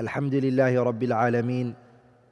الحمد 0.00 0.34
لله 0.34 0.82
رب 0.82 1.02
العالمين 1.02 1.74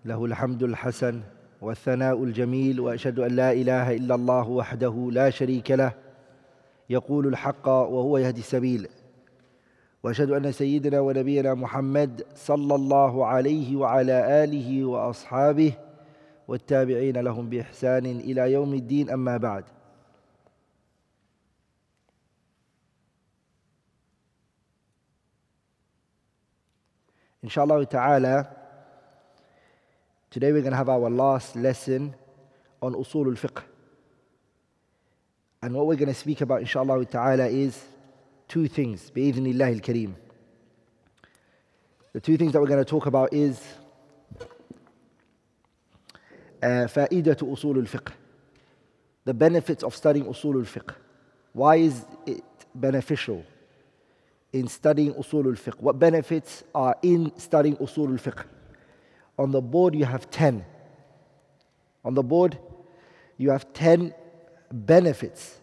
له 0.05 0.25
الحمد 0.25 0.63
الحسن 0.63 1.21
والثناء 1.61 2.25
الجميل 2.25 2.80
وأشهد 2.80 3.18
أن 3.18 3.30
لا 3.30 3.52
إله 3.52 3.96
إلا 3.96 4.14
الله 4.14 4.48
وحده 4.48 5.08
لا 5.12 5.30
شريك 5.30 5.71
له 5.71 5.92
يقول 6.90 7.27
الحق 7.27 7.69
وهو 7.69 8.19
يهدي 8.19 8.40
السبيل. 8.40 8.88
وأشهد 10.03 10.30
أن 10.30 10.53
سيدنا 10.53 11.00
ونبينا 11.00 11.54
محمد 11.54 12.22
صلى 12.35 12.74
الله 12.74 13.27
عليه 13.27 13.77
وعلى 13.77 14.45
آله 14.45 14.85
وأصحابه 14.85 15.73
والتابعين 16.49 17.17
لهم 17.17 17.49
بإحسان 17.49 18.07
إلى 18.07 18.53
يوم 18.53 18.75
الدين 18.75 19.11
أما 19.11 19.37
بعد. 19.37 19.65
Inshallah 27.43 27.86
ta'ala, 27.86 28.50
today 30.29 30.51
we're 30.51 30.61
going 30.61 30.71
to 30.71 30.78
have 30.78 30.89
our 30.89 31.10
last 31.10 31.56
lesson 31.56 32.14
on 32.81 32.94
usul 32.94 33.28
al-fiqh. 33.28 33.64
And 35.61 35.73
what 35.73 35.88
we're 35.88 35.95
going 35.95 36.09
to 36.09 36.14
speak 36.14 36.42
about, 36.42 36.61
inshallah 36.61 37.06
ta'ala, 37.06 37.47
is 37.47 37.81
two 38.47 38.67
things, 38.67 39.11
bi'idhnillah 39.11 39.73
al-kareem. 39.75 40.14
The 42.14 42.19
two 42.19 42.38
things 42.38 42.53
that 42.53 42.61
we're 42.61 42.67
going 42.67 42.83
to 42.83 42.89
talk 42.89 43.06
about 43.06 43.33
is 43.33 43.61
uh, 46.61 46.88
فائدة 46.88 47.38
أصول 47.42 47.78
الفقه 47.78 48.14
the 49.25 49.33
benefits 49.33 49.83
of 49.83 49.95
studying 49.95 50.25
usul 50.25 50.56
al-fiqh. 50.56 50.95
Why 51.53 51.75
is 51.75 52.03
it 52.25 52.44
beneficial? 52.73 53.44
in 54.55 54.69
studying 54.69 55.12
usul 55.14 55.47
al-fiqh. 55.47 55.81
What 55.81 55.98
benefits 55.98 56.62
are 56.75 56.97
in 57.03 57.33
studying 57.36 57.77
usul 57.78 58.12
al-fiqh? 58.12 58.44
On 59.36 59.50
the 59.50 59.61
board 59.61 59.97
you 59.97 60.05
have 60.05 60.30
10. 60.30 60.64
On 62.05 62.14
the 62.14 62.22
board 62.22 62.56
you 63.36 63.50
have 63.50 63.72
10 63.72 64.14
benefits 64.72 65.58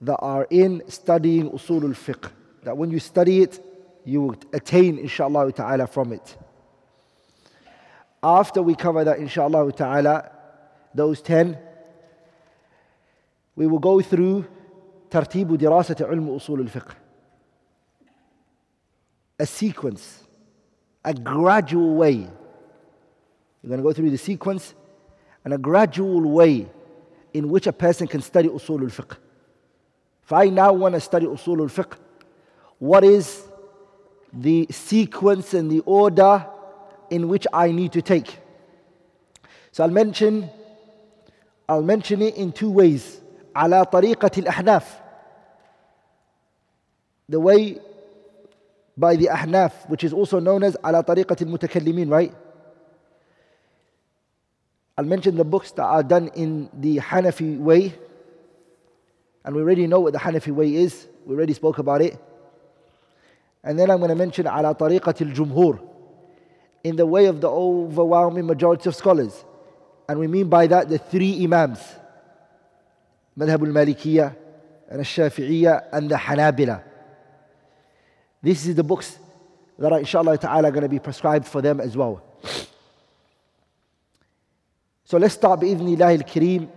that 0.00 0.16
are 0.20 0.46
in 0.48 0.82
studying 0.88 1.50
usul 1.50 1.84
al-fiqh. 1.84 2.30
That 2.62 2.78
when 2.78 2.90
you 2.90 2.98
study 2.98 3.42
it, 3.42 3.62
you 4.06 4.22
will 4.22 4.36
attain 4.54 4.98
inshallah 4.98 5.52
ta'ala 5.52 5.86
from 5.86 6.14
it. 6.14 6.36
After 8.22 8.62
we 8.62 8.74
cover 8.74 9.04
that 9.04 9.18
inshallah 9.18 9.70
ta'ala, 9.72 10.30
those 10.94 11.20
10, 11.20 11.58
we 13.54 13.66
will 13.66 13.78
go 13.78 14.00
through 14.00 14.46
tartibu 15.10 15.58
dirasati 15.58 16.10
ilm 16.10 16.28
usul 16.28 16.60
al-fiqh 16.60 16.94
a 19.39 19.45
sequence, 19.45 20.23
a 21.03 21.13
gradual 21.13 21.95
way. 21.95 22.27
You're 23.61 23.69
going 23.69 23.79
to 23.79 23.83
go 23.83 23.93
through 23.93 24.11
the 24.11 24.17
sequence 24.17 24.73
and 25.43 25.53
a 25.53 25.57
gradual 25.57 26.21
way 26.21 26.69
in 27.33 27.49
which 27.49 27.67
a 27.67 27.73
person 27.73 28.07
can 28.07 28.21
study 28.21 28.49
usul 28.49 28.81
al-fiqh. 28.81 29.17
If 30.23 30.33
I 30.33 30.45
now 30.45 30.73
want 30.73 30.95
to 30.95 31.01
study 31.01 31.25
usul 31.25 31.59
al-fiqh, 31.61 31.97
what 32.77 33.03
is 33.03 33.43
the 34.31 34.67
sequence 34.69 35.53
and 35.53 35.71
the 35.71 35.79
order 35.81 36.45
in 37.09 37.27
which 37.27 37.47
I 37.51 37.71
need 37.71 37.93
to 37.93 38.01
take? 38.01 38.37
So 39.71 39.83
I'll 39.83 39.89
mention 39.89 40.49
I'll 41.67 41.83
mention 41.83 42.21
it 42.21 42.35
in 42.35 42.51
two 42.51 42.71
ways. 42.71 43.21
على 43.55 43.85
طريقة 43.85 44.31
الأحناف 44.37 44.99
the 47.29 47.39
way 47.39 47.79
by 48.96 49.16
the 49.16 49.26
Ahnaf, 49.26 49.88
which 49.88 50.04
is 50.04 50.12
also 50.12 50.38
known 50.38 50.62
as 50.62 50.76
ala 50.84 51.02
tariqat 51.02 51.42
al-mutakallimin, 51.42 52.10
right? 52.10 52.32
I'll 54.96 55.04
mention 55.04 55.36
the 55.36 55.44
books 55.44 55.72
that 55.72 55.82
are 55.82 56.04
done 56.04 56.28
in 56.36 56.70
the 56.72 56.98
Hanafi 56.98 57.58
way. 57.58 57.94
And 59.44 59.56
we 59.56 59.62
already 59.62 59.86
know 59.88 60.00
what 60.00 60.12
the 60.12 60.20
Hanafi 60.20 60.52
way 60.52 60.74
is. 60.74 61.08
We 61.26 61.34
already 61.34 61.52
spoke 61.54 61.78
about 61.78 62.00
it. 62.00 62.16
And 63.64 63.78
then 63.78 63.90
I'm 63.90 63.98
going 63.98 64.10
to 64.10 64.14
mention 64.14 64.46
ala 64.46 64.74
tariqat 64.74 65.20
al-jumhur, 65.20 65.80
in 66.84 66.96
the 66.96 67.06
way 67.06 67.26
of 67.26 67.40
the 67.40 67.48
overwhelming 67.48 68.46
majority 68.46 68.88
of 68.88 68.94
scholars. 68.94 69.44
And 70.08 70.20
we 70.20 70.28
mean 70.28 70.48
by 70.48 70.66
that 70.68 70.88
the 70.88 70.98
three 70.98 71.42
Imams, 71.42 71.80
Madhab 73.36 73.66
al-Malikiyya, 73.66 74.36
and 74.90 74.98
al-Shafi'iyya, 75.00 75.88
and 75.92 76.10
the 76.10 76.14
Hanabila. 76.14 76.82
This 78.44 78.66
is 78.66 78.74
the 78.74 78.84
books 78.84 79.18
that 79.78 79.90
are, 79.90 79.98
inshallah 79.98 80.36
ta'ala, 80.36 80.70
going 80.70 80.82
to 80.82 80.88
be 80.88 80.98
prescribed 80.98 81.46
for 81.46 81.62
them 81.62 81.80
as 81.80 81.96
well. 81.96 82.22
So 85.04 85.16
let's 85.16 85.32
start 85.32 85.60
بإذن 85.60 85.96
الله 85.96 86.22
الكريم 86.22 86.68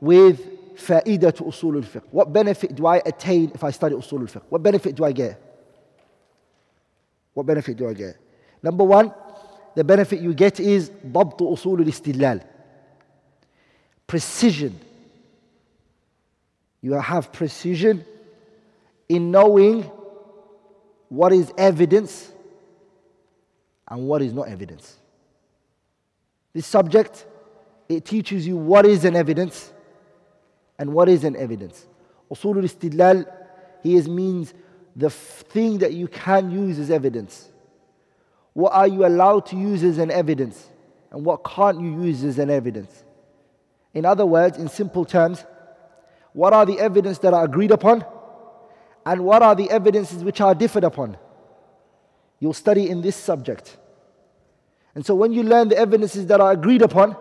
with 0.00 0.76
faida 0.76 1.34
to 1.34 1.42
Usul 1.42 1.74
al-Fiqh. 1.74 2.04
What 2.12 2.32
benefit 2.32 2.76
do 2.76 2.86
I 2.86 2.98
attain 3.04 3.50
if 3.52 3.64
I 3.64 3.72
study 3.72 3.96
Usul 3.96 4.20
al-Fiqh? 4.20 4.44
What 4.48 4.62
benefit 4.62 4.94
do 4.94 5.04
I 5.04 5.10
get? 5.10 5.42
What 7.34 7.46
benefit 7.46 7.76
do 7.76 7.88
I 7.88 7.94
get? 7.94 8.16
Number 8.62 8.84
one, 8.84 9.12
the 9.74 9.82
benefit 9.82 10.20
you 10.20 10.34
get 10.34 10.60
is 10.60 10.88
bab 10.88 11.36
to 11.38 11.44
Usul 11.44 11.80
al-Istidlal. 11.80 12.44
Precision. 14.06 14.78
You 16.80 16.92
have 16.92 17.32
precision 17.32 18.04
in 19.08 19.32
knowing 19.32 19.90
what 21.08 21.32
is 21.32 21.52
evidence 21.56 22.30
and 23.88 24.06
what 24.06 24.22
is 24.22 24.32
not 24.32 24.48
evidence. 24.48 24.96
This 26.52 26.66
subject, 26.66 27.26
it 27.88 28.04
teaches 28.04 28.46
you 28.46 28.56
what 28.56 28.86
is 28.86 29.04
an 29.04 29.16
evidence 29.16 29.72
and 30.78 30.92
what 30.92 31.08
is 31.08 31.24
an 31.24 31.36
evidence. 31.36 31.86
Usul 32.30 32.56
al-istidlal, 32.56 33.26
here 33.82 34.02
means 34.04 34.52
the 34.94 35.10
thing 35.10 35.78
that 35.78 35.92
you 35.92 36.08
can 36.08 36.50
use 36.50 36.78
as 36.78 36.90
evidence. 36.90 37.48
What 38.52 38.72
are 38.72 38.88
you 38.88 39.06
allowed 39.06 39.46
to 39.46 39.56
use 39.56 39.82
as 39.84 39.98
an 39.98 40.10
evidence 40.10 40.68
and 41.10 41.24
what 41.24 41.44
can't 41.44 41.80
you 41.80 42.02
use 42.02 42.24
as 42.24 42.38
an 42.38 42.50
evidence? 42.50 43.04
In 43.94 44.04
other 44.04 44.26
words, 44.26 44.58
in 44.58 44.68
simple 44.68 45.04
terms, 45.04 45.44
what 46.32 46.52
are 46.52 46.66
the 46.66 46.78
evidence 46.78 47.18
that 47.20 47.32
are 47.32 47.44
agreed 47.44 47.70
upon 47.70 48.04
and 49.08 49.24
what 49.24 49.42
are 49.42 49.54
the 49.54 49.70
evidences 49.70 50.22
which 50.22 50.38
are 50.42 50.54
differed 50.54 50.84
upon. 50.84 51.16
You'll 52.40 52.52
study 52.52 52.90
in 52.90 53.00
this 53.00 53.16
subject. 53.16 53.74
And 54.94 55.04
so 55.04 55.14
when 55.14 55.32
you 55.32 55.42
learn 55.42 55.70
the 55.70 55.78
evidences 55.78 56.26
that 56.26 56.42
are 56.42 56.52
agreed 56.52 56.82
upon, 56.82 57.16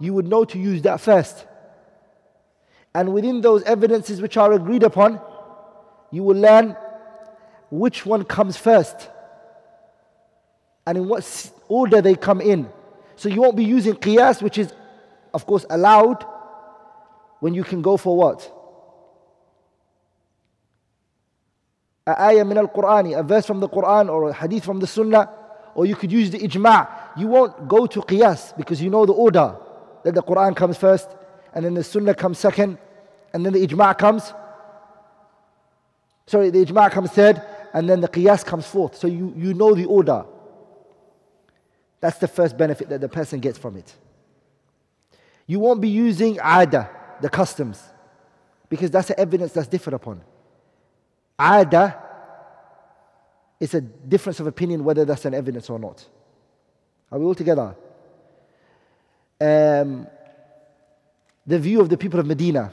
you 0.00 0.12
would 0.12 0.26
know 0.26 0.44
to 0.44 0.58
use 0.58 0.82
that 0.82 1.00
first. 1.00 1.46
And 2.92 3.14
within 3.14 3.42
those 3.42 3.62
evidences 3.62 4.20
which 4.20 4.36
are 4.36 4.52
agreed 4.54 4.82
upon, 4.82 5.20
you 6.10 6.24
will 6.24 6.36
learn 6.36 6.76
which 7.70 8.04
one 8.04 8.24
comes 8.24 8.56
first 8.56 9.08
and 10.84 10.98
in 10.98 11.06
what 11.06 11.52
order 11.68 12.02
they 12.02 12.16
come 12.16 12.40
in. 12.40 12.68
So 13.14 13.28
you 13.28 13.40
won't 13.40 13.56
be 13.56 13.64
using 13.64 13.94
qiyas, 13.94 14.42
which 14.42 14.58
is, 14.58 14.72
of 15.32 15.46
course, 15.46 15.64
allowed 15.70 16.26
when 17.38 17.54
you 17.54 17.62
can 17.62 17.82
go 17.82 17.96
for 17.96 18.16
what? 18.16 18.53
A 22.06 22.22
ayah 22.22 22.44
min 22.44 22.58
al-Quran, 22.58 23.18
a 23.18 23.22
verse 23.22 23.46
from 23.46 23.60
the 23.60 23.68
Quran 23.68 24.10
or 24.10 24.30
a 24.30 24.32
hadith 24.32 24.64
from 24.64 24.78
the 24.78 24.86
Sunnah, 24.86 25.30
or 25.74 25.86
you 25.86 25.96
could 25.96 26.12
use 26.12 26.30
the 26.30 26.38
ijma'. 26.38 26.88
You 27.16 27.28
won't 27.28 27.66
go 27.66 27.86
to 27.86 28.00
qiyas 28.00 28.56
because 28.56 28.82
you 28.82 28.90
know 28.90 29.06
the 29.06 29.12
order 29.12 29.56
that 30.04 30.14
the 30.14 30.22
Quran 30.22 30.54
comes 30.54 30.76
first, 30.76 31.08
and 31.54 31.64
then 31.64 31.74
the 31.74 31.84
Sunnah 31.84 32.14
comes 32.14 32.38
second, 32.38 32.78
and 33.32 33.44
then 33.44 33.52
the 33.52 33.66
ijma' 33.66 33.96
comes. 33.96 34.32
Sorry, 36.26 36.50
the 36.50 36.64
ijma' 36.64 36.90
comes 36.90 37.10
third, 37.10 37.42
and 37.72 37.88
then 37.88 38.00
the 38.00 38.08
qiyas 38.08 38.44
comes 38.44 38.66
fourth. 38.66 38.96
So 38.96 39.06
you, 39.06 39.32
you 39.36 39.54
know 39.54 39.74
the 39.74 39.86
order. 39.86 40.26
That's 42.00 42.18
the 42.18 42.28
first 42.28 42.58
benefit 42.58 42.90
that 42.90 43.00
the 43.00 43.08
person 43.08 43.40
gets 43.40 43.56
from 43.56 43.76
it. 43.76 43.94
You 45.46 45.58
won't 45.58 45.80
be 45.80 45.88
using 45.88 46.36
ada, 46.36 46.90
the 47.22 47.30
customs, 47.30 47.82
because 48.68 48.90
that's 48.90 49.08
the 49.08 49.18
evidence 49.18 49.52
that's 49.52 49.68
differed 49.68 49.94
upon. 49.94 50.20
Ada 51.40 52.00
is 53.60 53.74
a 53.74 53.80
difference 53.80 54.40
of 54.40 54.46
opinion 54.46 54.84
whether 54.84 55.04
that's 55.04 55.24
an 55.24 55.34
evidence 55.34 55.68
or 55.70 55.78
not. 55.78 56.04
Are 57.10 57.18
we 57.18 57.24
all 57.24 57.34
together? 57.34 57.74
Um, 59.40 60.06
the 61.46 61.58
view 61.58 61.80
of 61.80 61.88
the 61.88 61.96
people 61.96 62.20
of 62.20 62.26
Medina. 62.26 62.72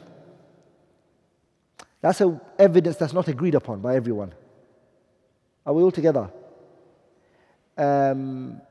That's 2.02 2.22
a 2.22 2.40
evidence 2.58 2.98
that's 2.98 3.14
not 3.14 3.28
agreed 3.28 3.56
upon 3.56 3.82
by 3.82 3.96
everyone. 3.96 4.34
Are 5.66 5.74
we 5.74 5.84
all 5.84 5.92
together? 5.92 6.32
Um, 7.78 8.62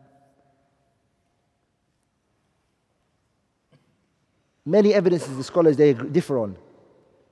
many 4.64 4.92
evidences 4.94 5.36
the 5.36 5.44
scholars 5.44 5.76
they 5.76 5.94
differ 5.94 6.38
on 6.38 6.56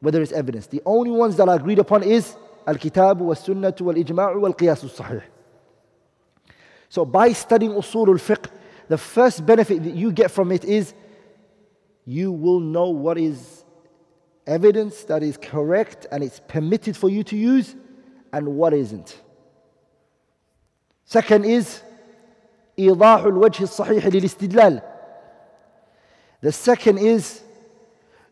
whether 0.01 0.23
it's 0.23 0.33
evidence. 0.33 0.67
The 0.67 0.83
only 0.87 1.11
ones 1.11 1.37
that 1.37 1.49
are 1.49 1.57
agreed 1.57 1.79
upon 1.79 2.03
is 2.03 2.37
الكتاب 2.70 3.22
والسنة 3.22 3.74
والإجماع 3.82 4.32
والقياس 4.32 4.84
الصحيح. 4.84 5.30
So 6.90 7.06
by 7.06 7.34
studying 7.34 7.72
usul 7.72 8.10
al-fiqh, 8.10 8.50
the 8.88 8.98
first 8.98 9.46
benefit 9.46 9.84
that 9.84 9.96
you 9.96 10.12
get 10.12 10.30
from 10.30 10.52
it 10.52 10.64
is 10.64 10.94
you 12.06 12.32
will 12.32 12.60
know 12.60 12.90
what 12.90 13.18
is 13.18 13.64
evidence 14.46 15.04
that 15.06 15.24
is 15.24 15.38
correct 15.38 16.06
and 16.12 16.24
it's 16.24 16.42
permitted 16.48 16.96
for 16.96 17.10
you 17.10 17.24
to 17.24 17.36
use 17.36 17.76
and 18.32 18.48
what 18.48 18.74
isn't. 18.74 19.18
Second 21.06 21.46
is 21.46 21.82
إيضاح 22.80 23.24
الوجه 23.24 23.64
الصحيح 23.64 24.08
للاستدلال. 24.08 24.82
The 26.42 26.52
second 26.52 26.98
is 26.98 27.42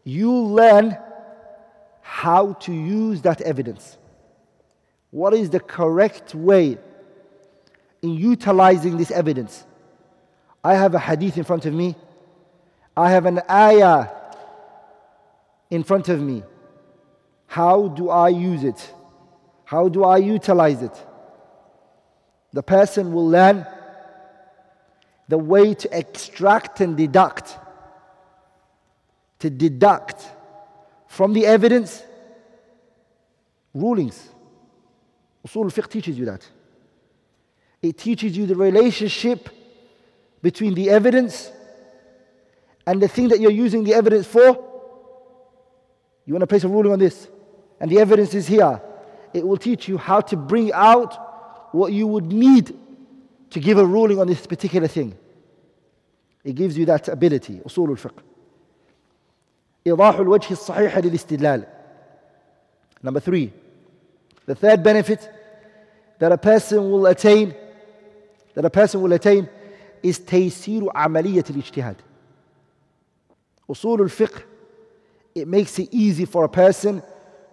you 0.04 0.32
learn 0.32 0.98
how 2.02 2.54
to 2.54 2.74
use 2.74 3.22
that 3.22 3.42
evidence. 3.42 3.98
What 5.11 5.35
is 5.35 5.51
the 5.51 5.61
correct 5.61 6.35
way 6.35 6.79
in 8.03 8.11
utilizing 8.11 8.97
this 8.97 9.11
evidence? 9.11 9.65
I 10.63 10.75
have 10.75 10.95
a 10.95 10.99
hadith 10.99 11.39
in 11.39 11.45
front 11.45 11.67
of 11.67 11.73
me. 11.73 11.95
I 12.97 13.11
have 13.11 13.27
an 13.27 13.41
ayah 13.49 14.09
in 15.71 15.85
front 15.85 16.09
of 16.09 16.21
me. 16.21 16.43
How 17.47 17.89
do 17.89 18.11
I 18.11 18.29
use 18.29 18.65
it? 18.65 18.93
How 19.65 19.89
do 19.89 20.05
I 20.05 20.19
utilize 20.19 20.83
it? 20.83 21.07
The 22.53 22.63
person 22.63 23.13
will 23.13 23.29
learn 23.29 23.67
the 25.29 25.39
way 25.39 25.75
to 25.75 25.99
extract 25.99 26.81
and 26.81 26.97
deduct, 26.97 27.57
to 29.41 29.51
deduct 29.51 30.25
from 31.09 31.33
the 31.33 31.47
evidence 31.47 32.03
rulings. 33.75 34.29
Usul 35.48 35.66
fiqh 35.72 35.90
teaches 35.90 36.18
you 36.18 36.26
that. 36.26 36.48
It 37.82 37.98
teaches 37.98 38.38
you 38.38 38.46
the 38.46 38.56
relationship 38.56 39.50
between 40.42 40.74
the 40.74 40.90
evidence 40.90 41.52
and 42.86 43.02
the 43.02 43.08
thing 43.08 43.30
that 43.30 43.40
you're 43.40 43.52
using 43.52 43.84
the 43.84 43.94
evidence 43.94 44.28
for. 44.28 44.68
You 46.26 46.34
want 46.34 46.42
to 46.42 46.48
place 46.48 46.64
a 46.64 46.68
ruling 46.68 46.92
on 46.92 47.00
this, 47.00 47.28
and 47.80 47.90
the 47.90 48.00
evidence 48.00 48.34
is 48.34 48.48
here. 48.48 48.82
It 49.34 49.48
will 49.48 49.58
teach 49.58 49.88
you 49.88 49.98
how 49.98 50.22
to 50.22 50.36
bring 50.36 50.72
out 50.74 51.74
what 51.74 51.94
you 51.94 52.06
would 52.06 52.26
need 52.26 52.78
to 53.50 53.60
give 53.60 53.78
a 53.78 53.86
ruling 53.86 54.20
on 54.20 54.28
this 54.28 54.46
particular 54.46 54.88
thing. 54.88 55.18
It 56.44 56.54
gives 56.54 56.78
you 56.78 56.86
that 56.86 57.08
ability, 57.08 57.62
أصول 57.66 57.90
الفقه. 57.90 58.24
إيضاح 59.88 60.16
الوجه 60.20 60.52
الصحيح 60.52 60.98
للاستدلال. 60.98 61.66
Number 63.04 63.20
three, 63.20 63.52
the 64.46 64.56
third 64.56 64.84
benefit 64.84 65.30
that 66.20 66.32
a 66.32 66.38
person 66.38 66.92
will 66.92 67.08
attain, 67.08 67.56
that 68.54 68.64
a 68.64 68.70
person 68.70 69.02
will 69.02 69.14
attain 69.14 69.50
is 70.04 70.20
تيسير 70.20 70.92
عملية 70.96 71.44
الاجتهاد. 71.50 71.96
أصول 73.70 74.02
الفقه, 74.02 74.44
it 75.36 75.48
makes 75.48 75.80
it 75.80 75.90
easy 75.92 76.26
for 76.26 76.44
a 76.44 76.50
person 76.50 77.02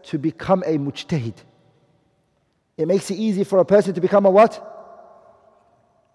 to 0.03 0.19
become 0.19 0.63
a 0.67 0.77
mujtahid. 0.77 1.35
It 2.77 2.87
makes 2.87 3.11
it 3.11 3.15
easy 3.15 3.45
for 3.45 3.59
a 3.59 3.65
person 3.65 3.95
to 3.95 4.01
become 4.01 4.27
a 4.27 4.31
what? 4.31 4.53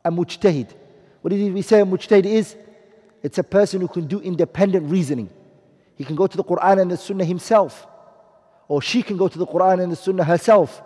A 0.05 0.11
mujtahid. 0.11 0.69
What 1.21 1.29
did 1.29 1.53
we 1.53 1.61
say 1.61 1.81
a 1.81 1.85
mujtahid 1.85 2.25
is? 2.25 2.55
It's 3.21 3.37
a 3.37 3.43
person 3.43 3.81
who 3.81 3.87
can 3.87 4.07
do 4.07 4.19
independent 4.19 4.91
reasoning. 4.91 5.29
He 5.95 6.03
can 6.03 6.15
go 6.15 6.27
to 6.27 6.37
the 6.37 6.43
Quran 6.43 6.81
and 6.81 6.91
the 6.91 6.97
Sunnah 6.97 7.25
himself, 7.25 7.87
or 8.67 8.81
she 8.81 9.01
can 9.01 9.17
go 9.17 9.27
to 9.27 9.37
the 9.37 9.47
Quran 9.47 9.81
and 9.81 9.91
the 9.91 9.95
Sunnah 9.95 10.23
herself 10.23 10.81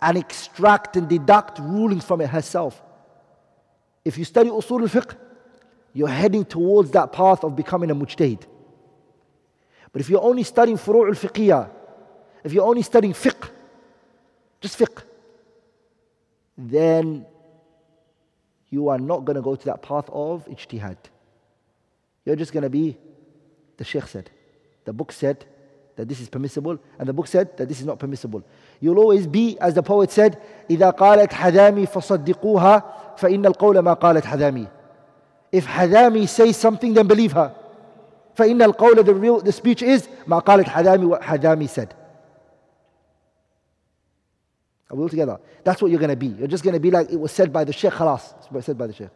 and 0.00 0.18
extract 0.18 0.96
and 0.96 1.08
deduct 1.08 1.58
rulings 1.58 2.04
from 2.04 2.20
it 2.20 2.28
herself. 2.28 2.82
If 4.04 4.18
you 4.18 4.24
study 4.24 4.50
usul 4.50 4.82
al-fiqh, 4.82 5.16
you're 5.92 6.08
heading 6.08 6.44
towards 6.44 6.90
that 6.92 7.12
path 7.12 7.42
of 7.42 7.56
becoming 7.56 7.90
a 7.90 7.94
mujtahid. 7.94 8.42
But 9.92 10.00
if 10.00 10.10
you're 10.10 10.22
only 10.22 10.42
studying 10.42 10.76
furu' 10.76 11.08
al-fiqhiyah, 11.08 11.70
if 12.44 12.52
you're 12.52 12.66
only 12.66 12.82
studying 12.82 13.14
fiqh, 13.14 13.48
just 14.60 14.78
fiqh, 14.78 15.02
then 16.58 17.24
you 18.68 18.88
are 18.88 18.98
not 18.98 19.24
going 19.24 19.36
to 19.36 19.42
go 19.42 19.56
to 19.56 19.64
that 19.66 19.82
path 19.82 20.08
of 20.12 20.46
ijtihad. 20.46 20.96
You're 22.24 22.36
just 22.36 22.52
going 22.52 22.64
to 22.64 22.70
be, 22.70 22.96
the 23.76 23.84
Sheikh 23.84 24.06
said, 24.06 24.30
the 24.84 24.92
book 24.92 25.12
said 25.12 25.46
that 25.95 26.07
this 26.07 26.19
is 26.19 26.29
permissible, 26.29 26.79
and 26.97 27.07
the 27.07 27.13
book 27.13 27.27
said 27.27 27.55
that 27.57 27.67
this 27.67 27.79
is 27.79 27.85
not 27.85 27.99
permissible. 27.99 28.43
You'll 28.79 28.99
always 28.99 29.27
be, 29.27 29.59
as 29.59 29.73
the 29.73 29.83
poet 29.83 30.11
said, 30.11 30.41
إذا 30.69 30.89
قالت 30.91 31.33
حذامي 31.33 31.85
فصدقوها 31.87 32.83
فإن 33.17 33.45
القول 33.45 33.79
ما 33.79 33.93
قالت 33.93 34.25
حذامي. 34.25 34.67
If 35.51 35.65
Hadami 35.65 36.27
says 36.27 36.55
something, 36.57 36.93
then 36.93 37.07
believe 37.07 37.33
her. 37.33 37.53
فإن 38.35 38.73
القول, 38.73 39.05
the 39.05 39.13
real, 39.13 39.41
the 39.41 39.51
speech 39.51 39.81
is 39.81 40.07
ما 40.27 40.39
قالت 40.39 40.65
حذامي 40.65 41.07
what 41.07 41.21
Hadami 41.21 41.67
said. 41.69 41.93
Are 44.89 44.95
we 44.95 45.03
all 45.03 45.09
together? 45.09 45.39
That's 45.63 45.81
what 45.81 45.89
you're 45.89 45.99
going 45.99 46.09
to 46.09 46.17
be. 46.17 46.27
You're 46.27 46.47
just 46.47 46.63
going 46.63 46.73
to 46.73 46.79
be 46.79 46.91
like 46.91 47.09
it 47.09 47.19
was 47.19 47.31
said 47.31 47.53
by 47.53 47.63
the 47.63 47.71
Sheikh, 47.71 47.93
khalas. 47.93 48.33
It's 48.53 48.65
said 48.65 48.77
by 48.77 48.87
the 48.87 48.93
Sheikh. 48.93 49.09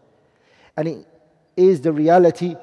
And 0.77 0.87
it 0.87 1.07
is 1.57 1.81
the 1.81 1.91
reality 1.91 2.55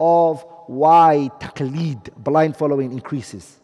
of 0.00 0.44
why 0.67 1.29
taqleed, 1.39 2.13
blind 2.15 2.55
following, 2.55 2.91
increases. 2.91 3.59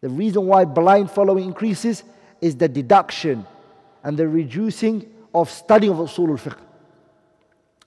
The 0.00 0.08
reason 0.08 0.46
why 0.46 0.64
blind 0.64 1.10
following 1.10 1.44
increases 1.44 2.04
is 2.40 2.56
the 2.56 2.68
deduction 2.68 3.46
and 4.02 4.16
the 4.16 4.28
reducing 4.28 5.10
of 5.34 5.50
studying 5.50 5.92
of 5.92 5.98
usul 5.98 6.30
al-fiqh. 6.30 6.58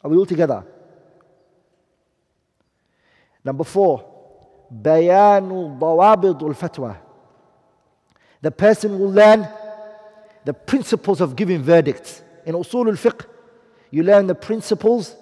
Are 0.03 0.09
we 0.09 0.17
all 0.17 0.25
together? 0.25 0.63
Number 3.44 3.63
four, 3.63 4.06
bayanu 4.73 5.79
dawabid 5.79 6.41
al-fatwa. 6.41 6.97
The 8.41 8.51
person 8.51 9.00
will 9.00 9.11
learn 9.11 9.47
the 10.45 10.53
principles 10.53 11.21
of 11.21 11.35
giving 11.35 11.61
verdicts. 11.61 12.21
In 12.45 12.56
usul 12.56 12.88
al-fiqh, 12.88 13.25
you 13.91 14.03
learn 14.03 14.27
the 14.27 14.35
principles 14.35 15.15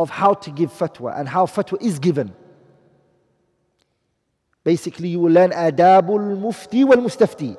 of 0.00 0.08
how 0.08 0.32
to 0.32 0.50
give 0.50 0.72
fatwa 0.72 1.18
and 1.18 1.28
how 1.28 1.44
fatwa 1.46 1.80
is 1.82 1.98
given. 1.98 2.32
Basically, 4.64 5.08
you 5.08 5.20
will 5.20 5.32
learn 5.32 5.50
adabul 5.50 6.38
mufti 6.38 6.84
wal 6.84 6.98
mustafti, 6.98 7.56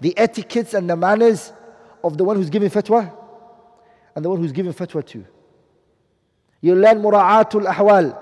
the 0.00 0.16
etiquettes 0.18 0.74
and 0.74 0.88
the 0.88 0.96
manners 0.96 1.52
of 2.02 2.16
the 2.16 2.24
one 2.24 2.36
who's 2.36 2.50
giving 2.50 2.70
fatwa 2.70 3.12
and 4.14 4.24
the 4.24 4.28
one 4.30 4.38
who's 4.38 4.52
giving 4.52 4.72
fatwa 4.72 5.04
to. 5.06 5.24
You'll 6.62 6.78
learn 6.78 7.02
mura'atul 7.02 7.66
ahwal, 7.66 8.16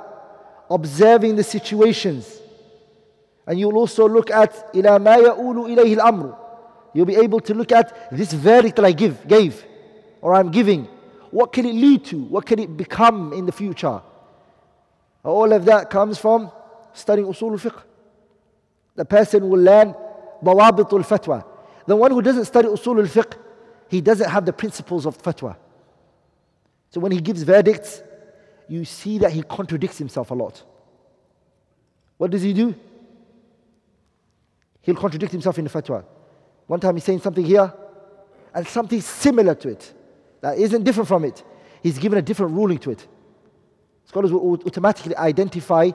observing 0.69 1.37
the 1.37 1.45
situations. 1.45 2.41
And 3.47 3.59
you'll 3.59 3.77
also 3.77 4.09
look 4.09 4.31
at 4.31 4.71
ila 4.75 4.99
ma 4.99 5.17
ya'ulu 5.17 5.77
ilayhi 5.77 5.97
al-amru. 5.99 6.35
You'll 6.93 7.07
be 7.07 7.17
able 7.17 7.41
to 7.41 7.55
look 7.55 7.71
at 7.73 8.11
this 8.11 8.33
verdict 8.33 8.77
that 8.77 8.85
I 8.85 8.93
give, 8.93 9.27
gave, 9.29 9.65
or 10.21 10.35
I'm 10.35 10.51
giving. 10.51 10.89
What 11.31 11.53
can 11.53 11.67
it 11.67 11.75
lead 11.75 12.05
to? 12.07 12.19
What 12.19 12.47
can 12.47 12.59
it 12.59 12.77
become 12.77 13.33
in 13.33 13.47
the 13.47 13.53
future? 13.53 14.03
All 15.23 15.53
of 15.53 15.65
that 15.67 15.91
comes 15.91 16.19
from 16.19 16.51
studying 16.93 17.29
usul 17.29 17.53
al-fiqh. 17.53 17.83
The 18.97 19.05
person 19.05 19.49
will 19.49 19.61
learn 19.61 19.95
dawabit 20.43 20.93
al-fatwa. 20.93 21.45
The 21.87 21.97
one 21.97 22.11
who 22.11 22.23
doesn't 22.23 22.47
study 22.47 22.69
usul 22.69 22.99
al-fiqh, 22.99 23.35
he 23.89 24.01
doesn't 24.01 24.29
have 24.29 24.45
the 24.45 24.53
principles 24.53 25.07
of 25.07 25.21
fatwa. 25.21 25.57
So 26.91 27.01
when 27.01 27.13
he 27.13 27.21
gives 27.21 27.43
verdicts, 27.43 28.03
you 28.69 28.85
see 28.85 29.19
that 29.19 29.33
he 29.33 29.43
contradicts 29.43 29.99
himself 29.99 30.31
a 30.31 30.35
lot. 30.35 30.63
What 32.17 32.31
does 32.31 32.43
he 32.43 32.53
do? 32.53 32.75
He'll 34.83 34.97
contradict 34.97 35.33
himself 35.33 35.59
in 35.59 35.65
the 35.65 35.71
fatwa. 35.71 36.05
One 36.67 36.81
time 36.81 36.97
he's 36.97 37.05
saying 37.05 37.21
something 37.21 37.45
here 37.45 37.73
and 38.55 38.67
something 38.67 39.01
similar 39.01 39.55
to 39.57 39.69
it 39.71 39.93
that 40.41 40.59
isn't 40.59 40.85
different 40.85 41.09
from 41.09 41.25
it. 41.25 41.43
He's 41.83 41.99
given 41.99 42.19
a 42.19 42.23
different 42.23 42.53
ruling 42.53 42.79
to 42.79 42.91
it. 42.91 43.07
Scholars 44.05 44.33
will 44.33 44.61
automatically 44.67 45.17
identify 45.17 45.91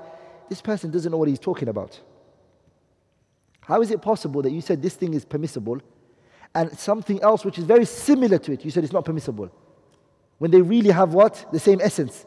this 0.49 0.61
person 0.61 0.91
doesn't 0.91 1.11
know 1.11 1.17
what 1.17 1.27
he's 1.27 1.39
talking 1.39 1.67
about. 1.67 1.99
How 3.61 3.81
is 3.81 3.91
it 3.91 4.01
possible 4.01 4.41
that 4.43 4.51
you 4.51 4.61
said 4.61 4.81
this 4.81 4.95
thing 4.95 5.13
is 5.13 5.25
permissible 5.25 5.81
and 6.53 6.77
something 6.77 7.21
else 7.21 7.43
which 7.43 7.57
is 7.57 7.65
very 7.65 7.85
similar 7.85 8.37
to 8.37 8.53
it, 8.53 8.63
you 8.63 8.71
said 8.71 8.83
it's 8.83 8.93
not 8.93 9.05
permissible? 9.05 9.51
When 10.37 10.51
they 10.51 10.61
really 10.61 10.91
have 10.91 11.13
what? 11.13 11.45
The 11.51 11.59
same 11.59 11.81
essence. 11.81 12.25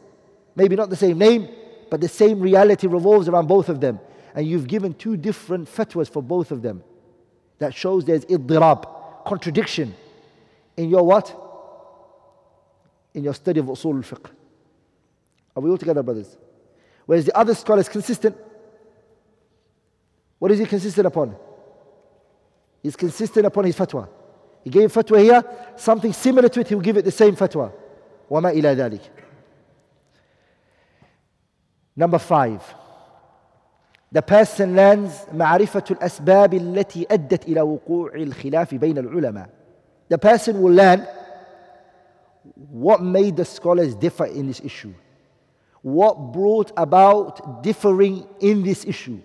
Maybe 0.56 0.74
not 0.74 0.90
the 0.90 0.96
same 0.96 1.18
name, 1.18 1.48
but 1.90 2.00
the 2.00 2.08
same 2.08 2.40
reality 2.40 2.86
revolves 2.86 3.28
around 3.28 3.46
both 3.46 3.68
of 3.68 3.80
them. 3.80 4.00
And 4.34 4.46
you've 4.46 4.66
given 4.66 4.94
two 4.94 5.16
different 5.16 5.68
fatwas 5.68 6.10
for 6.10 6.22
both 6.22 6.50
of 6.50 6.62
them. 6.62 6.82
That 7.58 7.74
shows 7.74 8.04
there's 8.04 8.24
iddirab, 8.24 9.24
contradiction 9.24 9.94
in 10.76 10.88
your 10.88 11.04
what? 11.04 11.47
In 13.13 13.23
your 13.23 13.33
study 13.33 13.59
of 13.59 13.67
usul 13.67 13.97
al-fiqh. 13.97 14.29
Are 15.55 15.61
we 15.61 15.69
all 15.69 15.77
together, 15.77 16.01
brothers? 16.01 16.35
Whereas 17.05 17.25
the 17.25 17.37
other 17.37 17.53
scholar 17.53 17.81
is 17.81 17.89
consistent. 17.89 18.35
What 20.39 20.51
is 20.51 20.59
he 20.59 20.65
consistent 20.65 21.05
upon? 21.07 21.35
He's 22.81 22.95
consistent 22.95 23.45
upon 23.45 23.65
his 23.65 23.75
fatwa. 23.75 24.09
He 24.63 24.69
gave 24.69 24.91
fatwa 24.91 25.19
here, 25.21 25.43
something 25.75 26.11
similar 26.11 26.49
to 26.49 26.59
it, 26.61 26.67
he 26.67 26.75
will 26.75 26.81
give 26.81 26.97
it 26.97 27.05
the 27.05 27.11
same 27.11 27.35
fatwa. 27.35 27.71
وما 28.29 28.51
إلى 28.51 28.75
ذلك. 28.75 29.01
Number 31.95 32.19
five. 32.19 32.61
The 34.11 34.21
person 34.21 34.75
learns 34.75 35.25
معرفة 35.33 35.83
الأسباب 35.91 36.53
التي 36.53 37.07
أدت 37.11 37.47
إلى 37.47 37.61
وقوع 37.61 38.15
الخلاف 38.15 38.75
بين 38.75 38.97
العلماء. 38.97 39.49
The 40.09 40.17
person 40.17 40.61
will 40.61 40.73
learn 40.73 41.07
what 42.58 43.02
made 43.02 43.36
the 43.36 43.44
scholars 43.44 43.94
differ 43.94 44.26
in 44.26 44.48
this 44.48 44.60
issue? 44.60 44.92
What 45.82 46.32
brought 46.32 46.72
about 46.76 47.62
differing 47.62 48.26
in 48.40 48.64
this 48.64 48.84
issue? 48.84 49.20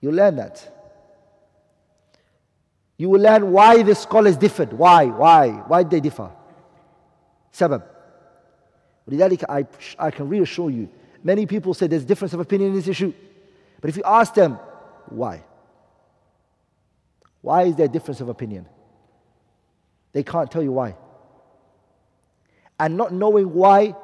You 0.00 0.12
learn 0.12 0.36
that. 0.36 0.72
You 2.96 3.10
will 3.10 3.20
learn 3.20 3.50
why 3.50 3.82
the 3.82 3.96
scholars 3.96 4.36
differed. 4.36 4.72
Why? 4.72 5.06
Why? 5.06 5.48
Why 5.48 5.82
did 5.82 5.90
they 5.90 6.00
differ? 6.00 6.30
Sabab. 7.52 7.82
I, 9.48 9.66
I 9.98 10.10
can 10.10 10.28
reassure 10.28 10.70
you, 10.70 10.88
many 11.22 11.46
people 11.46 11.74
say 11.74 11.88
there's 11.88 12.04
difference 12.04 12.32
of 12.32 12.40
opinion 12.40 12.70
in 12.70 12.76
this 12.76 12.88
issue. 12.88 13.12
But 13.80 13.90
if 13.90 13.96
you 13.96 14.02
ask 14.04 14.34
them, 14.34 14.58
why? 15.08 15.44
Why 17.40 17.64
is 17.64 17.76
there 17.76 17.88
difference 17.88 18.20
of 18.20 18.28
opinion? 18.28 18.66
They 20.12 20.22
can't 20.22 20.50
tell 20.50 20.62
you 20.62 20.72
why. 20.72 20.94
And 22.78 22.96
not 22.96 23.12
knowing 23.12 23.52
why 23.52 23.94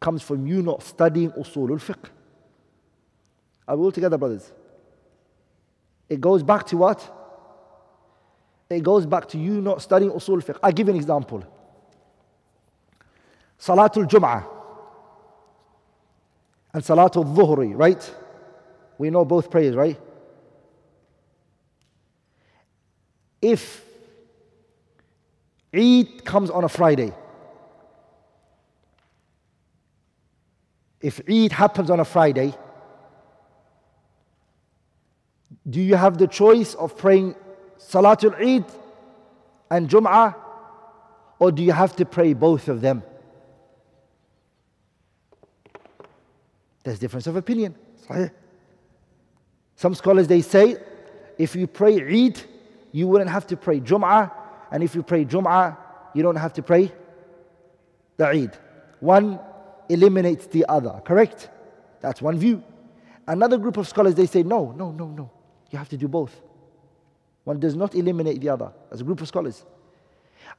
comes 0.00 0.22
from 0.22 0.46
you 0.46 0.62
not 0.62 0.82
studying 0.82 1.30
usul 1.32 1.70
al-fiqh. 1.70 2.10
Are 3.68 3.76
we 3.76 3.84
all 3.84 3.92
together, 3.92 4.18
brothers? 4.18 4.52
It 6.08 6.20
goes 6.20 6.42
back 6.42 6.66
to 6.66 6.76
what? 6.76 7.18
It 8.68 8.82
goes 8.82 9.06
back 9.06 9.28
to 9.28 9.38
you 9.38 9.60
not 9.60 9.80
studying 9.80 10.10
usul 10.10 10.42
fiqh. 10.42 10.58
I'll 10.62 10.72
give 10.72 10.88
an 10.88 10.96
example. 10.96 11.44
Salatul 13.58 14.08
Jum'ah 14.08 14.44
and 16.74 16.82
Salatul 16.82 17.36
Dhuhri, 17.36 17.72
right? 17.76 18.14
We 18.98 19.10
know 19.10 19.24
both 19.24 19.50
prayers, 19.50 19.76
right? 19.76 20.00
If 23.40 23.84
Eid 25.74 26.24
comes 26.24 26.50
on 26.50 26.64
a 26.64 26.68
Friday, 26.68 27.12
if 31.00 31.20
Eid 31.28 31.52
happens 31.52 31.90
on 31.90 32.00
a 32.00 32.04
Friday, 32.04 32.54
do 35.68 35.80
you 35.80 35.96
have 35.96 36.18
the 36.18 36.26
choice 36.26 36.74
of 36.74 36.96
praying 36.96 37.34
Salatul 37.78 38.34
Eid 38.34 38.64
and 39.70 39.88
Jum'ah, 39.88 40.34
or 41.38 41.50
do 41.50 41.62
you 41.62 41.72
have 41.72 41.96
to 41.96 42.04
pray 42.04 42.34
both 42.34 42.68
of 42.68 42.80
them? 42.80 43.02
There's 46.84 46.98
difference 46.98 47.26
of 47.26 47.36
opinion. 47.36 47.74
Some 49.76 49.94
scholars 49.94 50.28
they 50.28 50.42
say 50.42 50.76
if 51.38 51.56
you 51.56 51.66
pray 51.66 52.00
Eid, 52.00 52.40
you 52.92 53.08
wouldn't 53.08 53.30
have 53.30 53.46
to 53.48 53.56
pray 53.56 53.80
Jum'ah, 53.80 54.30
and 54.72 54.82
if 54.82 54.94
you 54.94 55.02
pray 55.02 55.24
Jum'ah, 55.24 55.76
you 56.14 56.22
don't 56.22 56.36
have 56.36 56.54
to 56.54 56.62
pray 56.62 56.90
the 58.16 58.26
Eid. 58.26 58.58
One 59.00 59.38
eliminates 59.88 60.46
the 60.46 60.64
other, 60.68 61.00
correct? 61.04 61.50
That's 62.00 62.22
one 62.22 62.38
view. 62.38 62.64
Another 63.28 63.58
group 63.58 63.76
of 63.76 63.86
scholars 63.86 64.14
they 64.14 64.26
say 64.26 64.42
no, 64.42 64.72
no, 64.72 64.90
no, 64.90 65.06
no. 65.08 65.30
You 65.70 65.78
have 65.78 65.90
to 65.90 65.96
do 65.96 66.08
both. 66.08 66.34
One 67.44 67.60
does 67.60 67.76
not 67.76 67.94
eliminate 67.94 68.40
the 68.40 68.48
other 68.48 68.72
as 68.90 69.00
a 69.00 69.04
group 69.04 69.20
of 69.20 69.28
scholars. 69.28 69.64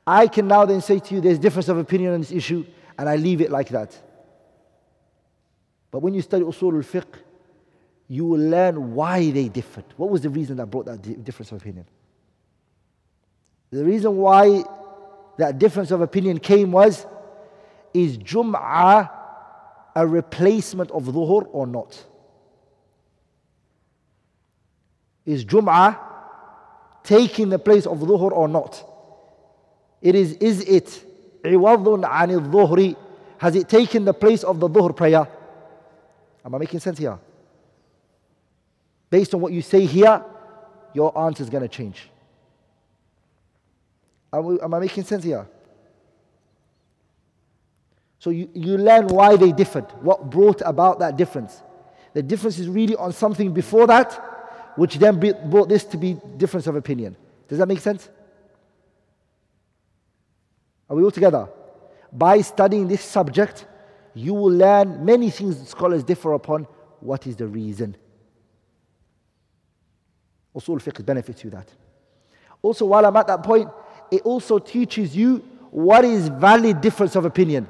I 0.06 0.28
can 0.28 0.48
now 0.48 0.66
then 0.66 0.82
say 0.82 1.00
to 1.00 1.16
you 1.16 1.22
there's 1.22 1.40
difference 1.40 1.68
of 1.68 1.78
opinion 1.78 2.14
on 2.14 2.22
this 2.22 2.32
issue, 2.32 2.66
and 2.98 3.10
I 3.10 3.16
leave 3.16 3.42
it 3.42 3.52
like 3.52 3.70
that. 3.70 3.98
But 5.90 6.02
when 6.02 6.14
you 6.14 6.22
study 6.22 6.44
usul 6.44 6.76
al-fiqh, 6.76 7.20
you 8.08 8.26
will 8.26 8.40
learn 8.40 8.94
why 8.94 9.32
they 9.32 9.48
differed. 9.50 9.86
What 9.98 10.10
was 10.10 10.22
the 10.22 10.30
reason 10.30 10.58
that 10.58 10.68
brought 10.68 10.86
that 10.86 11.24
difference 11.24 11.52
of 11.52 11.62
opinion? 11.62 11.86
The 13.73 13.85
reason 13.85 14.17
why 14.17 14.65
that 15.37 15.59
difference 15.59 15.91
of 15.91 16.01
opinion 16.01 16.39
came 16.39 16.73
was 16.73 17.07
is 17.95 18.19
Jum'ah 18.19 19.11
a 19.95 20.07
replacement 20.07 20.91
of 20.91 21.05
Dhuhr 21.05 21.49
or 21.51 21.67
not? 21.67 22.05
Is 25.27 25.45
Jum'ah 25.45 25.99
taking 27.03 27.49
the 27.49 27.59
place 27.59 27.87
of 27.87 27.99
Dhuhr 27.99 28.31
or 28.31 28.49
not? 28.49 28.85
It 30.01 30.15
is, 30.15 30.33
is 30.35 30.61
it 30.61 31.05
عوض 31.45 32.05
عن 32.05 32.31
الظهر 32.31 32.97
Has 33.39 33.55
it 33.55 33.69
taken 33.69 34.05
the 34.05 34.15
place 34.15 34.43
of 34.43 34.61
the 34.61 34.69
Dhuhr 34.69 34.97
prayer? 34.97 35.27
Am 36.45 36.55
I 36.55 36.59
making 36.59 36.81
sense 36.81 36.99
here? 36.99 37.19
Based 39.11 39.35
on 39.35 39.41
what 39.41 39.53
you 39.53 39.63
say 39.63 39.85
here, 39.85 40.25
your 40.95 41.17
answer 41.19 41.43
is 41.43 41.51
going 41.51 41.63
to 41.63 41.69
change. 41.69 42.11
Am, 44.34 44.74
I 44.74 44.80
making 44.80 45.04
sense 45.04 45.24
here? 45.24 45.48
So 48.20 48.32
you, 48.32 48.50
you 48.54 48.78
learn 48.78 49.08
why 49.08 49.36
they 49.36 49.52
differed, 49.52 49.86
what 50.02 50.30
brought 50.30 50.62
about 50.66 51.00
that 51.00 51.18
difference. 51.18 51.62
The 52.14 52.24
difference 52.24 52.58
is 52.58 52.68
really 52.68 52.96
on 52.96 53.14
something 53.14 53.54
before 53.54 53.86
that 53.88 54.32
which 54.76 54.96
then 54.96 55.20
brought 55.20 55.70
this 55.70 55.84
to 55.86 55.98
be 55.98 56.18
difference 56.38 56.68
of 56.68 56.76
opinion. 56.76 57.16
Does 57.48 57.60
that 57.60 57.68
make 57.68 57.80
sense? 57.80 58.10
Are 60.90 60.96
we 60.96 61.04
all 61.04 61.12
together? 61.12 61.48
By 62.12 62.42
studying 62.42 62.88
this 62.88 63.02
subject, 63.04 63.68
you 64.14 64.34
will 64.34 64.52
learn 64.52 65.04
many 65.04 65.30
things 65.30 65.68
scholars 65.68 66.04
differ 66.04 66.34
upon. 66.34 66.68
What 67.00 67.28
is 67.28 67.36
the 67.36 67.48
reason? 67.48 67.96
Usul 70.56 70.82
fiqh 70.82 71.06
benefits 71.06 71.44
you 71.44 71.50
that. 71.50 71.68
Also, 72.62 72.86
while 72.86 73.06
I'm 73.06 73.16
at 73.18 73.28
that 73.28 73.44
point, 73.44 73.70
it 74.14 74.22
also 74.22 74.60
teaches 74.60 75.16
you 75.16 75.40
what 75.72 76.06
is 76.06 76.28
valid 76.28 76.82
difference 76.82 77.16
of 77.16 77.26
opinion. 77.26 77.68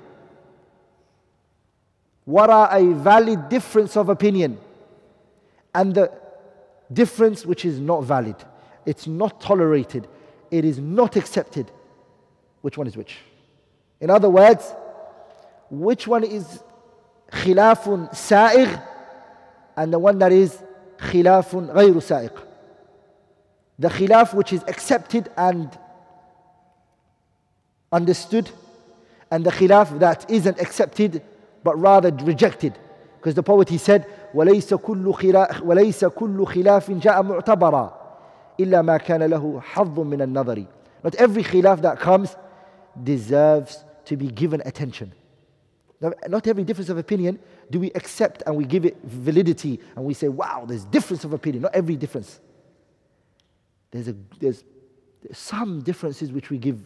What 2.26 2.50
are 2.50 2.70
a 2.78 2.94
valid 2.94 3.48
difference 3.48 3.96
of 3.96 4.10
opinion? 4.10 4.58
And 5.74 5.96
the 5.96 6.12
difference 6.92 7.46
which 7.46 7.64
is 7.64 7.80
not 7.80 8.04
valid. 8.04 8.36
It's 8.86 9.08
not 9.08 9.40
tolerated. 9.40 10.06
It 10.52 10.66
is 10.66 10.80
not 10.80 11.16
accepted. 11.16 11.72
Which 12.62 12.78
one 12.78 12.88
is 12.88 12.98
which? 12.98 13.16
In 14.02 14.10
other 14.10 14.30
words, 14.30 14.74
which 15.70 16.08
one 16.08 16.26
is 16.26 16.62
khilafun 17.32 18.14
sa'igh 18.14 18.82
and 19.78 19.94
the 19.94 20.00
one 20.00 20.20
that 20.20 20.34
is 20.34 20.62
khilafun 20.98 21.74
ghayru 21.74 22.04
sa'igh? 22.04 22.30
The 23.80 23.88
khilaf 23.88 24.34
which 24.34 24.52
is 24.52 24.62
accepted 24.68 25.32
and 25.38 25.80
understood 27.93 28.51
and 29.31 29.45
the 29.45 29.51
khilaf 29.51 29.99
that 29.99 30.31
isn't 30.31 30.61
accepted 30.61 31.23
but 31.63 31.79
rather 31.79 32.11
rejected. 32.25 32.79
Because 33.19 33.35
the 33.35 33.43
poet 33.43 33.69
he 33.69 33.79
said, 33.79 34.07
وليس 34.35 34.75
كل 34.75 35.13
خلاف 35.13 35.63
وليس 35.63 36.05
كل 36.05 36.47
خلاف 36.47 36.91
جاء 36.91 37.23
معتبرا 37.23 37.99
إلا 38.61 38.83
ما 38.83 38.97
كان 38.97 39.23
له 39.23 39.61
حظ 39.61 40.01
من 40.01 40.23
النظر 40.23 40.67
Not 41.05 41.15
every 41.15 41.43
khilaf 41.43 41.83
that 41.83 41.99
comes 41.99 42.37
deserves 43.03 43.85
to 44.05 44.17
be 44.17 44.29
given 44.29 44.63
attention. 44.65 45.13
Not 46.01 46.47
every 46.47 46.65
difference 46.65 46.91
of 46.91 46.99
opinion 46.99 47.39
do 47.71 47.81
we 47.81 47.91
accept 47.93 48.43
and 48.47 48.57
we 48.57 48.65
give 48.65 48.85
it 48.85 48.97
validity 49.05 49.81
and 49.97 50.05
we 50.05 50.15
say, 50.15 50.29
wow, 50.29 50.65
there's 50.67 50.85
difference 50.85 51.25
of 51.25 51.33
opinion. 51.33 51.63
Not 51.63 51.75
every 51.75 51.97
difference. 51.97 52.41
There's, 53.91 54.09
a, 54.09 54.15
there's, 54.39 54.65
there's 55.23 55.39
some 55.39 55.83
differences 55.83 56.31
which 56.31 56.51
we 56.51 56.59
give. 56.59 56.81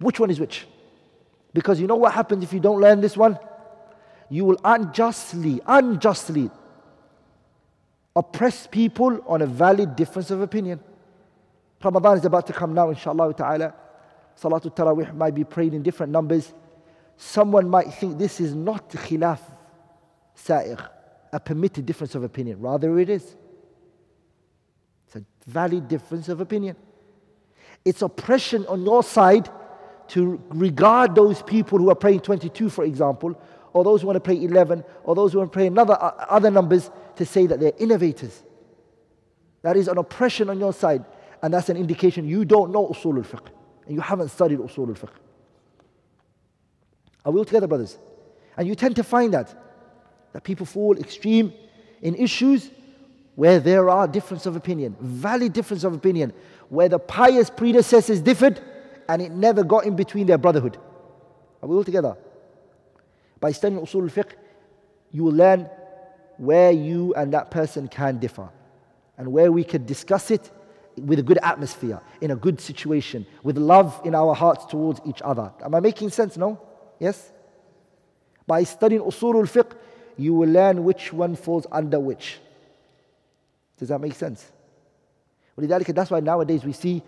which 0.00 0.18
one 0.18 0.30
is 0.30 0.40
which? 0.40 0.66
Because 1.52 1.80
you 1.80 1.86
know 1.86 1.96
what 1.96 2.12
happens 2.12 2.42
if 2.42 2.52
you 2.52 2.60
don't 2.60 2.80
learn 2.80 3.00
this 3.00 3.16
one? 3.16 3.38
you 4.30 4.44
will 4.44 4.58
unjustly, 4.64 5.60
unjustly 5.66 6.50
oppress 8.14 8.66
people 8.68 9.20
on 9.26 9.42
a 9.42 9.46
valid 9.46 9.96
difference 9.96 10.30
of 10.30 10.40
opinion. 10.40 10.80
Ramadan 11.82 12.18
is 12.18 12.24
about 12.24 12.46
to 12.46 12.52
come 12.52 12.72
now, 12.72 12.90
inshallah 12.90 13.34
ta'ala. 13.34 13.74
Salatul 14.40 14.74
Taraweeh 14.74 15.12
might 15.14 15.34
be 15.34 15.44
prayed 15.44 15.74
in 15.74 15.82
different 15.82 16.12
numbers. 16.12 16.52
Someone 17.16 17.68
might 17.68 17.92
think 17.92 18.18
this 18.18 18.40
is 18.40 18.54
not 18.54 18.88
khilaf 18.90 19.40
sa'igh, 20.34 20.76
a 21.32 21.40
permitted 21.40 21.84
difference 21.84 22.14
of 22.14 22.22
opinion. 22.22 22.60
Rather, 22.60 22.98
it 22.98 23.10
is. 23.10 23.36
It's 25.06 25.16
a 25.16 25.24
valid 25.46 25.88
difference 25.88 26.28
of 26.28 26.40
opinion. 26.40 26.76
It's 27.84 28.02
oppression 28.02 28.64
on 28.66 28.84
your 28.84 29.02
side 29.02 29.50
to 30.10 30.42
regard 30.48 31.14
those 31.14 31.42
people 31.42 31.78
who 31.78 31.88
are 31.90 31.94
praying 31.94 32.20
22, 32.20 32.68
for 32.68 32.84
example, 32.84 33.40
or 33.72 33.84
those 33.84 34.00
who 34.00 34.08
want 34.08 34.16
to 34.16 34.20
pray 34.20 34.42
11, 34.42 34.84
or 35.04 35.14
those 35.14 35.32
who 35.32 35.38
want 35.38 35.52
to 35.52 35.56
pray 35.56 35.68
another, 35.68 35.94
uh, 35.94 36.26
other 36.28 36.50
numbers 36.50 36.90
to 37.16 37.24
say 37.24 37.46
that 37.46 37.60
they're 37.60 37.72
innovators. 37.78 38.42
That 39.62 39.76
is 39.76 39.86
an 39.86 39.98
oppression 39.98 40.50
on 40.50 40.58
your 40.58 40.72
side. 40.72 41.04
And 41.42 41.54
that's 41.54 41.68
an 41.68 41.76
indication 41.76 42.28
you 42.28 42.44
don't 42.44 42.72
know 42.72 42.88
usul 42.88 43.16
al-fiqh. 43.16 43.46
And 43.86 43.94
you 43.94 44.00
haven't 44.00 44.30
studied 44.30 44.58
usul 44.58 44.88
al-fiqh. 44.88 45.10
Are 47.24 47.32
we 47.32 47.38
all 47.38 47.44
together, 47.44 47.68
brothers? 47.68 47.96
And 48.56 48.66
you 48.66 48.74
tend 48.74 48.96
to 48.96 49.04
find 49.04 49.32
that. 49.34 49.54
That 50.32 50.42
people 50.42 50.66
fall 50.66 50.98
extreme 50.98 51.52
in 52.02 52.14
issues 52.16 52.70
where 53.36 53.60
there 53.60 53.88
are 53.88 54.08
difference 54.08 54.46
of 54.46 54.56
opinion, 54.56 54.96
valid 55.00 55.52
difference 55.52 55.84
of 55.84 55.94
opinion, 55.94 56.32
where 56.68 56.88
the 56.88 56.98
pious 56.98 57.48
predecessors 57.48 58.20
differed 58.20 58.60
and 59.10 59.20
it 59.20 59.32
never 59.32 59.64
got 59.64 59.84
in 59.86 59.96
between 59.96 60.28
their 60.28 60.38
brotherhood. 60.38 60.78
Are 61.60 61.68
we 61.68 61.74
all 61.74 61.82
together? 61.82 62.16
By 63.40 63.50
studying 63.50 63.80
usul 63.80 64.02
al-fiqh, 64.02 64.34
you 65.10 65.24
will 65.24 65.32
learn 65.32 65.68
where 66.36 66.70
you 66.70 67.12
and 67.14 67.34
that 67.34 67.50
person 67.50 67.88
can 67.88 68.18
differ 68.18 68.48
and 69.18 69.32
where 69.32 69.50
we 69.50 69.64
could 69.64 69.84
discuss 69.84 70.30
it 70.30 70.48
with 70.96 71.18
a 71.18 71.24
good 71.24 71.40
atmosphere, 71.42 72.00
in 72.20 72.30
a 72.30 72.36
good 72.36 72.60
situation, 72.60 73.26
with 73.42 73.58
love 73.58 74.00
in 74.04 74.14
our 74.14 74.32
hearts 74.32 74.64
towards 74.66 75.00
each 75.04 75.20
other. 75.22 75.52
Am 75.64 75.74
I 75.74 75.80
making 75.80 76.10
sense? 76.10 76.36
No? 76.36 76.60
Yes? 77.00 77.32
By 78.46 78.62
studying 78.62 79.02
usul 79.02 79.34
al-fiqh, 79.34 79.72
you 80.16 80.34
will 80.34 80.48
learn 80.48 80.84
which 80.84 81.12
one 81.12 81.34
falls 81.34 81.66
under 81.72 81.98
which. 81.98 82.38
Does 83.76 83.88
that 83.88 84.00
make 84.00 84.14
sense? 84.14 84.52
That's 85.56 86.10
why 86.10 86.20
nowadays 86.20 86.64
we 86.64 86.72
see 86.72 87.02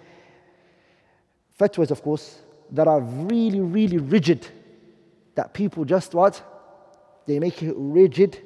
fatwas, 1.63 1.91
of 1.91 2.03
course, 2.03 2.41
that 2.73 2.89
are 2.89 3.01
really, 3.01 3.61
really 3.61 3.99
rigid. 3.99 4.47
That 5.35 5.55
people 5.55 5.85
just 5.85 6.15
what? 6.15 6.43
They 7.27 7.39
make 7.39 7.63
it 7.63 7.75
rigid 7.77 8.39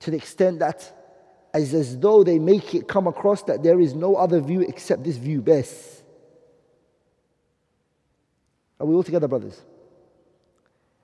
to 0.00 0.10
the 0.10 0.16
extent 0.16 0.58
that 0.60 0.94
as, 1.54 1.74
as 1.74 1.98
though 1.98 2.22
they 2.22 2.38
make 2.38 2.74
it 2.74 2.86
come 2.86 3.06
across 3.06 3.42
that 3.44 3.62
there 3.62 3.80
is 3.80 3.94
no 3.94 4.16
other 4.16 4.40
view 4.40 4.60
except 4.60 5.04
this 5.04 5.16
view 5.16 5.40
best. 5.40 6.02
Are 8.78 8.86
we 8.86 8.94
all 8.94 9.02
together, 9.02 9.26
brothers? 9.26 9.60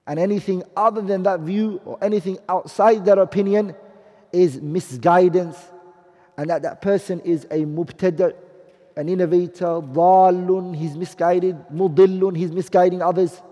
And 0.06 0.18
anything 0.18 0.62
other 0.76 1.00
than 1.00 1.22
that 1.22 1.40
view 1.40 1.80
or 1.84 1.98
anything 2.02 2.38
outside 2.48 3.06
that 3.06 3.18
opinion 3.18 3.74
is 4.32 4.60
misguidance, 4.60 5.56
and 6.36 6.50
that 6.50 6.62
that 6.62 6.82
person 6.82 7.20
is 7.20 7.44
a 7.44 7.64
mubtada, 7.64 8.34
an 8.96 9.08
innovator, 9.08 9.80
dhalun, 9.80 10.74
he's 10.76 10.96
misguided, 10.96 11.56
mudillun, 11.72 12.36
he's 12.36 12.52
misguiding 12.52 13.02
others. 13.02 13.42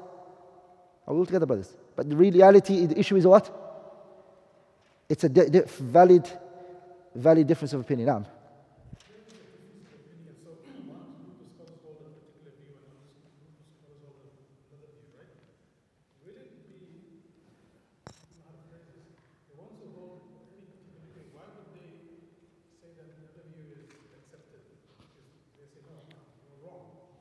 Are 1.06 1.14
we 1.14 1.20
all 1.20 1.26
together, 1.26 1.46
brothers? 1.46 1.74
But 1.96 2.08
the 2.08 2.16
reality, 2.16 2.86
the 2.86 2.98
issue 2.98 3.16
is 3.16 3.26
what? 3.26 3.50
It's 5.08 5.24
a 5.24 5.28
valid, 5.28 6.30
valid 7.14 7.46
difference 7.46 7.72
of 7.72 7.80
opinion. 7.80 8.06
Now, 8.06 8.24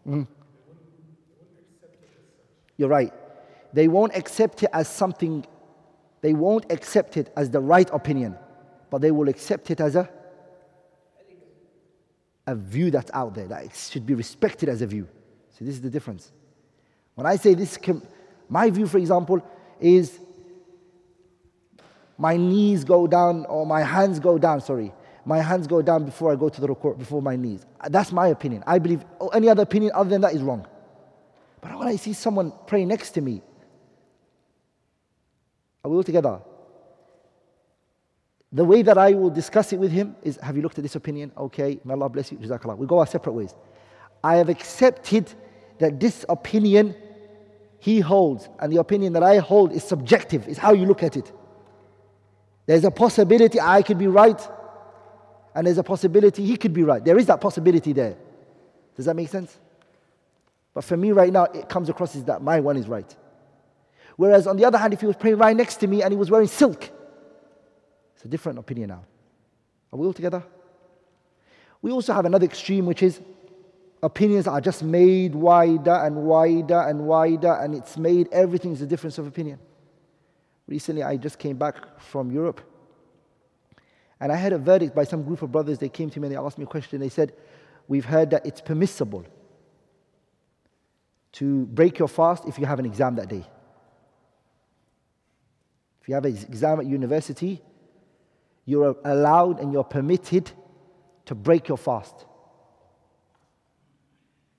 Mm. 0.08 0.28
You're 2.78 2.90
right. 2.90 3.14
They 3.74 3.88
won't 3.88 4.16
accept 4.16 4.64
it 4.64 4.70
as 4.74 4.88
something, 4.88 5.46
they 6.22 6.34
won't 6.34 6.72
accept 6.72 7.18
it 7.18 7.32
as 7.36 7.50
the 7.50 7.60
right 7.60 7.90
opinion, 7.94 8.36
but 8.90 9.02
they 9.02 9.12
will 9.12 9.30
accept 9.30 9.72
it 9.72 9.80
as 9.80 9.96
a, 9.96 10.10
a 12.48 12.56
view 12.56 12.92
that's 12.92 13.12
out 13.14 13.34
there, 13.34 13.48
that 13.48 13.76
should 13.76 14.06
be 14.06 14.14
respected 14.14 14.68
as 14.68 14.82
a 14.82 14.88
view. 14.88 15.08
See, 15.58 15.66
this 15.66 15.76
is 15.76 15.82
the 15.82 15.90
difference. 15.90 16.32
When 17.16 17.28
I 17.28 17.36
say 17.36 17.54
this, 17.54 17.78
my 18.50 18.70
view, 18.70 18.88
for 18.88 18.98
example, 18.98 19.46
is 19.80 20.20
my 22.18 22.38
knees 22.38 22.84
go 22.84 23.08
down 23.08 23.46
or 23.46 23.66
my 23.66 23.82
hands 23.82 24.20
go 24.20 24.38
down, 24.38 24.62
sorry, 24.62 24.92
my 25.26 25.40
hands 25.40 25.68
go 25.68 25.82
down 25.82 26.06
before 26.06 26.32
I 26.32 26.36
go 26.36 26.50
to 26.50 26.62
the 26.62 26.68
ruku', 26.68 26.98
before 26.98 27.22
my 27.22 27.36
knees. 27.36 27.66
That's 27.90 28.12
my 28.12 28.28
opinion. 28.28 28.64
I 28.66 28.80
believe 28.80 29.06
any 29.34 29.50
other 29.50 29.64
opinion 29.64 29.92
other 29.94 30.10
than 30.10 30.22
that 30.22 30.34
is 30.34 30.42
wrong. 30.42 30.68
But 31.62 31.78
when 31.78 31.88
I 31.88 31.96
see 31.96 32.14
someone 32.14 32.52
pray 32.66 32.86
next 32.86 33.12
to 33.12 33.22
me, 33.22 33.42
are 35.84 35.92
we 35.92 35.98
all 35.98 36.04
together? 36.04 36.42
The 38.52 38.66
way 38.66 38.82
that 38.82 38.98
I 38.98 39.14
will 39.14 39.30
discuss 39.30 39.72
it 39.72 39.80
with 39.80 39.92
him 39.92 40.16
is 40.24 40.38
Have 40.38 40.56
you 40.56 40.62
looked 40.62 40.78
at 40.78 40.84
this 40.84 40.96
opinion? 40.96 41.32
Okay, 41.38 41.80
may 41.86 41.94
Allah 41.94 42.10
bless 42.10 42.32
you. 42.32 42.38
Jazakallah. 42.38 42.78
We 42.78 42.88
go 42.88 43.00
our 43.00 43.08
separate 43.08 43.34
ways. 43.34 43.56
I 44.24 44.36
have 44.36 44.50
accepted 44.50 45.34
that 45.80 46.00
this 46.00 46.26
opinion 46.28 46.96
he 47.80 48.00
holds 48.00 48.48
and 48.60 48.72
the 48.72 48.78
opinion 48.78 49.14
that 49.14 49.24
I 49.24 49.38
hold 49.38 49.72
is 49.72 49.84
subjective, 49.84 50.48
is 50.48 50.58
how 50.58 50.74
you 50.74 50.86
look 50.86 51.02
at 51.02 51.18
it. 51.18 51.32
There's 52.68 52.84
a 52.84 52.92
possibility 52.92 53.60
I 53.60 53.82
could 53.82 53.98
be 53.98 54.08
right 54.08 54.40
and 55.54 55.68
there's 55.68 55.78
a 55.78 55.84
possibility 55.84 56.46
he 56.46 56.58
could 56.58 56.74
be 56.74 56.84
right. 56.84 57.04
There 57.04 57.18
is 57.18 57.26
that 57.28 57.42
possibility 57.42 57.94
there. 57.94 58.16
Does 58.96 59.06
that 59.06 59.16
make 59.16 59.30
sense? 59.30 59.58
But 60.74 60.84
for 60.84 60.96
me 60.96 61.12
right 61.12 61.32
now, 61.32 61.46
it 61.46 61.68
comes 61.68 61.90
across 61.90 62.16
as 62.16 62.24
that 62.26 62.42
my 62.42 62.60
one 62.60 62.78
is 62.78 62.88
right. 62.88 63.16
Whereas 64.16 64.48
on 64.48 64.58
the 64.58 64.66
other 64.66 64.78
hand, 64.78 64.94
if 64.94 65.02
he 65.02 65.08
was 65.08 65.16
praying 65.16 65.38
right 65.38 65.56
next 65.56 65.78
to 65.78 65.88
me 65.88 66.02
and 66.04 66.12
he 66.12 66.18
was 66.18 66.30
wearing 66.30 66.48
silk, 66.48 66.90
it's 68.16 68.26
a 68.26 68.28
different 68.28 68.60
opinion 68.60 68.90
now. 68.90 69.04
Are 69.92 70.00
we 70.00 70.06
all 70.06 70.14
together? 70.14 70.44
We 71.82 71.92
also 71.92 72.14
have 72.14 72.26
another 72.26 72.46
extreme, 72.46 72.86
which 72.86 73.04
is 73.04 73.20
opinions 74.04 74.48
are 74.48 74.62
just 74.62 74.84
made 74.84 75.36
wider 75.36 75.94
and 75.94 76.16
wider 76.16 76.82
and 76.82 77.02
wider, 77.02 77.54
and 77.54 77.76
it's 77.76 77.98
made 77.98 78.30
everything's 78.32 78.82
a 78.82 78.86
difference 78.86 79.18
of 79.18 79.28
opinion. 79.28 79.60
Recently, 80.68 81.04
I 81.04 81.18
just 81.18 81.40
came 81.40 81.58
back 81.58 82.00
from 82.00 82.32
Europe 82.32 82.62
and 84.22 84.32
I 84.32 84.36
had 84.36 84.54
a 84.54 84.60
verdict 84.60 84.96
by 84.96 85.04
some 85.04 85.24
group 85.24 85.42
of 85.42 85.52
brothers. 85.52 85.80
They 85.80 85.90
came 85.90 86.12
to 86.12 86.20
me 86.20 86.28
and 86.28 86.36
they 86.36 86.40
asked 86.40 86.60
me 86.60 86.64
a 86.64 86.68
question. 86.68 87.00
They 87.00 87.10
said, 87.10 87.34
We've 87.88 88.06
heard 88.06 88.30
that 88.30 88.46
it's 88.46 88.62
permissible 88.62 89.26
to 91.34 91.66
break 91.66 91.98
your 91.98 92.08
fast 92.08 92.46
if 92.46 92.60
you 92.60 92.68
have 92.68 92.78
an 92.78 92.86
exam 92.86 93.16
that 93.16 93.28
day. 93.28 93.44
If 96.02 96.08
you 96.08 96.14
have 96.14 96.26
an 96.26 96.38
exam 96.38 96.80
at 96.80 96.86
university, 96.86 97.62
you're 98.66 98.96
allowed 99.04 99.60
and 99.60 99.74
you're 99.74 99.84
permitted 99.84 100.52
to 101.26 101.34
break 101.34 101.68
your 101.68 101.78
fast. 101.78 102.26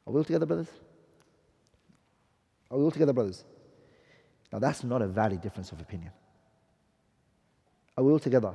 Are 0.06 0.12
we 0.12 0.18
all 0.18 0.24
together, 0.24 0.46
brothers? 0.46 0.68
Are 2.68 2.78
we 2.78 2.84
all 2.84 2.90
together, 2.90 3.12
brothers? 3.12 3.44
Now, 4.52 4.58
that's 4.58 4.82
not 4.82 5.02
a 5.02 5.06
valid 5.06 5.40
difference 5.40 5.70
of 5.70 5.80
opinion. 5.80 6.10
Are 7.96 8.02
we 8.02 8.10
all 8.10 8.18
together? 8.18 8.54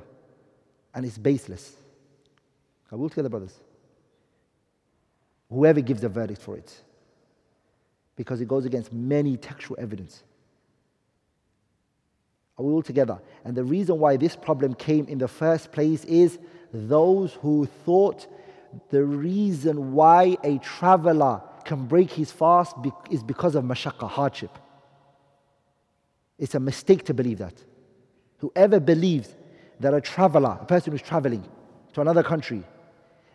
And 0.98 1.06
it's 1.06 1.16
baseless. 1.16 1.76
I 2.90 2.96
will 2.96 3.08
tell 3.08 3.22
the 3.22 3.30
brothers. 3.30 3.54
Whoever 5.48 5.80
gives 5.80 6.02
a 6.02 6.08
verdict 6.08 6.42
for 6.42 6.56
it, 6.56 6.74
because 8.16 8.40
it 8.40 8.48
goes 8.48 8.64
against 8.64 8.92
many 8.92 9.36
textual 9.36 9.78
evidence. 9.78 10.24
Are 12.58 12.64
we 12.64 12.72
all 12.72 12.82
together? 12.82 13.20
And 13.44 13.56
the 13.56 13.62
reason 13.62 14.00
why 14.00 14.16
this 14.16 14.34
problem 14.34 14.74
came 14.74 15.06
in 15.06 15.18
the 15.18 15.28
first 15.28 15.70
place 15.70 16.04
is 16.04 16.36
those 16.72 17.34
who 17.34 17.66
thought 17.84 18.26
the 18.90 19.04
reason 19.04 19.92
why 19.92 20.36
a 20.42 20.58
traveler 20.58 21.42
can 21.64 21.86
break 21.86 22.10
his 22.10 22.32
fast 22.32 22.74
is 23.08 23.22
because 23.22 23.54
of 23.54 23.62
mashaqqa, 23.62 24.08
hardship. 24.08 24.58
It's 26.40 26.56
a 26.56 26.60
mistake 26.60 27.04
to 27.04 27.14
believe 27.14 27.38
that. 27.38 27.54
Whoever 28.38 28.80
believes 28.80 29.32
that 29.80 29.94
a 29.94 30.00
traveler, 30.00 30.58
a 30.60 30.64
person 30.64 30.92
who's 30.92 31.02
traveling 31.02 31.44
to 31.94 32.00
another 32.00 32.22
country, 32.22 32.62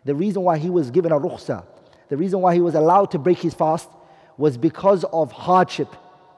the 0.04 0.14
reason 0.14 0.42
why 0.42 0.58
he 0.58 0.70
was 0.70 0.90
given 0.90 1.12
a 1.12 1.18
rukhsa, 1.18 1.64
the 2.08 2.16
reason 2.16 2.40
why 2.40 2.54
he 2.54 2.60
was 2.60 2.74
allowed 2.74 3.10
to 3.12 3.18
break 3.18 3.38
his 3.38 3.54
fast 3.54 3.88
was 4.36 4.56
because 4.56 5.04
of 5.04 5.32
hardship, 5.32 5.88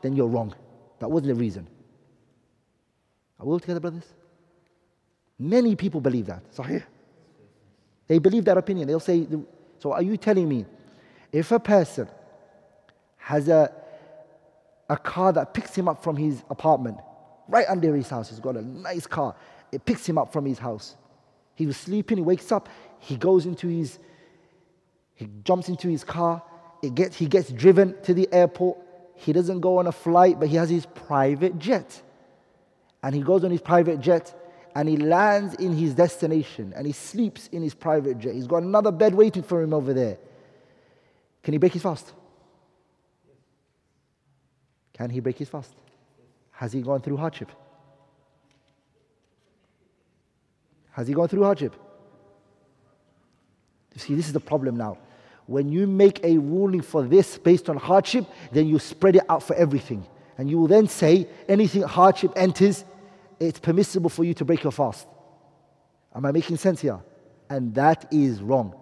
then 0.03 0.15
you're 0.15 0.29
wrong. 0.29 0.55
That 1.01 1.11
wasn't 1.11 1.35
the 1.35 1.41
reason. 1.41 1.69
Are 3.39 3.47
we 3.47 3.53
all 3.53 3.61
together, 3.61 3.81
brothers? 3.81 4.05
Many 5.39 5.77
people 5.77 6.01
believe 6.01 6.27
that. 6.27 6.51
Sahih. 6.55 6.83
They 8.07 8.19
believe 8.19 8.45
that 8.45 8.57
opinion. 8.57 8.87
They'll 8.87 9.01
say, 9.01 9.27
So 9.79 9.93
are 9.93 10.03
you 10.03 10.17
telling 10.17 10.49
me 10.49 10.65
if 11.33 11.53
a 11.53 11.59
person 11.59 12.09
has 13.19 13.49
a, 13.49 13.73
a 14.89 14.97
car 14.97 15.33
that 15.33 15.53
picks 15.53 15.75
him 15.75 15.89
up 15.89 16.03
from 16.03 16.17
his 16.17 16.43
apartment, 16.49 16.99
right 17.49 17.67
under 17.69 17.95
his 17.95 18.09
house, 18.09 18.31
he's 18.31 18.41
got 18.41 18.57
a 18.57 18.63
nice 18.63 19.07
car, 19.07 19.35
it 19.73 19.85
picks 19.85 20.09
him 20.09 20.19
up 20.19 20.33
from 20.33 20.45
his 20.45 20.59
house. 20.59 20.97
He 21.55 21.67
was 21.67 21.77
sleeping, 21.77 22.19
he 22.19 22.23
wakes 22.23 22.53
up, 22.53 22.69
he 22.99 23.17
goes 23.17 23.47
into 23.47 23.69
his, 23.69 23.99
he 25.15 25.29
jumps 25.45 25.69
into 25.69 25.89
his 25.89 26.05
car, 26.05 26.43
it 26.83 26.95
gets, 26.95 27.17
he 27.17 27.27
gets 27.27 27.51
driven 27.51 28.01
to 28.03 28.15
the 28.15 28.29
airport. 28.33 28.79
He 29.15 29.33
doesn't 29.33 29.61
go 29.61 29.79
on 29.79 29.87
a 29.87 29.93
flight, 29.93 30.39
but 30.39 30.49
he 30.49 30.57
has 30.57 30.69
his 30.69 30.87
private 30.87 31.59
jet. 31.59 32.03
And 33.03 33.15
he 33.15 33.23
goes 33.23 33.45
on 33.45 33.51
his 33.51 33.63
private 33.63 34.01
jet 34.01 34.35
and 34.75 34.89
he 34.89 34.97
lands 34.99 35.55
in 35.55 35.75
his 35.75 35.95
destination 35.95 36.75
and 36.77 36.87
he 36.87 36.93
sleeps 36.93 37.49
in 37.49 37.63
his 37.63 37.75
private 37.75 38.19
jet. 38.19 38.35
He's 38.35 38.47
got 38.47 38.63
another 38.63 38.93
bed 38.93 39.15
waiting 39.15 39.43
for 39.43 39.63
him 39.63 39.73
over 39.73 39.95
there. 39.95 40.19
Can 41.43 41.53
he 41.53 41.59
break 41.59 41.73
his 41.73 41.83
fast? 41.83 42.13
Can 44.93 45.09
he 45.09 45.21
break 45.21 45.39
his 45.39 45.49
fast? 45.49 45.73
Has 46.51 46.73
he 46.73 46.83
gone 46.83 47.01
through 47.01 47.17
hardship? 47.17 47.51
Has 50.97 51.07
he 51.07 51.13
gone 51.13 51.29
through 51.29 51.43
hardship? 51.43 51.77
You 53.93 54.01
see, 54.01 54.15
this 54.15 54.29
is 54.29 54.33
the 54.33 54.41
problem 54.41 54.79
now. 54.79 54.97
When 55.45 55.71
you 55.71 55.87
make 55.87 56.25
a 56.25 56.39
ruling 56.39 56.81
for 56.81 57.03
this 57.03 57.37
based 57.37 57.69
on 57.69 57.77
hardship, 57.77 58.25
then 58.51 58.67
you 58.67 58.79
spread 58.79 59.17
it 59.17 59.23
out 59.29 59.43
for 59.43 59.55
everything. 59.57 60.07
And 60.39 60.49
you 60.49 60.59
will 60.59 60.69
then 60.69 60.89
say 60.89 61.29
anything 61.51 61.83
hardship 61.83 62.33
enters, 62.35 62.83
it's 63.39 63.59
permissible 63.59 64.09
for 64.09 64.25
you 64.25 64.33
to 64.35 64.45
break 64.47 64.63
your 64.63 64.73
fast. 64.73 65.07
Am 66.15 66.25
I 66.25 66.33
making 66.33 66.57
sense 66.57 66.81
here? 66.81 66.99
And 67.51 67.75
that 67.75 68.07
is 68.11 68.41
wrong. 68.41 68.75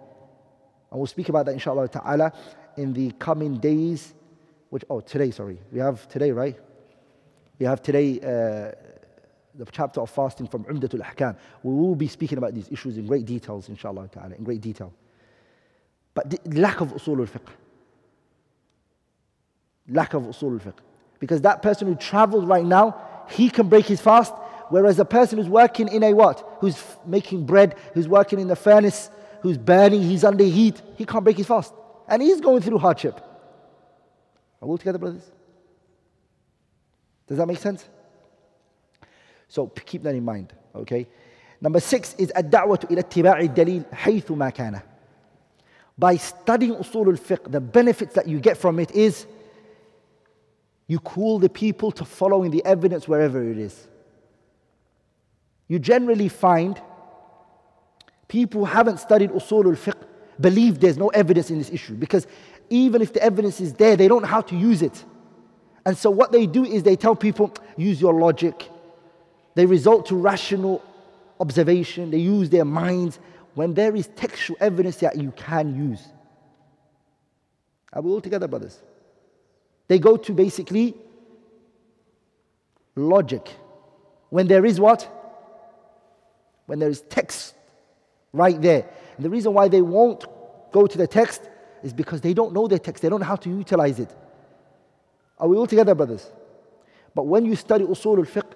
And 0.89 0.97
we'll 0.97 1.07
speak 1.07 1.27
about 1.27 1.47
that 1.47 1.51
inshallah 1.51 1.89
ta'ala 1.89 2.31
in 2.77 2.93
the 2.93 3.11
coming 3.11 3.57
days. 3.57 4.13
Which, 4.69 4.85
oh, 4.89 5.01
today, 5.01 5.31
sorry. 5.31 5.59
We 5.69 5.79
have 5.79 6.07
today, 6.07 6.31
right? 6.31 6.57
We 7.59 7.65
have 7.65 7.81
today 7.81 8.21
uh, 8.21 8.71
the 9.57 9.65
chapter 9.65 10.01
of 10.01 10.09
fasting 10.09 10.47
from 10.47 10.63
Umdatul 10.65 11.01
Ahkam. 11.01 11.37
We 11.63 11.73
will 11.73 11.95
be 11.95 12.07
speaking 12.07 12.37
about 12.37 12.53
these 12.53 12.69
issues 12.71 12.97
in 12.97 13.07
great 13.07 13.25
details, 13.25 13.69
inshallah 13.69 14.09
ta'ala, 14.09 14.35
in 14.35 14.43
great 14.43 14.61
detail. 14.61 14.93
But 16.13 16.29
the 16.29 16.59
lack 16.59 16.81
of 16.81 16.89
usul 16.93 17.19
al-fiqh. 17.19 17.47
Lack 19.89 20.13
of 20.13 20.23
usul 20.23 20.53
al-fiqh. 20.53 20.77
Because 21.19 21.41
that 21.41 21.61
person 21.61 21.87
who 21.87 21.95
travels 21.95 22.45
right 22.45 22.65
now, 22.65 23.01
he 23.29 23.49
can 23.49 23.69
break 23.69 23.85
his 23.85 24.01
fast, 24.01 24.33
whereas 24.69 24.99
a 24.99 25.05
person 25.05 25.37
who's 25.37 25.49
working 25.49 25.87
in 25.87 26.03
a 26.03 26.13
what? 26.13 26.57
Who's 26.59 26.81
making 27.05 27.45
bread, 27.45 27.75
who's 27.93 28.07
working 28.07 28.39
in 28.39 28.47
the 28.47 28.55
furnace, 28.55 29.09
who's 29.41 29.57
burning, 29.57 30.01
he's 30.01 30.23
under 30.23 30.43
heat, 30.43 30.81
he 30.95 31.05
can't 31.05 31.23
break 31.23 31.37
his 31.37 31.47
fast. 31.47 31.73
And 32.07 32.21
he's 32.21 32.41
going 32.41 32.61
through 32.61 32.77
hardship. 32.77 33.15
Are 34.61 34.67
we 34.67 34.71
all 34.71 34.77
together, 34.77 34.97
brothers? 34.97 35.23
Does 37.27 37.37
that 37.37 37.47
make 37.47 37.57
sense? 37.57 37.87
So 39.48 39.66
keep 39.66 40.02
that 40.04 40.14
in 40.14 40.24
mind, 40.24 40.52
okay? 40.74 41.08
Number 41.60 41.80
six 41.80 42.14
is 42.18 42.32
الدعوة 42.32 42.86
إلى 42.90 43.00
اتباع 43.00 43.40
الدليل 43.40 43.84
حيث 43.92 44.30
ما 44.30 44.50
كان. 44.50 44.80
By 45.98 46.16
studying 46.16 46.74
usul 46.74 47.08
al-fiqh, 47.08 47.50
the 47.50 47.60
benefits 47.60 48.14
that 48.14 48.26
you 48.26 48.40
get 48.40 48.56
from 48.56 48.78
it 48.78 48.90
is 48.92 49.26
you 50.86 50.98
call 50.98 51.38
the 51.38 51.48
people 51.48 51.92
to 51.92 52.04
following 52.04 52.50
the 52.50 52.64
evidence 52.64 53.06
wherever 53.06 53.42
it 53.42 53.58
is. 53.58 53.86
You 55.68 55.78
generally 55.78 56.28
find 56.28 56.80
people 58.28 58.64
who 58.64 58.72
haven't 58.72 58.98
studied 58.98 59.30
usul 59.30 59.66
al-fiqh 59.66 60.02
believe 60.40 60.80
there's 60.80 60.96
no 60.96 61.08
evidence 61.08 61.50
in 61.50 61.58
this 61.58 61.70
issue 61.70 61.94
because 61.94 62.26
even 62.70 63.02
if 63.02 63.12
the 63.12 63.22
evidence 63.22 63.60
is 63.60 63.74
there, 63.74 63.96
they 63.96 64.08
don't 64.08 64.22
know 64.22 64.28
how 64.28 64.40
to 64.40 64.56
use 64.56 64.80
it. 64.80 65.04
And 65.84 65.96
so 65.98 66.10
what 66.10 66.32
they 66.32 66.46
do 66.46 66.64
is 66.64 66.82
they 66.82 66.96
tell 66.96 67.16
people, 67.16 67.52
use 67.76 68.00
your 68.00 68.14
logic. 68.14 68.70
they 69.55 69.65
resort 69.65 70.05
to 70.07 70.15
rational 70.15 70.83
observation. 71.39 72.11
They 72.11 72.19
use 72.19 72.49
their 72.49 72.65
minds 72.65 73.19
when 73.55 73.73
there 73.73 73.95
is 73.95 74.07
textual 74.15 74.57
evidence 74.59 74.97
that 74.97 75.17
you 75.17 75.31
can 75.31 75.75
use. 75.75 76.01
Are 77.93 78.01
we 78.01 78.11
all 78.11 78.21
together, 78.21 78.47
brothers? 78.47 78.81
They 79.87 79.99
go 79.99 80.17
to 80.17 80.33
basically 80.33 80.95
logic. 82.95 83.49
When 84.29 84.47
there 84.47 84.65
is 84.65 84.79
what? 84.79 85.09
When 86.65 86.79
there 86.79 86.89
is 86.89 87.01
text 87.01 87.55
right 88.33 88.61
there. 88.61 88.85
And 89.15 89.25
the 89.25 89.29
reason 89.29 89.53
why 89.53 89.69
they 89.69 89.81
won't 89.81 90.25
go 90.73 90.85
to 90.85 90.97
the 90.97 91.07
text 91.07 91.49
is 91.83 91.93
because 91.93 92.19
they 92.19 92.33
don't 92.33 92.51
know 92.51 92.67
the 92.67 92.79
text, 92.79 93.01
they 93.03 93.09
don't 93.09 93.21
know 93.21 93.25
how 93.25 93.37
to 93.37 93.49
utilize 93.49 93.99
it. 93.99 94.09
Are 95.37 95.47
we 95.47 95.55
all 95.55 95.67
together, 95.67 95.95
brothers? 95.95 96.29
But 97.13 97.27
when 97.27 97.45
you 97.45 97.55
study 97.55 97.85
usul 97.85 98.17
al-fiqh, 98.17 98.51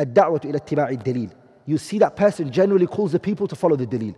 الدعوة 0.00 0.40
إلى 0.44 0.56
اتباع 0.56 0.88
الدليل 0.88 1.30
you 1.66 1.78
see 1.78 1.98
that 1.98 2.16
person 2.16 2.50
generally 2.50 2.86
calls 2.86 3.12
the 3.12 3.18
people 3.18 3.46
to 3.48 3.56
follow 3.56 3.76
the 3.76 3.86
dalil 3.86 4.14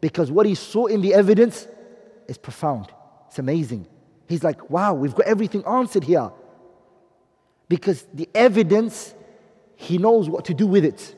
because 0.00 0.30
what 0.30 0.46
he 0.46 0.54
saw 0.54 0.86
in 0.86 1.00
the 1.02 1.12
evidence 1.14 1.66
is 2.28 2.38
profound 2.38 2.86
it's 3.28 3.38
amazing 3.38 3.86
he's 4.28 4.44
like 4.44 4.70
wow 4.70 4.94
we've 4.94 5.14
got 5.14 5.26
everything 5.26 5.64
answered 5.66 6.04
here 6.04 6.30
because 7.68 8.06
the 8.14 8.28
evidence 8.34 9.14
he 9.76 9.98
knows 9.98 10.28
what 10.28 10.44
to 10.44 10.54
do 10.54 10.66
with 10.66 10.84
it 10.84 11.14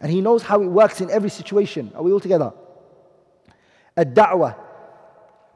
and 0.00 0.10
he 0.10 0.20
knows 0.20 0.42
how 0.42 0.60
it 0.62 0.66
works 0.66 1.00
in 1.00 1.10
every 1.10 1.30
situation 1.30 1.90
are 1.94 2.02
we 2.02 2.12
all 2.12 2.20
together 2.20 2.52
الدعوة 3.98 4.54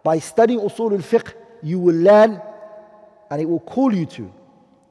by 0.02 0.18
studying 0.18 0.60
usul 0.60 0.92
al-fiqh 0.92 1.32
you 1.62 1.78
will 1.78 1.94
learn 1.94 2.40
and 3.30 3.40
it 3.40 3.48
will 3.48 3.60
call 3.60 3.92
you 3.94 4.06
to 4.06 4.30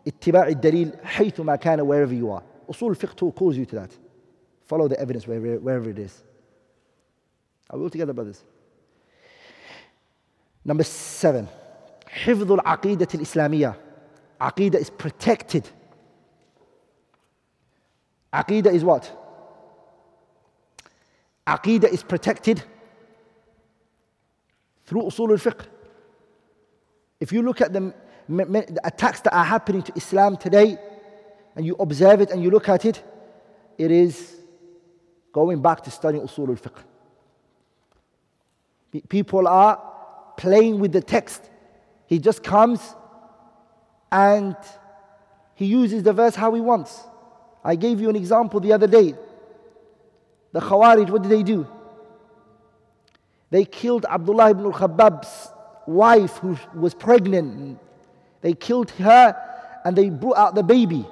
اتباع 0.08 0.48
الدليل 0.48 0.91
حيث 1.04 1.39
ما 1.39 1.56
كان 1.56 1.80
wherever 1.86 2.13
you 2.13 2.32
are 2.32 2.43
Usul 2.69 2.95
fiqh 2.95 3.36
calls 3.36 3.58
you 3.58 3.65
to 3.65 3.76
that. 3.76 3.91
Follow 4.65 4.88
the 4.88 5.00
evidence 5.00 5.28
wherever, 5.28 5.60
wherever 5.60 5.89
it 5.89 6.00
is. 6.00 6.24
Are 7.69 7.78
we 7.78 7.84
all 7.84 7.89
together, 7.89 8.13
brothers? 8.13 8.43
Number 10.63 10.84
seven. 10.84 11.48
حفظ 12.08 12.52
العقيدة 12.52 13.08
الإسلامية. 13.13 13.76
Aqidah 14.41 14.76
is 14.76 14.89
protected. 14.89 15.67
Aqidah 18.34 18.74
is 18.74 18.84
what? 18.84 19.12
Aqidah 21.48 21.89
is 21.89 22.04
protected 22.04 22.63
through 24.86 25.04
usul 25.04 25.32
al-fiqh. 25.32 25.65
If 27.19 27.32
you 27.32 27.41
look 27.41 27.62
at 27.62 27.71
the, 27.71 27.93
the 28.28 28.82
attacks 28.84 29.21
that 29.21 29.34
are 29.34 29.45
happening 29.45 29.84
to 29.84 29.93
Islam 29.95 30.38
today, 30.38 30.78
and 31.57 31.67
you 31.67 31.77
observe 31.79 32.21
it 32.21 32.31
and 32.31 32.43
you 32.43 32.51
look 32.51 32.69
at 32.69 32.85
it, 32.85 33.03
it 33.79 33.91
is 33.91 34.37
going 35.33 35.61
back 35.63 35.83
to 35.85 35.91
studying 35.91 36.23
usul 36.23 36.49
al-fiqh. 36.49 36.85
People 39.09 39.47
are 39.47 39.81
playing 40.37 40.81
with 40.81 40.93
the 40.93 41.01
text. 41.01 41.49
He 42.07 42.19
just 42.19 42.43
comes 42.43 42.95
and 44.11 44.57
he 45.55 45.67
uses 45.67 46.03
the 46.03 46.13
verse 46.13 46.35
how 46.35 46.53
he 46.55 46.61
wants. 46.61 47.01
I 47.63 47.77
gave 47.77 48.01
you 48.01 48.09
an 48.09 48.17
example 48.17 48.59
the 48.61 48.73
other 48.73 48.87
day. 48.87 49.15
The 50.53 50.61
Khawarij, 50.61 51.11
what 51.11 51.23
did 51.23 51.31
they 51.31 51.43
do? 51.43 51.67
They 53.51 53.65
killed 53.65 54.07
Abdullah 54.09 54.51
ibn 54.51 54.65
al-Khabbab's 54.65 55.51
wife 55.87 56.39
who 56.39 56.57
was 56.75 56.95
pregnant. 56.95 57.79
They 58.41 58.55
killed 58.55 58.91
her 58.93 59.37
and 59.85 59.97
they 59.97 60.09
brought 60.09 60.37
out 60.37 60.55
the 60.55 60.63
baby. 60.63 61.07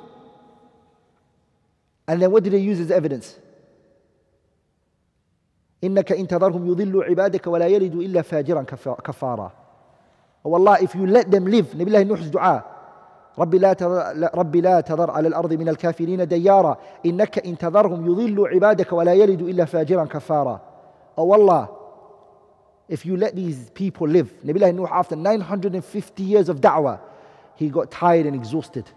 And 2.07 2.21
then 2.21 2.31
what 2.31 2.43
did 2.43 2.53
they 2.53 2.59
use 2.59 2.79
as 2.79 2.91
evidence? 2.91 3.39
إنك 5.83 6.11
إن 6.11 6.27
تذرهم 6.27 6.67
يضل 6.67 7.03
عبادك 7.03 7.47
ولا 7.47 7.67
يلد 7.67 7.95
إلا 7.95 8.21
فاجرا 8.21 8.63
كفارا. 9.03 9.51
Oh 10.45 10.53
Allah, 10.53 10.77
if 10.81 10.95
you 10.95 11.05
let 11.05 11.31
them 11.31 11.45
live, 11.45 11.75
نبي 11.75 11.83
الله 11.83 12.03
نوح 12.03 12.19
دعاء 12.19 12.73
رب 13.39 13.55
لا 13.55 13.73
تذر 13.73 14.29
رب 14.35 14.55
لا 14.55 14.81
تذر 14.81 15.11
على 15.11 15.27
الأرض 15.27 15.53
من 15.53 15.69
الكافرين 15.69 16.27
ديارا 16.27 16.77
إنك 17.05 17.45
إن 17.45 17.57
تذرهم 17.57 18.05
يضل 18.05 18.47
عبادك 18.47 18.93
ولا 18.93 19.13
يلد 19.13 19.41
إلا 19.41 19.65
فاجرا 19.65 20.05
كفارا. 20.05 20.61
Oh 21.17 21.31
Allah, 21.31 21.69
if 22.89 23.05
you 23.05 23.17
let 23.17 23.35
these 23.35 23.69
people 23.73 24.07
live, 24.07 24.29
نبي 24.45 24.59
الله 24.59 24.71
نوح 24.71 24.91
after 24.91 25.15
950 25.15 26.23
years 26.23 26.49
of 26.49 26.61
da'wah, 26.61 26.99
he 27.55 27.69
got 27.69 27.91
tired 27.91 28.25
and 28.25 28.35
exhausted. 28.35 28.89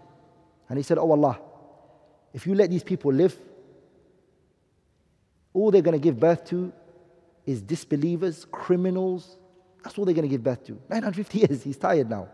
And 0.69 0.77
he 0.77 0.83
said, 0.83 0.97
Oh 0.97 1.11
Allah, 1.11 1.39
if 2.32 2.46
you 2.46 2.54
let 2.54 2.70
these 2.70 2.82
people 2.82 3.12
live, 3.12 3.36
all 5.52 5.70
they're 5.70 5.82
going 5.82 5.98
to 5.98 6.02
give 6.02 6.18
birth 6.18 6.44
to 6.46 6.72
is 7.44 7.60
disbelievers, 7.60 8.46
criminals. 8.50 9.36
That's 9.82 9.98
all 9.98 10.04
they're 10.04 10.14
going 10.14 10.28
to 10.28 10.30
give 10.30 10.42
birth 10.42 10.64
to. 10.66 10.72
950 10.88 11.38
years, 11.38 11.62
he's 11.62 11.76
tired 11.76 12.08
now. 12.08 12.28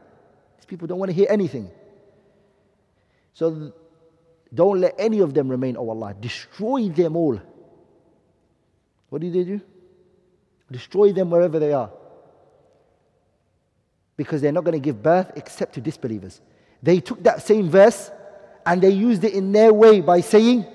These 0.58 0.66
people 0.66 0.87
don't 0.87 0.98
want 0.98 1.11
to 1.11 1.14
hear 1.14 1.26
anything. 1.28 1.70
So 3.32 3.72
don't 4.52 4.80
let 4.80 4.94
any 4.98 5.20
of 5.20 5.34
them 5.34 5.48
remain, 5.48 5.76
oh 5.76 5.88
Allah. 5.88 6.14
Destroy 6.18 6.88
them 6.88 7.16
all. 7.16 7.40
What 9.08 9.22
did 9.22 9.32
they 9.32 9.44
do? 9.44 9.61
Destroy 10.70 11.12
them 11.12 11.30
wherever 11.30 11.58
they 11.58 11.72
are. 11.72 11.90
Because 14.16 14.42
they're 14.42 14.52
not 14.52 14.64
going 14.64 14.80
to 14.80 14.84
give 14.84 15.02
birth 15.02 15.32
except 15.37 15.74
to 15.74 15.80
disbelievers. 15.80 16.40
They 16.82 17.00
took 17.00 17.22
that 17.22 17.42
same 17.42 17.70
verse 17.70 18.11
and 18.68 18.83
they 18.83 18.90
used 18.90 19.24
it 19.24 19.33
in 19.33 19.50
their 19.50 19.72
way 19.72 20.02
by 20.02 20.20
saying, 20.20 20.66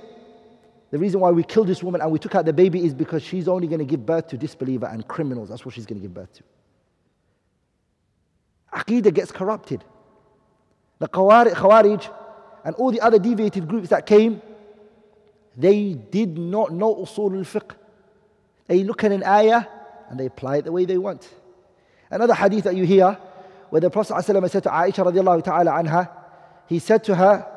the 0.89 0.97
reason 0.97 1.19
why 1.19 1.29
we 1.29 1.43
killed 1.43 1.67
this 1.67 1.83
woman 1.83 2.01
and 2.01 2.11
we 2.11 2.17
took 2.17 2.33
out 2.33 2.43
the 2.43 2.51
baby 2.51 2.83
is 2.83 2.91
because 2.91 3.21
she's 3.21 3.47
only 3.47 3.67
going 3.67 3.79
to 3.79 3.85
give 3.85 4.03
birth 4.03 4.29
to 4.29 4.37
disbeliever 4.37 4.87
and 4.87 5.07
criminals. 5.07 5.49
That's 5.49 5.63
what 5.63 5.75
she's 5.75 5.85
going 5.85 6.01
to 6.01 6.07
give 6.07 6.13
birth 6.13 6.33
to. 6.33 6.43
Aqidah 8.73 9.13
gets 9.13 9.31
corrupted. 9.31 9.83
The 10.97 11.07
Khawarij 11.07 12.09
and 12.65 12.75
all 12.77 12.91
the 12.91 12.99
other 12.99 13.19
deviated 13.19 13.67
groups 13.67 13.89
that 13.89 14.07
came, 14.07 14.41
They 15.55 15.93
did 15.93 16.35
not 16.35 16.73
know 16.73 16.95
usul 16.95 17.37
al-fiqh. 17.37 17.75
They 18.65 18.83
look 18.83 19.03
at 19.03 19.11
an 19.11 19.23
ayah 19.23 19.65
and 20.09 20.19
they 20.19 20.25
apply 20.25 20.57
it 20.57 20.65
the 20.65 20.71
way 20.71 20.85
they 20.85 20.97
want. 20.97 21.29
Another 22.09 22.33
hadith 22.33 22.63
that 22.63 22.75
you 22.75 22.85
hear, 22.85 23.19
where 23.69 23.81
the 23.81 23.91
Prophet 23.91 24.13
ﷺ 24.13 24.49
said 24.49 24.63
to 24.63 24.69
Aisha 24.69 25.05
radiallahu 25.05 26.09
he 26.65 26.79
said 26.79 27.03
to 27.03 27.13
her 27.13 27.52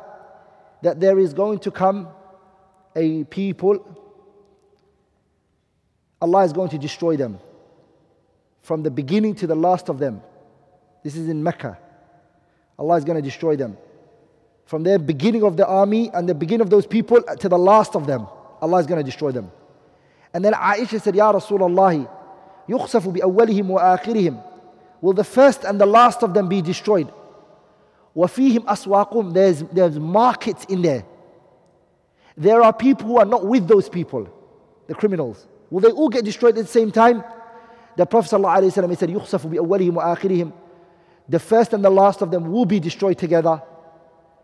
that 0.82 1.00
there 1.00 1.20
is 1.20 1.34
going 1.34 1.60
to 1.60 1.72
come 1.72 2.08
a 2.96 3.24
people, 3.26 3.86
Allah 6.22 6.44
is 6.44 6.54
going 6.54 6.70
to 6.70 6.78
destroy 6.78 7.16
them 7.18 7.40
from 8.62 8.84
the 8.84 8.92
beginning 8.92 9.36
to 9.36 9.48
the 9.48 9.56
last 9.56 9.90
of 9.90 10.00
them. 10.00 10.22
This 11.04 11.16
is 11.16 11.30
in 11.30 11.42
Mecca. 11.42 11.78
Allah 12.78 12.96
is 12.98 13.06
going 13.06 13.16
to 13.16 13.22
destroy 13.22 13.56
them. 13.56 13.78
From 14.66 14.84
the 14.84 14.98
beginning 15.00 15.44
of 15.44 15.58
the 15.58 15.66
army 15.66 16.10
and 16.14 16.28
the 16.30 16.36
beginning 16.36 16.62
of 16.62 16.70
those 16.70 16.86
people 16.86 17.22
to 17.22 17.50
the 17.50 17.58
last 17.58 17.96
of 17.96 18.08
them, 18.08 18.28
Allah 18.62 18.80
is 18.80 18.88
going 18.88 19.00
to 19.00 19.04
destroy 19.04 19.32
them. 19.32 19.52
And 20.34 20.46
then 20.46 20.54
Aisha 20.54 21.02
said, 21.02 21.16
Ya 21.16 21.32
Rasulullah, 21.32 22.08
يخسف 22.70 23.08
بأولهم 23.08 23.70
وآخرهم 23.70 24.44
Will 25.02 25.14
the 25.14 25.24
first 25.24 25.64
and 25.64 25.82
the 25.82 25.86
last 25.86 26.22
of 26.24 26.34
them 26.34 26.48
be 26.48 26.62
destroyed? 26.62 27.12
وفيهم 28.16 28.68
أسواقهم 28.68 29.34
There's, 29.34 29.64
there's 29.72 30.00
markets 30.00 30.66
in 30.66 30.82
there. 30.82 31.06
There 32.38 32.62
are 32.62 32.74
people 32.74 33.08
who 33.08 33.18
are 33.18 33.26
not 33.26 33.46
with 33.46 33.68
those 33.68 33.90
people, 33.90 34.28
the 34.88 34.96
criminals. 34.96 35.48
Will 35.70 35.82
they 35.82 35.90
all 35.90 36.10
get 36.10 36.26
destroyed 36.26 36.58
at 36.58 36.66
the 36.66 36.72
same 36.72 36.92
time? 36.92 37.24
The 37.98 38.06
Prophet 38.06 38.36
ﷺ, 38.36 38.90
he 38.90 38.96
said, 38.96 39.10
يخسف 39.10 39.48
بأولهم 39.48 39.96
وآخرهم 39.96 40.52
The 41.30 41.40
first 41.40 41.74
and 41.74 41.84
the 41.84 41.90
last 41.90 42.22
of 42.22 42.32
them 42.32 42.52
will 42.52 42.66
be 42.66 42.80
destroyed 42.80 43.18
together. 43.18 43.62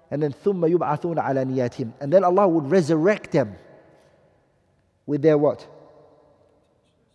And 0.10 0.24
then 0.24 0.32
ثم 0.32 0.66
يبعثون 0.66 1.18
على 1.20 1.46
نياتهم 1.46 1.94
And 2.00 2.12
then 2.12 2.24
Allah 2.24 2.48
would 2.48 2.70
resurrect 2.70 3.32
them 3.32 3.56
with 5.06 5.22
their 5.22 5.38
what? 5.38 5.68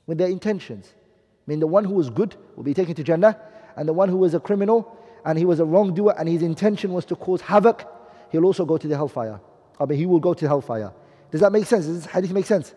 With 0.07 0.19
their 0.19 0.29
intentions. 0.29 0.93
I 0.93 1.51
mean, 1.51 1.61
the 1.61 1.67
one 1.67 1.85
who 1.85 1.95
was 1.95 2.11
good 2.11 2.37
will 2.57 2.65
be 2.65 2.75
taken 2.75 2.95
to 2.95 3.03
Jannah, 3.03 3.39
and 3.77 3.89
the 3.89 3.93
one 3.93 4.09
who 4.09 4.17
was 4.17 4.35
a 4.35 4.41
criminal 4.41 4.96
and 5.28 5.38
he 5.38 5.44
was 5.44 5.60
a 5.60 5.66
wrongdoer 5.66 6.16
and 6.18 6.30
his 6.30 6.42
intention 6.42 6.94
was 6.94 7.04
to 7.04 7.16
cause 7.16 7.42
havoc, 7.42 7.86
he'll 8.32 8.46
also 8.46 8.66
go 8.66 8.78
to 8.78 8.88
the 8.88 8.96
hellfire. 8.96 9.42
I 9.78 9.86
mean, 9.86 10.00
he 10.00 10.06
will 10.06 10.22
go 10.22 10.34
to 10.34 10.48
hellfire. 10.48 10.94
Does 11.32 11.42
that 11.42 11.52
make 11.52 11.66
sense? 11.66 11.86
Does 11.86 12.04
this 12.04 12.12
hadith 12.12 12.32
make 12.32 12.46
sense? 12.46 12.74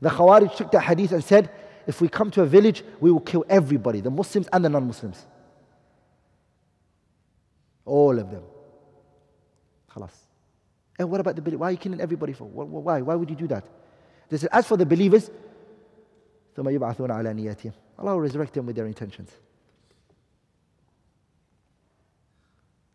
The 0.00 0.08
Khawarij 0.08 0.56
took 0.56 0.72
that 0.72 0.80
hadith 0.80 1.12
and 1.12 1.22
said, 1.22 1.50
if 1.86 2.00
we 2.00 2.08
come 2.08 2.30
to 2.30 2.40
a 2.42 2.46
village, 2.46 2.82
we 2.98 3.12
will 3.12 3.20
kill 3.20 3.44
everybody, 3.50 4.00
the 4.00 4.10
Muslims 4.10 4.48
and 4.54 4.64
the 4.64 4.70
non 4.70 4.86
Muslims. 4.86 5.26
All 7.84 8.18
of 8.18 8.30
them. 8.30 8.44
Khalas. 9.94 10.14
And 10.98 11.10
what 11.10 11.20
about 11.20 11.36
the 11.36 11.42
believers? 11.42 11.60
Why 11.60 11.68
are 11.68 11.72
you 11.72 11.76
killing 11.76 12.00
everybody 12.00 12.32
for? 12.32 12.44
Why? 12.44 13.02
Why 13.02 13.14
would 13.14 13.28
you 13.28 13.36
do 13.36 13.48
that? 13.48 13.64
They 14.30 14.38
said, 14.38 14.48
as 14.50 14.66
for 14.66 14.78
the 14.78 14.86
believers, 14.86 15.30
Allah 16.56 16.72
will 17.98 18.20
resurrect 18.20 18.54
them 18.54 18.64
with 18.64 18.76
their 18.76 18.86
intentions. 18.86 19.30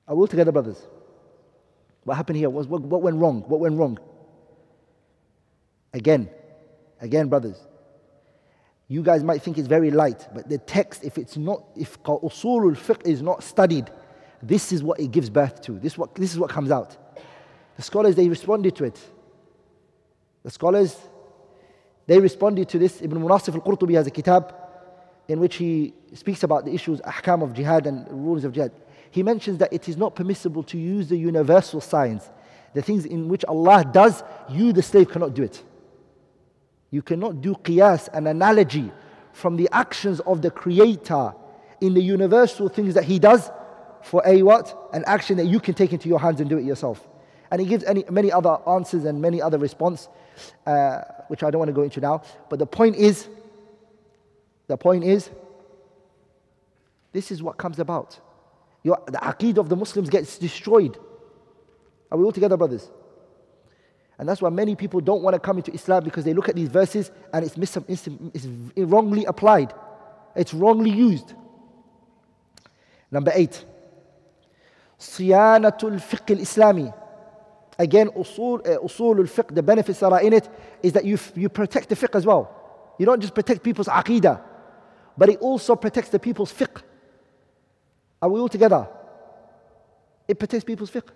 Are 0.08 0.16
we 0.16 0.22
all 0.22 0.28
together, 0.28 0.52
brothers? 0.52 0.82
What 2.04 2.16
happened 2.16 2.38
here? 2.38 2.50
What, 2.50 2.68
what 2.68 3.02
went 3.02 3.18
wrong? 3.18 3.44
What 3.48 3.60
went 3.60 3.78
wrong? 3.78 4.00
Again, 5.94 6.30
again, 7.02 7.28
brothers. 7.28 7.58
You 8.88 9.04
guys 9.04 9.24
might 9.24 9.42
think 9.42 9.58
it's 9.58 9.68
very 9.68 9.92
light, 9.92 10.28
but 10.34 10.48
the 10.48 10.58
text, 10.60 11.04
if 11.04 11.18
it's 11.18 11.36
not, 11.36 11.64
if 11.76 12.02
usulul 12.04 12.78
fiqh 12.78 13.06
is 13.06 13.22
not 13.22 13.44
studied, 13.44 13.90
this 14.42 14.72
is 14.72 14.82
what 14.82 15.00
it 15.00 15.12
gives 15.12 15.30
birth 15.30 15.62
to. 15.64 15.74
This, 15.74 15.98
what, 15.98 16.16
this 16.16 16.32
is 16.32 16.40
what 16.40 16.50
comes 16.50 16.72
out. 16.72 16.96
The 17.76 17.82
scholars, 17.82 18.16
they 18.16 18.30
responded 18.30 18.76
to 18.78 18.86
it. 18.86 19.00
The 20.44 20.52
scholars, 20.52 20.96
they 22.06 22.20
responded 22.20 22.70
to 22.70 22.80
this. 22.80 23.02
Ibn 23.02 23.20
Munasif 23.20 23.54
al-Qurtubi 23.54 23.96
has 23.96 24.08
a 24.08 24.12
kitab 24.12 24.56
in 25.28 25.42
which 25.42 25.58
he 25.58 25.94
speaks 26.14 26.44
about 26.44 26.64
the 26.64 26.74
issues, 26.74 27.02
ahkam 27.02 27.44
of 27.44 27.54
jihad 27.54 27.86
and 27.86 28.08
rules 28.10 28.46
of 28.46 28.54
jihad. 28.54 28.72
He 29.12 29.24
mentions 29.24 29.60
that 29.60 29.74
it 29.74 29.88
is 29.90 29.98
not 29.98 30.16
permissible 30.16 30.64
to 30.64 30.78
use 30.78 31.08
the 31.10 31.18
universal 31.18 31.82
signs. 31.82 32.30
The 32.74 32.82
things 32.82 33.06
in 33.06 33.28
which 33.28 33.46
Allah 33.46 33.86
does, 33.92 34.24
you 34.50 34.74
the 34.74 34.84
slave 34.84 35.10
cannot 35.10 35.34
do 35.34 35.44
it. 35.44 35.64
You 36.92 37.02
cannot 37.02 37.42
do 37.42 37.54
qiyas, 37.54 38.10
an 38.14 38.28
analogy 38.28 38.92
from 39.34 39.56
the 39.56 39.70
actions 39.72 40.20
of 40.22 40.42
the 40.42 40.52
Creator 40.52 41.34
in 41.82 41.94
the 41.94 42.02
universal 42.02 42.70
things 42.70 42.94
that 42.94 43.04
He 43.04 43.20
does 43.20 43.50
for 44.02 44.22
a 44.26 44.42
what? 44.42 44.90
An 44.94 45.04
action 45.06 45.38
that 45.38 45.46
you 45.46 45.60
can 45.60 45.74
take 45.74 45.94
into 45.94 46.08
your 46.08 46.20
hands 46.20 46.40
and 46.40 46.50
do 46.50 46.58
it 46.58 46.66
yourself. 46.66 47.08
And 47.52 47.62
he 47.62 47.68
gives 47.68 47.84
any, 47.84 48.04
many 48.10 48.32
other 48.32 48.58
answers 48.68 49.06
and 49.06 49.22
many 49.22 49.42
other 49.42 49.58
response, 49.58 50.10
uh, 50.66 51.02
which 51.28 51.44
I 51.44 51.52
don't 51.52 51.60
want 51.60 51.70
to 51.70 51.74
go 51.74 51.84
into 51.84 52.02
now. 52.02 52.22
But 52.50 52.60
the 52.60 52.66
point 52.66 52.96
is, 52.96 53.28
the 54.68 54.78
point 54.78 55.04
is, 55.04 55.30
this 57.14 57.32
is 57.32 57.42
what 57.42 57.58
comes 57.58 57.80
about. 57.80 58.20
Your, 58.88 59.04
the 59.06 59.18
aqeed 59.18 59.58
of 59.58 59.68
the 59.68 59.76
Muslims 59.76 60.10
gets 60.10 60.38
destroyed. 60.38 60.98
Are 62.10 62.18
we 62.18 62.24
all 62.24 62.32
together, 62.32 62.56
brothers? 62.56 62.90
And 64.18 64.30
that's 64.30 64.42
why 64.42 64.50
many 64.50 64.78
people 64.78 65.02
don't 65.02 65.22
want 65.22 65.34
to 65.34 65.42
come 65.42 65.58
into 65.58 65.74
Islam 65.74 66.06
because 66.06 66.24
they 66.24 66.34
look 66.34 66.48
at 66.48 66.56
these 66.56 66.70
verses 66.70 67.12
and 67.34 67.44
it's, 67.44 67.58
mis- 67.58 67.78
it's, 67.90 68.48
wrongly 68.78 69.26
applied, 69.26 69.74
it's 70.38 70.54
wrongly 70.54 70.90
used. 70.90 71.34
Number 73.12 73.34
eight, 73.36 73.66
Siyanatul 74.98 76.00
fiqh 76.00 76.38
al-Islami. 76.38 76.94
Again, 77.78 78.08
usul, 78.12 78.66
uh, 78.66 78.80
usul 78.80 79.18
al-fiqh, 79.20 79.54
the 79.54 79.64
benefits 79.64 80.00
that 80.00 80.14
are 80.14 80.22
in 80.22 80.32
it 80.32 80.48
is 80.82 80.94
that 80.94 81.04
you, 81.04 81.20
you 81.36 81.50
protect 81.50 81.90
the 81.90 81.96
fiqh 81.96 82.16
as 82.16 82.26
well. 82.26 82.96
You 82.98 83.06
don't 83.06 83.20
just 83.20 83.36
protect 83.36 83.64
people's 83.64 83.88
aqidah, 83.88 84.42
but 85.18 85.28
it 85.28 85.40
also 85.40 85.76
protects 85.76 86.10
the 86.10 86.20
people's 86.20 86.54
fiqh. 86.54 86.84
Are 88.21 88.29
we 88.29 88.41
all 88.41 88.49
together? 88.49 88.89
It 90.29 90.39
protects 90.39 90.65
people's 90.65 90.91
fiqh. 90.91 91.09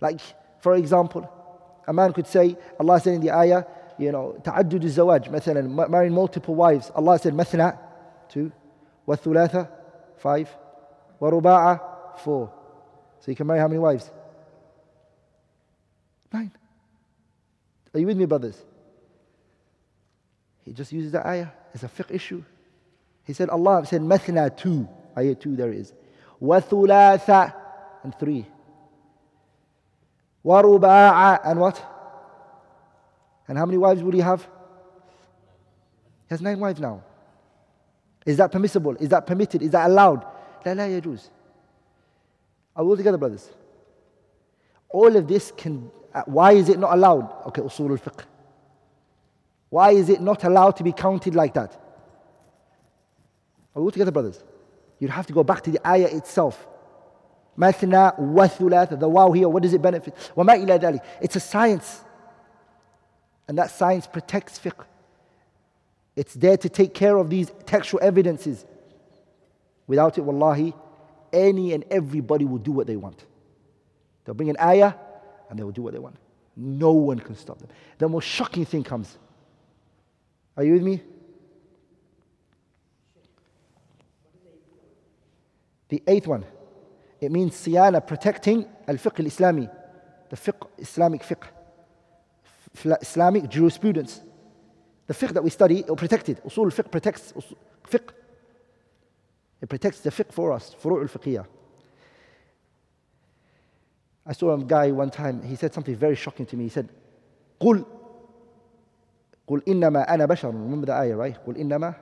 Like, 0.00 0.20
for 0.60 0.74
example, 0.74 1.28
a 1.86 1.92
man 1.92 2.12
could 2.12 2.26
say, 2.26 2.56
Allah 2.78 3.00
said 3.00 3.14
in 3.14 3.20
the 3.20 3.30
ayah, 3.30 3.64
you 3.98 4.12
know, 4.12 4.40
تعدد 4.44 4.84
الزواج 4.84 5.30
مثلا 5.30 5.88
marrying 5.88 6.12
multiple 6.12 6.54
wives. 6.54 6.90
Allah 6.94 7.18
said 7.18 7.32
مثنى, 7.32 7.76
two, 8.28 8.52
والثلاثة, 9.06 9.68
five, 10.18 10.48
ورباعة, 11.20 12.18
four. 12.18 12.52
So 13.20 13.30
you 13.30 13.36
can 13.36 13.46
marry 13.46 13.58
how 13.58 13.68
many 13.68 13.80
wives? 13.80 14.10
Nine. 16.32 16.52
Are 17.94 18.00
you 18.00 18.06
with 18.06 18.18
me, 18.18 18.26
brothers? 18.26 18.62
He 20.64 20.72
just 20.72 20.92
uses 20.92 21.12
the 21.12 21.26
ayah 21.26 21.48
as 21.74 21.82
a 21.82 21.88
fiqh 21.88 22.10
issue. 22.10 22.44
He 23.24 23.32
said, 23.32 23.48
Allah 23.48 23.84
said, 23.86 24.02
Mathna 24.02 24.54
two. 24.54 24.86
Ayah 25.16 25.34
two, 25.34 25.56
there 25.56 25.72
is. 25.72 25.92
Wathulatha, 26.40 27.54
and 28.04 28.18
three. 28.18 28.46
Waruba'a, 30.44 31.40
and 31.44 31.60
what? 31.60 31.82
And 33.48 33.58
how 33.58 33.66
many 33.66 33.78
wives 33.78 34.02
would 34.02 34.14
he 34.14 34.20
have? 34.20 34.42
He 34.42 36.30
has 36.30 36.40
nine 36.40 36.60
wives 36.60 36.80
now. 36.80 37.02
Is 38.26 38.36
that 38.36 38.52
permissible? 38.52 38.94
Is 38.96 39.08
that 39.08 39.26
permitted? 39.26 39.62
Is 39.62 39.70
that 39.70 39.88
allowed? 39.88 40.24
لا 40.64 40.74
لا 40.74 41.00
يجوز. 41.00 41.30
Are 42.76 42.84
we 42.84 42.90
all 42.90 42.96
together, 42.96 43.18
brothers? 43.18 43.50
All 44.90 45.16
of 45.16 45.26
this 45.26 45.52
can, 45.56 45.90
uh, 46.14 46.22
why 46.26 46.52
is 46.52 46.68
it 46.68 46.78
not 46.78 46.94
allowed? 46.94 47.46
Okay, 47.46 47.62
usul 47.62 47.90
al 47.90 47.96
fiqh. 47.98 48.24
Why 49.70 49.90
is 49.92 50.08
it 50.08 50.20
not 50.20 50.44
allowed 50.44 50.76
to 50.76 50.84
be 50.84 50.92
counted 50.92 51.34
like 51.34 51.54
that? 51.54 51.72
Are 53.74 53.80
we 53.80 53.86
all 53.86 53.90
together, 53.90 54.10
brothers? 54.10 54.42
You'd 55.03 55.11
have 55.11 55.27
to 55.27 55.33
go 55.33 55.43
back 55.43 55.63
to 55.63 55.69
the 55.69 55.85
ayah 55.85 56.07
itself. 56.07 56.65
Mathna 57.59 58.17
wa 58.17 58.47
thulatha, 58.47 58.97
the 58.97 59.09
wow 59.09 59.33
here, 59.33 59.49
what 59.49 59.61
does 59.61 59.73
it 59.73 59.81
benefit? 59.81 60.15
Wa 60.33 60.45
ma. 60.45 60.53
It's 61.19 61.35
a 61.35 61.41
science. 61.41 61.99
And 63.49 63.57
that 63.57 63.69
science 63.69 64.07
protects 64.07 64.57
fiqh. 64.57 64.85
It's 66.15 66.33
there 66.35 66.55
to 66.55 66.69
take 66.69 66.93
care 66.93 67.17
of 67.17 67.29
these 67.29 67.51
textual 67.65 68.01
evidences. 68.01 68.63
Without 69.87 70.17
it, 70.17 70.21
wallahi, 70.21 70.73
any 71.33 71.73
and 71.73 71.83
everybody 71.91 72.45
will 72.45 72.59
do 72.59 72.71
what 72.71 72.87
they 72.87 72.95
want. 72.95 73.25
They'll 74.23 74.35
bring 74.35 74.51
an 74.51 74.57
ayah 74.61 74.93
and 75.49 75.59
they 75.59 75.63
will 75.63 75.73
do 75.73 75.81
what 75.81 75.91
they 75.91 75.99
want. 75.99 76.15
No 76.55 76.93
one 76.93 77.19
can 77.19 77.35
stop 77.35 77.59
them. 77.59 77.67
The 77.97 78.07
most 78.07 78.23
shocking 78.23 78.63
thing 78.63 78.85
comes. 78.85 79.17
Are 80.55 80.63
you 80.63 80.71
with 80.71 80.83
me? 80.83 81.01
The 85.92 86.02
eighth 86.06 86.26
one. 86.26 86.44
It 87.20 87.32
means 87.32 87.54
siyana, 87.54 88.06
protecting 88.06 88.66
al-fiqh 88.86 89.20
al-Islami. 89.20 89.70
The 90.30 90.36
fiqh, 90.36 90.68
Islamic 90.78 91.22
fiqh. 91.22 91.46
Islamic 93.00 93.48
jurisprudence. 93.48 94.20
The 95.06 95.14
fiqh 95.14 95.32
that 95.32 95.42
we 95.42 95.50
study, 95.50 95.80
it 95.80 95.88
will 95.88 95.96
protect 95.96 96.28
it. 96.28 96.44
Usul 96.44 96.64
al-fiqh 96.66 96.90
protects 96.90 97.32
fiqh. 97.88 98.10
It 99.60 99.68
protects 99.68 100.00
the 100.00 100.10
fiqh 100.10 100.32
for 100.32 100.52
us, 100.52 100.76
furu' 100.80 101.02
al-fiqhiyah. 101.02 101.46
I 104.26 104.32
saw 104.32 104.54
a 104.54 104.62
guy 104.62 104.90
one 104.90 105.10
time, 105.10 105.42
he 105.42 105.56
said 105.56 105.72
something 105.72 105.96
very 105.96 106.14
shocking 106.14 106.44
to 106.46 106.56
me. 106.56 106.64
He 106.64 106.70
said, 106.70 106.88
قل 107.60 107.84
قل 109.48 109.62
إنما 109.68 110.14
أنا 110.14 110.26
بشر 110.26 110.52
remember 110.52 110.86
the 110.86 110.92
ayah 110.92 111.16
right 111.16 111.36
قل 111.46 111.56
إنما 111.56 111.94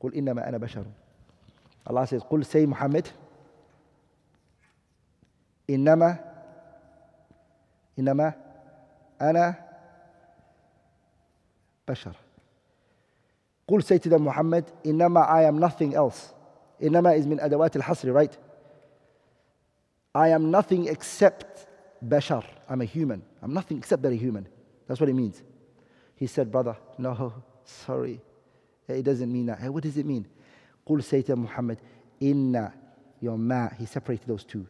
قل 0.00 0.14
إنما 0.14 0.48
أنا 0.48 0.58
بشر 0.58 0.84
Allah 1.87 2.07
says 2.07 2.23
قل 2.23 2.45
say 2.45 2.65
Muhammad 2.65 3.07
إنما 5.69 6.19
إنما 7.99 8.33
أنا 9.21 9.55
بشر 11.87 12.15
قل 13.67 13.83
say 13.83 13.97
to 13.97 14.09
them 14.09 14.23
Muhammad 14.23 14.65
إنما 14.85 15.27
I 15.29 15.43
am 15.43 15.59
nothing 15.59 15.93
else 15.95 16.33
إنما 16.81 17.17
is 17.17 17.25
من 17.25 17.39
أدوات 17.39 17.75
الحصر 17.75 18.13
right 18.13 18.37
I 20.15 20.29
am 20.29 20.49
nothing 20.49 20.87
except 20.87 21.67
bashar. 22.07 22.45
I'm 22.69 22.81
a 22.81 22.85
human. 22.85 23.21
I'm 23.41 23.53
nothing 23.53 23.77
except 23.77 24.05
a 24.05 24.11
human. 24.11 24.47
That's 24.87 24.99
what 24.99 25.09
it 25.09 25.13
means. 25.13 25.43
He 26.15 26.25
said, 26.27 26.51
Brother, 26.51 26.77
no, 26.97 27.33
sorry. 27.65 28.21
It 28.87 29.03
doesn't 29.03 29.31
mean 29.31 29.47
that. 29.47 29.59
Hey, 29.59 29.69
what 29.69 29.83
does 29.83 29.97
it 29.97 30.05
mean? 30.05 30.25
Qul 30.87 31.03
say 31.03 31.23
Muhammad, 31.27 31.79
Inna, 32.19 32.73
your 33.19 33.37
ma. 33.37 33.69
He 33.77 33.85
separated 33.85 34.27
those 34.27 34.43
two. 34.43 34.67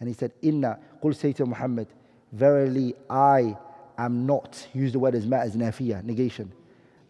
And 0.00 0.08
he 0.08 0.14
said, 0.14 0.32
Inna, 0.42 0.78
Qul 1.02 1.14
say 1.14 1.34
Muhammad, 1.44 1.88
Verily 2.32 2.94
I 3.08 3.56
am 3.96 4.26
not. 4.26 4.66
Use 4.74 4.92
the 4.92 4.98
word 4.98 5.14
as 5.14 5.24
ma 5.26 5.36
as 5.38 5.56
nafiya, 5.56 6.02
negation. 6.02 6.52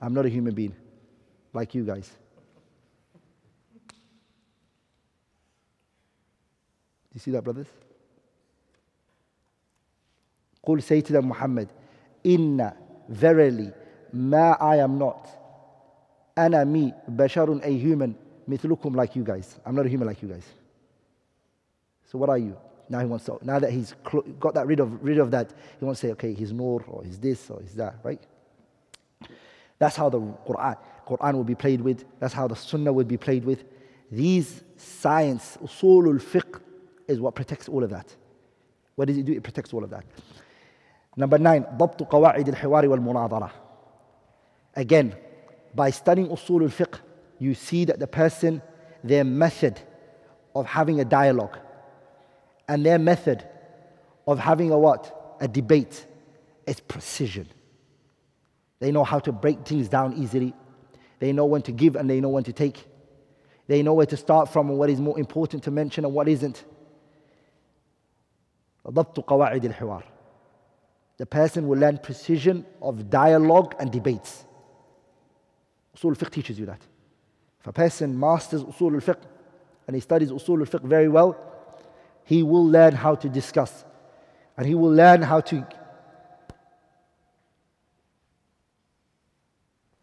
I'm 0.00 0.12
not 0.12 0.26
a 0.26 0.28
human 0.28 0.54
being 0.54 0.74
like 1.52 1.74
you 1.74 1.84
guys. 1.84 2.10
you 7.14 7.20
see 7.20 7.30
that, 7.30 7.42
brothers? 7.42 7.68
Qul 10.66 10.82
say 10.82 11.02
Muhammad, 11.20 11.68
Inna, 12.24 12.76
verily, 13.08 13.72
ma 14.12 14.56
I 14.60 14.76
am 14.76 14.98
not. 14.98 15.28
Ana 16.36 16.64
me, 16.64 16.92
basharun 17.10 17.64
a 17.64 17.70
human, 17.70 18.16
mithlukum 18.49 18.95
like 18.95 19.15
you 19.15 19.23
guys. 19.23 19.59
I'm 19.65 19.75
not 19.75 19.85
a 19.85 19.89
human 19.89 20.07
like 20.07 20.21
you 20.21 20.29
guys. 20.29 20.45
So 22.11 22.17
what 22.17 22.29
are 22.29 22.37
you? 22.37 22.57
Now 22.89 22.99
he 22.99 23.05
wants 23.05 23.25
to, 23.25 23.37
now 23.43 23.59
that 23.59 23.71
he's 23.71 23.93
got 24.39 24.55
that 24.55 24.65
rid 24.65 24.79
of 24.79 25.03
rid 25.03 25.19
of 25.19 25.29
that, 25.31 25.53
he 25.79 25.85
wants 25.85 26.01
to 26.01 26.07
say, 26.07 26.11
okay, 26.13 26.33
he's 26.33 26.51
Nur 26.51 26.83
or 26.87 27.03
he's 27.03 27.19
this 27.19 27.49
or 27.49 27.61
he's 27.61 27.75
that, 27.75 27.99
right? 28.03 28.19
That's 29.77 29.95
how 29.95 30.09
the 30.09 30.19
Quran, 30.19 30.77
Quran 31.07 31.33
will 31.35 31.43
be 31.43 31.55
played 31.55 31.81
with. 31.81 32.03
That's 32.19 32.33
how 32.33 32.47
the 32.47 32.55
Sunnah 32.55 32.91
would 32.91 33.07
be 33.07 33.17
played 33.17 33.45
with. 33.45 33.63
These 34.11 34.63
science, 34.75 35.57
usulul 35.63 36.19
fiqh, 36.19 36.59
is 37.07 37.19
what 37.19 37.35
protects 37.35 37.69
all 37.69 37.83
of 37.83 37.91
that. 37.91 38.15
What 38.95 39.07
does 39.07 39.17
it 39.17 39.25
do? 39.25 39.33
It 39.33 39.43
protects 39.43 39.71
all 39.71 39.83
of 39.83 39.91
that. 39.91 40.03
Number 41.15 41.37
nine, 41.37 41.65
ضبط 41.77 42.09
قواعد 42.09 42.49
الحوار 42.49 42.89
والمناظرة. 42.89 43.51
Again, 44.75 45.15
by 45.75 45.91
studying 45.91 46.27
usul 46.29 46.63
al-fiqh, 46.63 46.99
you 47.38 47.54
see 47.54 47.84
that 47.86 47.98
the 47.98 48.06
person, 48.06 48.62
their 49.02 49.24
method 49.24 49.80
of 50.54 50.66
having 50.66 51.00
a 51.00 51.04
dialogue 51.04 51.58
and 52.68 52.84
their 52.84 52.98
method 52.98 53.46
of 54.26 54.38
having 54.38 54.70
a 54.70 54.78
what? 54.78 55.36
A 55.40 55.48
debate. 55.48 56.06
is 56.66 56.80
precision. 56.80 57.48
They 58.80 58.90
know 58.90 59.04
how 59.04 59.18
to 59.20 59.32
break 59.32 59.66
things 59.66 59.88
down 59.88 60.14
easily. 60.14 60.54
They 61.18 61.32
know 61.32 61.46
when 61.46 61.62
to 61.62 61.72
give 61.72 61.96
and 61.96 62.08
they 62.08 62.20
know 62.20 62.28
when 62.30 62.44
to 62.44 62.52
take. 62.52 62.86
They 63.66 63.82
know 63.82 63.94
where 63.94 64.06
to 64.06 64.16
start 64.16 64.52
from 64.52 64.68
and 64.70 64.78
what 64.78 64.90
is 64.90 65.00
more 65.00 65.18
important 65.18 65.64
to 65.64 65.70
mention 65.70 66.04
and 66.04 66.14
what 66.14 66.28
isn't. 66.28 66.64
The 68.84 69.04
person 71.30 71.68
will 71.68 71.78
learn 71.78 71.98
precision 71.98 72.66
of 72.82 73.08
dialogue 73.08 73.74
and 73.78 73.90
debates. 73.90 74.44
Usul 75.96 76.16
fiqh 76.16 76.30
teaches 76.30 76.58
you 76.58 76.66
that 76.66 76.80
if 77.64 77.68
a 77.68 77.72
person 77.72 78.18
masters 78.18 78.62
usul 78.62 78.94
al-fiqh 78.94 79.22
and 79.86 79.96
he 79.96 80.00
studies 80.00 80.30
usul 80.30 80.60
al-fiqh 80.60 80.82
very 80.82 81.08
well 81.08 81.34
he 82.24 82.42
will 82.42 82.66
learn 82.66 82.94
how 82.94 83.14
to 83.14 83.28
discuss 83.28 83.84
and 84.56 84.66
he 84.66 84.74
will 84.74 84.92
learn 84.92 85.22
how 85.22 85.40
to 85.40 85.66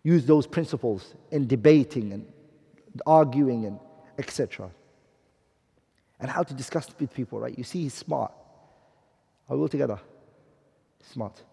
use 0.04 0.26
those 0.26 0.48
principles 0.48 1.14
in 1.30 1.46
debating 1.46 2.12
and 2.12 2.26
arguing 3.06 3.66
and 3.66 3.80
etc 4.18 4.70
and 6.20 6.30
how 6.30 6.42
to 6.42 6.56
discuss 6.56 6.88
with 7.00 7.14
people 7.14 7.40
right 7.40 7.56
you 7.58 7.64
see 7.64 7.84
he's 7.84 7.94
smart 7.94 8.34
are 9.52 9.56
we 9.58 9.64
all 9.64 9.68
together? 9.68 10.00
Smart. 11.12 11.44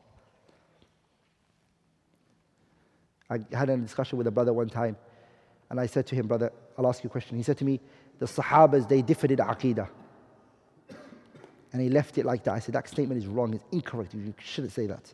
I 3.28 3.40
had 3.52 3.68
a 3.70 3.76
discussion 3.76 4.18
with 4.18 4.28
a 4.28 4.30
brother 4.30 4.52
one 4.52 4.68
time, 4.68 4.96
and 5.70 5.78
I 5.80 5.86
said 5.86 6.06
to 6.08 6.14
him, 6.14 6.26
Brother, 6.26 6.52
I'll 6.76 6.88
ask 6.88 7.02
you 7.04 7.08
a 7.08 7.10
question. 7.10 7.36
He 7.36 7.42
said 7.42 7.58
to 7.58 7.64
me, 7.64 7.80
The 8.18 8.26
Sahabas, 8.26 8.88
they 8.88 9.02
differed 9.02 9.30
in 9.30 9.38
Aqidah. 9.38 9.88
And 11.72 11.82
he 11.82 11.90
left 11.90 12.16
it 12.16 12.24
like 12.24 12.44
that. 12.44 12.54
I 12.54 12.58
said, 12.60 12.74
That 12.74 12.88
statement 12.88 13.18
is 13.18 13.26
wrong, 13.26 13.54
it's 13.54 13.64
incorrect. 13.70 14.14
You 14.14 14.34
shouldn't 14.38 14.72
say 14.72 14.86
that. 14.86 15.12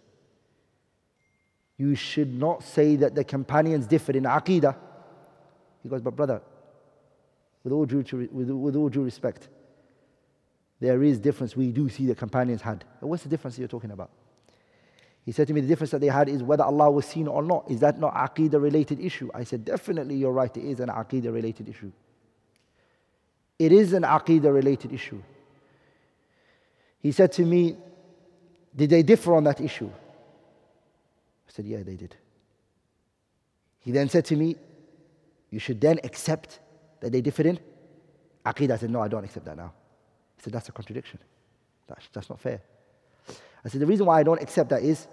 You 1.77 1.97
should 1.97 2.33
not 2.33 2.63
say 2.63 2.97
that 2.97 3.17
the 3.17 3.25
companions 3.25 3.87
differed 3.87 4.15
in 4.15 4.25
Aqidah. 4.25 4.77
He 5.83 5.89
goes, 5.89 6.01
But 6.01 6.15
brother, 6.15 6.41
with 7.65 7.73
all 7.73 7.87
due, 7.87 8.05
with, 8.33 8.51
with 8.51 8.77
all 8.77 8.89
due 8.89 9.03
respect, 9.03 9.49
there 10.81 11.03
is 11.03 11.19
difference 11.19 11.57
we 11.57 11.73
do 11.73 11.89
see 11.89 12.07
the 12.07 12.15
companions 12.15 12.61
had. 12.63 12.85
But 13.01 13.09
what's 13.09 13.23
the 13.23 13.29
difference 13.29 13.59
you're 13.59 13.69
talking 13.69 13.91
about? 13.91 14.11
He 15.25 15.33
said 15.33 15.47
to 15.49 15.55
me, 15.55 15.63
the 15.63 15.69
difference 15.69 15.91
that 15.93 16.01
they 16.01 16.09
had 16.09 16.29
is 16.29 16.43
whether 16.43 16.65
Allah 16.65 16.91
was 16.91 17.07
seen 17.07 17.29
or 17.29 17.43
not. 17.43 17.71
Is 17.71 17.81
that 17.81 17.99
not 17.99 18.15
aqidah 18.15 18.61
related 18.61 19.01
issue? 19.01 19.31
I 19.35 19.45
said, 19.45 19.65
definitely 19.65 20.17
you're 20.17 20.33
right, 20.33 20.55
it 20.55 20.65
is 20.65 20.81
an 20.81 20.91
aqidah 20.91 21.33
related 21.33 21.69
issue. 21.69 21.91
It 23.59 23.73
is 23.73 23.95
an 23.95 24.03
aqidah 24.03 24.53
related 24.53 24.93
issue. 24.93 25.23
He 27.01 27.13
said 27.13 27.33
to 27.33 27.43
me, 27.45 27.77
did 28.77 28.91
they 28.91 29.03
differ 29.03 29.35
on 29.35 29.45
that 29.45 29.61
issue? 29.61 29.89
I 29.89 31.53
said, 31.53 31.65
yeah, 31.65 31.83
they 31.83 31.97
did. 31.97 32.17
He 33.81 33.93
then 33.93 34.09
said 34.09 34.27
to 34.27 34.37
me, 34.37 34.57
you 35.51 35.59
should 35.59 35.81
then 35.81 36.01
accept 36.05 36.59
that 37.01 37.13
they 37.13 37.21
differed 37.21 37.47
in 37.47 37.59
aqidah. 38.45 38.73
I 38.73 38.77
said, 38.77 38.91
no, 38.91 39.01
I 39.01 39.09
don't 39.09 39.25
accept 39.25 39.47
that 39.47 39.57
now 39.57 39.73
He 40.37 40.43
said, 40.43 40.53
That's 40.53 40.69
a 40.69 40.73
contradiction. 40.73 41.19
That's, 41.87 42.09
that's 42.13 42.29
not 42.29 42.41
fair. 42.41 42.61
I 43.64 43.70
said, 43.70 43.82
The 43.82 43.86
reason 43.86 44.06
why 44.06 44.20
I 44.20 44.24
don't 44.24 44.42
accept 44.42 44.70
that 44.70 44.84
is 44.84 45.08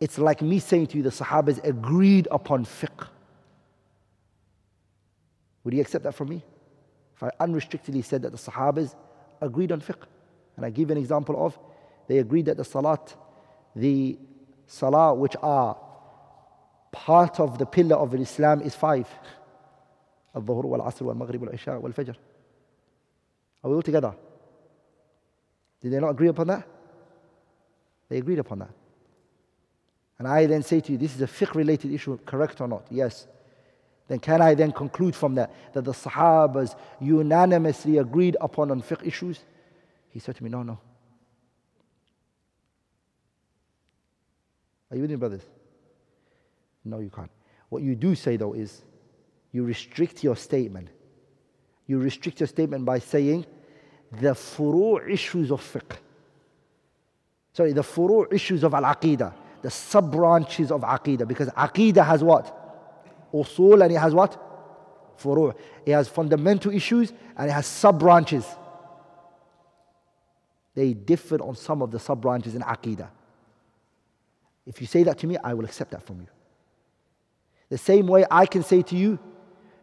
it's 0.00 0.18
like 0.18 0.42
me 0.42 0.58
saying 0.58 0.88
to 0.88 0.96
you 0.96 1.02
the 1.02 1.10
Sahabas 1.10 1.62
agreed 1.64 2.28
upon 2.30 2.64
fiqh. 2.64 3.08
Would 5.64 5.74
you 5.74 5.80
accept 5.80 6.04
that 6.04 6.14
from 6.14 6.28
me? 6.28 6.44
If 7.16 7.22
I 7.22 7.30
unrestrictedly 7.40 8.02
said 8.02 8.22
that 8.22 8.30
the 8.30 8.38
Sahabas 8.38 8.94
agreed 9.40 9.72
on 9.72 9.80
fiqh. 9.80 10.04
And 10.56 10.64
I 10.64 10.70
give 10.70 10.90
an 10.90 10.98
example 10.98 11.44
of 11.44 11.58
they 12.06 12.18
agreed 12.18 12.46
that 12.46 12.56
the 12.56 12.64
salat, 12.64 13.14
the 13.76 14.18
salah 14.66 15.14
which 15.14 15.36
are 15.42 15.76
part 16.90 17.38
of 17.38 17.58
the 17.58 17.66
pillar 17.66 17.96
of 17.96 18.14
Islam 18.14 18.62
is 18.62 18.74
five. 18.74 19.08
الظهر 20.36 20.66
والعصر 20.66 21.04
والمغرب 21.04 21.42
والعشاء 21.42 21.80
والفجر. 21.82 22.14
Are 23.64 23.70
we 23.70 23.76
all 23.76 23.82
together? 23.82 24.14
Did 25.80 25.92
they 25.92 26.00
not 26.00 26.10
agree 26.10 26.28
upon 26.28 26.46
that? 26.48 26.66
They 28.09 28.17
agreed 28.17 28.39
upon 28.39 28.59
that. 28.59 28.71
And 30.19 30.27
I 30.27 30.45
then 30.45 30.63
say 30.63 30.79
to 30.79 30.91
you, 30.91 30.97
this 30.97 31.15
is 31.15 31.21
a 31.21 31.27
fiqh 31.27 31.55
related 31.55 31.91
issue, 31.91 32.17
correct 32.25 32.61
or 32.61 32.67
not? 32.67 32.85
Yes. 32.89 33.27
Then 34.07 34.19
can 34.19 34.41
I 34.41 34.53
then 34.53 34.71
conclude 34.71 35.15
from 35.15 35.35
that 35.35 35.53
that 35.73 35.85
the 35.85 35.91
Sahabas 35.91 36.75
unanimously 36.99 37.97
agreed 37.97 38.37
upon 38.39 38.71
on 38.71 38.81
fiqh 38.81 39.05
issues? 39.05 39.39
He 40.09 40.19
said 40.19 40.35
to 40.35 40.43
me, 40.43 40.49
no, 40.49 40.63
no. 40.63 40.79
Are 44.91 44.95
you 44.95 45.01
with 45.01 45.11
me, 45.11 45.17
brothers? 45.17 45.41
No, 46.85 46.99
you 46.99 47.09
can't. 47.09 47.31
What 47.69 47.81
you 47.81 47.95
do 47.95 48.13
say, 48.13 48.37
though, 48.37 48.53
is 48.53 48.83
you 49.51 49.63
restrict 49.63 50.23
your 50.23 50.35
statement. 50.35 50.89
You 51.87 51.97
restrict 51.97 52.39
your 52.39 52.47
statement 52.47 52.85
by 52.85 52.99
saying 52.99 53.45
the 54.11 54.33
furu' 54.33 55.09
issues 55.09 55.51
of 55.51 55.61
fiqh. 55.61 55.97
Sorry, 57.53 57.71
the 57.71 57.83
furu' 57.83 58.33
issues 58.33 58.63
of 58.63 58.73
al-aqidah, 58.73 59.33
the 59.61 59.69
sub-branches 59.69 60.71
of 60.71 60.81
aqidah. 60.81 61.27
Because 61.27 61.47
aqidah 61.49 62.05
has 62.05 62.23
what? 62.23 62.59
Usul 63.31 63.83
and 63.83 63.91
it 63.91 63.99
has 63.99 64.13
what? 64.13 64.39
Furu'. 65.19 65.55
It 65.85 65.91
has 65.91 66.07
fundamental 66.07 66.71
issues 66.71 67.13
and 67.37 67.49
it 67.49 67.53
has 67.53 67.67
sub-branches. 67.67 68.45
They 70.73 70.93
differ 70.93 71.35
on 71.35 71.55
some 71.55 71.83
of 71.83 71.91
the 71.91 71.99
sub-branches 71.99 72.55
in 72.55 72.63
aqidah. 72.63 73.09
If 74.65 74.81
you 74.81 74.87
say 74.87 75.03
that 75.03 75.19
to 75.19 75.27
me, 75.27 75.37
I 75.43 75.53
will 75.53 75.65
accept 75.65 75.91
that 75.91 76.05
from 76.05 76.21
you. 76.21 76.27
The 77.69 77.77
same 77.77 78.07
way 78.07 78.25
I 78.31 78.47
can 78.47 78.63
say 78.63 78.81
to 78.81 78.95
you, 78.95 79.19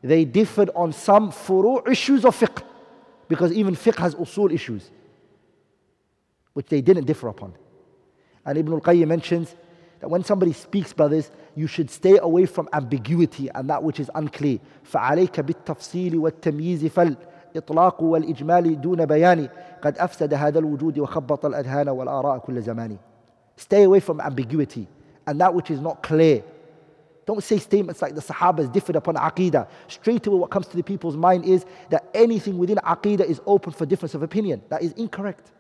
they 0.03 0.25
differed 0.25 0.71
on 0.75 0.93
some 0.93 1.31
furu' 1.31 1.89
issues 1.89 2.25
of 2.25 2.39
fiqh. 2.39 2.63
Because 3.29 3.53
even 3.53 3.77
fiqh 3.77 3.97
has 3.97 4.17
usul 4.17 4.53
issues, 4.53 4.91
which 6.60 6.68
they 6.68 6.82
didn't 6.82 7.06
differ 7.06 7.28
upon. 7.28 7.54
And 8.46 8.58
Ibn 8.58 8.74
al-Qayyim 8.74 9.08
mentions 9.08 9.56
that 10.00 10.10
when 10.10 10.24
somebody 10.24 10.54
speaks, 10.54 10.94
brothers, 10.94 11.32
you 11.56 11.68
should 11.68 11.90
stay 11.90 12.18
away 12.18 12.46
from 12.46 12.70
ambiguity 12.74 13.50
and 13.54 13.70
that 13.70 13.84
which 13.84 14.00
is 14.00 14.10
unclear. 14.16 14.60
فَعَلَيْكَ 14.92 15.32
بِالتَّفْصِيلِ 15.32 16.14
وَالتَّمْيِيزِ 16.14 16.90
فَالْإِطْلَاقُ 16.92 18.02
وَالْإِجْمَالِ 18.02 18.82
دُونَ 18.82 19.06
بَيَانِ 19.06 19.50
قَدْ 19.82 19.98
أَفْسَدَ 19.98 20.34
هَذَا 20.34 20.60
الْوُجُودِ 20.60 21.00
وَخَبَّطَ 21.00 21.46
الْأَذْهَانَ 21.46 21.90
وَالْآرَاءَ 21.90 22.46
كُلَّ 22.46 22.62
زَمَانِ 22.62 22.98
Stay 23.58 23.84
away 23.84 24.00
from 24.00 24.22
ambiguity 24.22 24.88
and 25.28 25.42
that 25.42 25.54
which 25.54 25.72
is 25.72 25.80
not 25.82 26.04
clear. 26.04 26.44
Don't 27.26 27.44
say 27.44 27.58
statements 27.58 28.02
like 28.02 28.14
the 28.14 28.22
Sahabas 28.22 28.72
differed 28.72 28.96
upon 28.96 29.16
Aqidah. 29.16 29.68
Straight 29.88 30.28
away, 30.28 30.38
what 30.38 30.52
comes 30.52 30.68
to 30.68 30.78
the 30.78 30.84
people's 30.84 31.18
mind 31.18 31.46
is 31.46 31.66
that 31.90 32.08
anything 32.14 32.58
within 32.58 32.78
Aqidah 32.78 33.26
is 33.26 33.42
open 33.48 33.74
for 33.74 33.86
difference 33.86 34.14
of 34.14 34.22
opinion. 34.22 34.62
That 34.70 34.84
is 34.84 34.92
incorrect. 34.94 35.52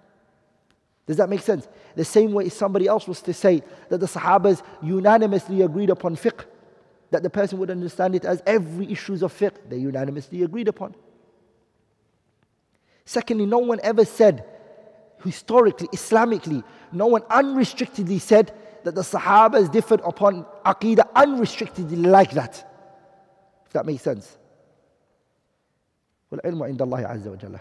Does 1.09 1.17
that 1.17 1.29
make 1.29 1.41
sense? 1.41 1.67
The 1.95 2.05
same 2.05 2.33
way 2.33 2.49
somebody 2.49 2.88
else 2.88 3.07
was 3.07 3.21
to 3.21 3.33
say 3.33 3.61
that 3.89 3.99
the 3.99 4.07
Sahabas 4.07 4.63
unanimously 4.81 5.61
agreed 5.61 5.89
upon 5.89 6.15
fiqh, 6.15 6.45
that 7.11 7.21
the 7.21 7.29
person 7.29 7.59
would 7.59 7.69
understand 7.69 8.15
it 8.15 8.25
as 8.25 8.41
every 8.45 8.91
issues 8.91 9.21
of 9.21 9.31
fiqh 9.31 9.53
they 9.69 9.77
unanimously 9.77 10.43
agreed 10.43 10.67
upon. 10.67 10.95
Secondly, 13.05 13.45
no 13.45 13.59
one 13.59 13.79
ever 13.83 14.03
said, 14.03 14.45
historically, 15.23 15.88
Islamically, 15.89 16.63
no 16.91 17.05
one 17.05 17.21
unrestrictedly 17.29 18.19
said 18.19 18.51
that 18.83 18.95
the 18.95 19.01
Sahabas 19.01 19.71
differed 19.71 20.01
upon 20.03 20.45
Aqidah 20.65 21.13
unrestrictedly 21.13 21.97
like 21.97 22.31
that. 22.31 22.71
If 23.67 23.73
that 23.73 23.86
makes 23.86 24.01
sense. 24.01 24.38
والعلم 26.31 26.63
عند 26.63 26.81
الله 26.81 27.07
عز 27.07 27.27
وجل. 27.27 27.59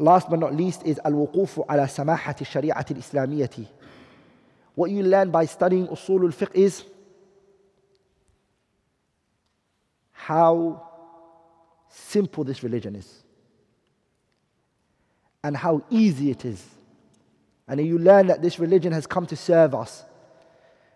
Last 0.00 0.30
but 0.30 0.38
not 0.38 0.56
least 0.56 0.82
is 0.86 0.98
al-wuqufu 1.04 1.66
ala 1.68 1.82
samahati 1.82 2.46
shari'ati 2.46 2.92
al-islamiyati. 2.92 3.66
What 4.74 4.90
you 4.90 5.02
learn 5.02 5.30
by 5.30 5.44
studying 5.44 5.88
usul 5.88 6.24
al-fiqh 6.24 6.54
is 6.54 6.84
how 10.12 10.82
simple 11.90 12.44
this 12.44 12.62
religion 12.62 12.96
is 12.96 13.22
and 15.44 15.54
how 15.54 15.84
easy 15.90 16.30
it 16.30 16.46
is. 16.46 16.64
And 17.68 17.78
you 17.86 17.98
learn 17.98 18.28
that 18.28 18.40
this 18.40 18.58
religion 18.58 18.94
has 18.94 19.06
come 19.06 19.26
to 19.26 19.36
serve 19.36 19.74
us 19.74 20.06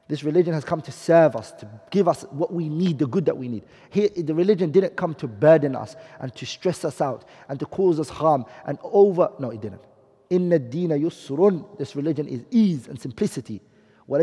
This 0.08 0.24
religion 0.24 0.54
has 0.56 0.64
come 0.66 0.82
to 0.82 0.92
serve 0.92 1.36
us, 1.36 1.52
to 1.52 1.68
give 1.92 2.08
us 2.08 2.24
what 2.32 2.52
we 2.52 2.68
need, 2.68 2.98
the 2.98 3.06
good 3.06 3.26
that 3.26 3.38
we 3.38 3.48
need. 3.48 3.64
Here, 3.92 4.10
the 4.18 4.34
religion 4.34 4.72
didn't 4.72 4.98
come 4.98 5.14
to 5.16 5.28
burden 5.28 5.76
us 5.76 5.96
and 6.20 6.34
to 6.36 6.48
stress 6.48 6.84
us 6.84 7.00
out 7.00 7.26
and 7.48 7.60
to 7.60 7.68
cause 7.68 8.00
us 8.00 8.10
harm 8.10 8.46
and 8.66 8.80
over. 8.82 9.30
No, 9.38 9.52
it 9.52 9.62
didn't. 9.62 9.84
Inna 10.32 10.58
dina 10.58 10.96
yusrun. 10.96 11.78
This 11.78 11.96
religion 11.96 12.28
is 12.28 12.44
ease 12.50 12.88
and 12.88 13.00
simplicity. 13.00 13.62
And 14.12 14.22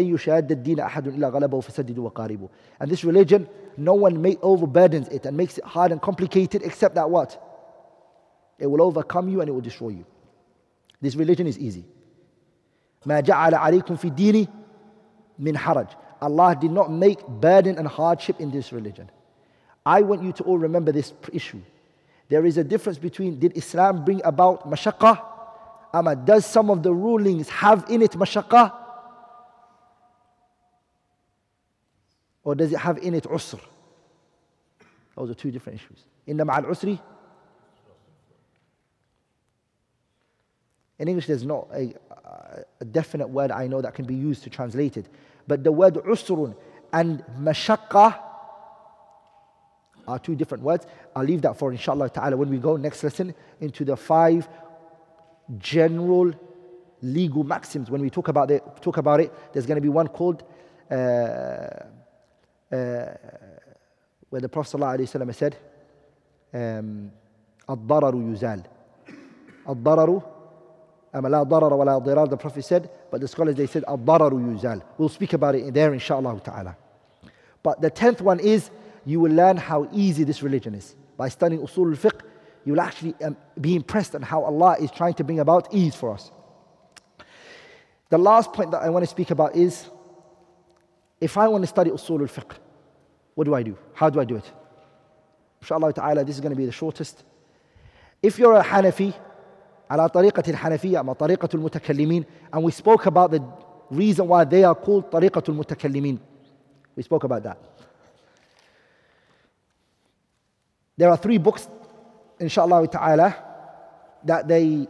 this 2.91 3.05
religion, 3.05 3.49
no 3.77 3.95
one 3.95 4.21
make 4.21 4.41
overburdens 4.41 5.13
it 5.13 5.27
and 5.27 5.37
makes 5.37 5.59
it 5.59 5.65
hard 5.65 5.93
and 5.93 6.03
complicated 6.03 6.63
except 6.65 6.97
that 6.97 7.09
what? 7.09 7.41
It 8.59 8.67
will 8.67 8.83
overcome 8.83 9.29
you 9.29 9.41
and 9.41 9.49
it 9.49 9.53
will 9.53 9.61
destroy 9.61 9.91
you. 9.91 10.05
This 11.01 11.15
religion 11.15 11.47
is 11.47 11.57
easy. 11.59 11.85
ما 13.07 13.21
جعل 13.21 13.55
عليكم 13.55 13.97
في 13.97 14.09
الدين 14.09 14.49
min 15.38 15.56
haraj. 15.56 15.90
Allah 16.22 16.56
did 16.60 16.72
not 16.72 16.92
make 16.92 17.26
burden 17.28 17.78
and 17.78 17.88
hardship 17.88 18.40
in 18.40 18.52
this 18.52 18.72
religion. 18.72 19.10
I 19.86 20.02
want 20.02 20.22
you 20.22 20.32
to 20.34 20.44
all 20.44 20.58
remember 20.58 20.92
this 20.92 21.14
issue. 21.34 21.62
There 22.30 22.46
is 22.46 22.58
a 22.58 22.64
difference 22.64 22.98
between 22.98 23.40
did 23.40 23.58
Islam 23.58 24.06
bring 24.06 24.22
about 24.24 24.70
mashaqah? 24.70 25.22
Ama, 25.94 26.16
does 26.16 26.46
some 26.46 26.70
of 26.70 26.84
the 26.84 26.94
rulings 26.94 27.50
have 27.50 27.86
in 27.90 28.02
it 28.02 28.12
mashaqah? 28.12 28.74
Or 32.44 32.56
does 32.56 32.72
it 32.72 32.80
have 32.80 32.98
in 33.00 33.14
it 33.14 33.26
usr? 33.26 33.60
Those 35.16 35.32
are 35.32 35.34
two 35.34 35.52
different 35.52 35.80
issues. 35.80 36.00
Inna 36.26 36.46
ma'al 36.46 36.66
usri 36.66 37.00
In 41.01 41.09
English, 41.09 41.27
there's 41.27 41.45
not 41.45 41.69
a, 41.75 41.95
a 42.81 42.85
definite 42.85 43.29
word 43.29 43.51
I 43.51 43.67
know 43.67 43.83
that 43.83 43.95
can 43.95 44.07
be 44.07 44.15
used 44.15 44.43
to 44.45 44.51
translate 44.51 44.97
it. 44.97 45.07
But 45.47 45.63
the 45.63 45.73
word 45.73 45.95
usrun 45.95 46.57
and 46.93 47.23
mashaqqa 47.41 48.19
are 50.09 50.19
two 50.19 50.35
different 50.35 50.63
words. 50.63 50.87
I'll 51.15 51.25
leave 51.25 51.43
that 51.43 51.59
for 51.59 51.71
inshallah 51.71 52.11
ta'ala 52.11 52.37
when 52.37 52.49
we 52.49 52.59
go 52.59 52.77
next 52.77 53.03
lesson 53.03 53.35
into 53.61 53.85
the 53.85 53.97
five 53.97 54.49
general 55.59 56.33
legal 57.03 57.45
maxims. 57.45 57.91
When 57.91 58.01
we 58.01 58.11
talk 58.11 58.29
about 58.29 58.51
it, 58.51 58.63
talk 58.81 58.97
about 58.97 59.21
it 59.21 59.33
there's 59.53 59.67
going 59.67 59.77
to 59.77 59.83
be 59.83 59.89
one 59.89 60.09
called 60.09 60.43
uh, 60.91 60.95
uh, 60.95 61.87
where 64.29 64.41
the 64.41 64.49
Prophet 64.49 64.79
ﷺ 64.79 65.35
said, 65.35 65.57
um, 66.53 67.11
الضرر 67.69 68.15
يزال 68.15 68.63
الضرر 69.69 70.23
um, 71.14 71.26
la 71.26 71.44
wa 71.44 72.26
the 72.26 72.38
Prophet 72.38 72.64
said, 72.64 72.90
but 73.10 73.22
the 73.22 73.28
scholars 73.28 73.56
they 73.56 73.68
said, 73.68 73.84
ad-dararu 73.88 74.58
yuzal. 74.58 74.82
We'll 74.98 75.10
speak 75.10 75.34
about 75.34 75.56
it 75.56 75.74
there 75.74 75.94
inshallah 75.94 76.40
ta'ala. 76.44 76.78
But 77.64 77.82
the 77.82 77.90
tenth 77.90 78.22
one 78.22 78.40
is, 78.40 78.70
you 79.06 79.20
will 79.20 79.32
learn 79.32 79.58
how 79.58 79.90
easy 79.92 80.24
this 80.24 80.42
religion 80.42 80.76
is. 80.76 80.96
By 81.18 81.30
studying 81.30 81.62
usul 81.62 81.92
al-fiqh, 81.92 82.22
you 82.66 82.74
will 82.74 82.82
actually 82.82 83.16
um, 83.24 83.36
be 83.60 83.76
impressed 83.76 84.16
on 84.16 84.22
how 84.22 84.44
Allah 84.44 84.78
is 84.80 84.92
trying 84.92 85.16
to 85.16 85.24
bring 85.24 85.40
about 85.40 85.74
ease 85.74 85.96
for 85.96 86.14
us. 86.14 86.32
The 88.10 88.18
last 88.18 88.54
point 88.54 88.72
that 88.72 88.82
I 88.82 88.90
want 88.90 89.04
to 89.04 89.10
speak 89.10 89.32
about 89.32 89.56
is, 89.56 89.90
if 91.20 91.38
I 91.38 91.48
want 91.48 91.64
to 91.64 91.68
study 91.68 91.92
usul 91.92 92.22
al-fiqh, 92.22 92.56
what 93.36 93.46
do 93.46 93.56
I 93.56 93.64
do? 93.64 93.78
How 93.94 94.10
do 94.10 94.20
I 94.20 94.26
do 94.26 94.36
it? 94.36 94.52
Inshallah 95.62 95.94
ta'ala, 95.94 96.24
this 96.24 96.36
is 96.36 96.42
going 96.42 96.52
to 96.52 96.58
be 96.58 96.66
the 96.66 96.72
shortest. 96.72 97.24
If 98.22 98.38
you're 98.40 98.56
a 98.56 98.64
Hanafi, 98.64 99.14
على 99.92 100.10
طريقة 100.10 100.44
الحنفية 100.48 101.00
أما 101.00 101.14
طريقة 101.14 101.50
المتكلمين 101.54 102.26
and 102.54 102.64
we 102.64 102.72
spoke 102.72 103.06
about 103.06 103.32
the 103.32 103.42
reason 103.92 104.26
why 104.28 104.46
they 104.46 104.64
are 104.64 104.76
called 104.76 105.04
طريقة 105.12 105.44
المتكلمين 105.50 106.20
we 106.98 107.04
spoke 107.04 107.26
about 107.26 107.44
that 107.44 107.58
there 110.98 111.10
are 111.10 111.18
three 111.18 111.38
books 111.38 111.68
inshallah 112.40 112.88
ta'ala 112.88 113.36
that 114.24 114.48
they 114.48 114.88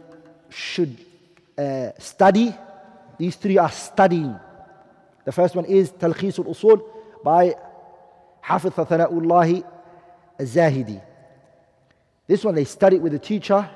should 0.50 0.96
uh, 1.58 1.90
study 1.98 2.54
these 3.18 3.34
three 3.34 3.58
are 3.58 3.72
studying 3.72 4.36
the 5.24 5.32
first 5.32 5.56
one 5.56 5.64
is 5.64 5.90
تلخيص 5.90 6.40
الأصول 6.40 6.80
by 7.24 7.54
حافظ 8.42 8.70
ثناء 8.70 9.18
الله 9.18 9.64
الزاهدي 10.40 11.00
this 12.28 12.44
one 12.44 12.54
they 12.54 12.64
study 12.64 12.98
with 13.00 13.10
the 13.10 13.18
teacher 13.18 13.68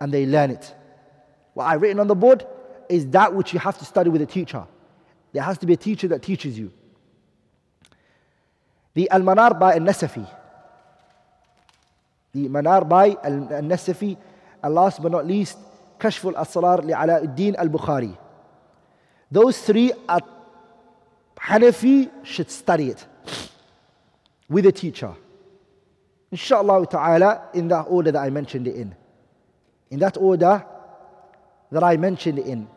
and 0.00 0.12
they 0.12 0.26
learn 0.26 0.50
it. 0.50 0.74
What 1.54 1.64
I've 1.64 1.82
written 1.82 2.00
on 2.00 2.06
the 2.06 2.14
board 2.14 2.46
is 2.88 3.06
that 3.08 3.34
which 3.34 3.52
you 3.52 3.58
have 3.58 3.76
to 3.78 3.84
study 3.84 4.10
with 4.10 4.22
a 4.22 4.26
teacher. 4.26 4.64
There 5.32 5.42
has 5.42 5.58
to 5.58 5.66
be 5.66 5.74
a 5.74 5.76
teacher 5.76 6.08
that 6.08 6.22
teaches 6.22 6.58
you. 6.58 6.72
The 8.94 9.10
Al 9.10 9.22
Manar 9.22 9.54
by 9.54 9.74
Al 9.74 9.80
Nasafi. 9.80 10.28
The 12.32 12.48
Manar 12.48 12.84
by 12.84 13.08
Al 13.22 13.62
Nasafi. 13.62 14.16
And 14.62 14.74
last 14.74 15.02
but 15.02 15.12
not 15.12 15.26
least, 15.26 15.58
Kashf 15.98 16.24
al 16.24 16.44
Asrar 16.44 16.84
li 16.84 16.92
Alauddin 16.92 17.56
al 17.56 17.68
Bukhari. 17.68 18.16
Those 19.30 19.60
three 19.60 19.92
are 20.08 20.20
Hanafi 21.36 22.10
should 22.24 22.50
study 22.50 22.90
it 22.90 23.06
with 24.48 24.66
a 24.66 24.72
teacher. 24.72 25.14
Inshallah 26.30 26.86
ta'ala, 26.86 27.48
in 27.54 27.68
that 27.68 27.82
order 27.82 28.12
that 28.12 28.20
I 28.20 28.30
mentioned 28.30 28.66
it 28.66 28.76
in 28.76 28.94
in 29.90 29.98
that 30.00 30.16
order 30.16 30.64
that 31.70 31.82
I 31.82 31.96
mentioned 31.96 32.38
in. 32.38 32.68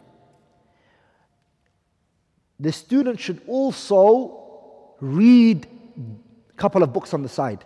The 2.60 2.72
student 2.72 3.20
should 3.20 3.42
also 3.48 4.94
read 5.00 5.68
a 6.50 6.54
couple 6.54 6.84
of 6.84 6.94
books 6.94 7.14
on 7.14 7.24
the 7.24 7.30
side. 7.30 7.66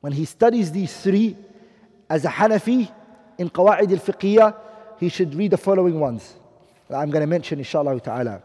When 0.00 0.12
he 0.12 0.24
studies 0.24 0.72
these 0.72 0.96
three, 0.96 1.36
as 2.08 2.24
a 2.24 2.28
Hanafi 2.28 2.90
in 3.38 3.50
Qawa'id 3.50 3.90
al-Fiqhiyah, 3.90 4.56
he 4.98 5.08
should 5.08 5.34
read 5.34 5.50
the 5.50 5.58
following 5.58 6.00
ones 6.00 6.34
that 6.88 6.96
I'm 6.96 7.10
going 7.10 7.22
to 7.22 7.26
mention 7.26 7.58
inshallah 7.58 8.00
ta'ala. 8.00 8.42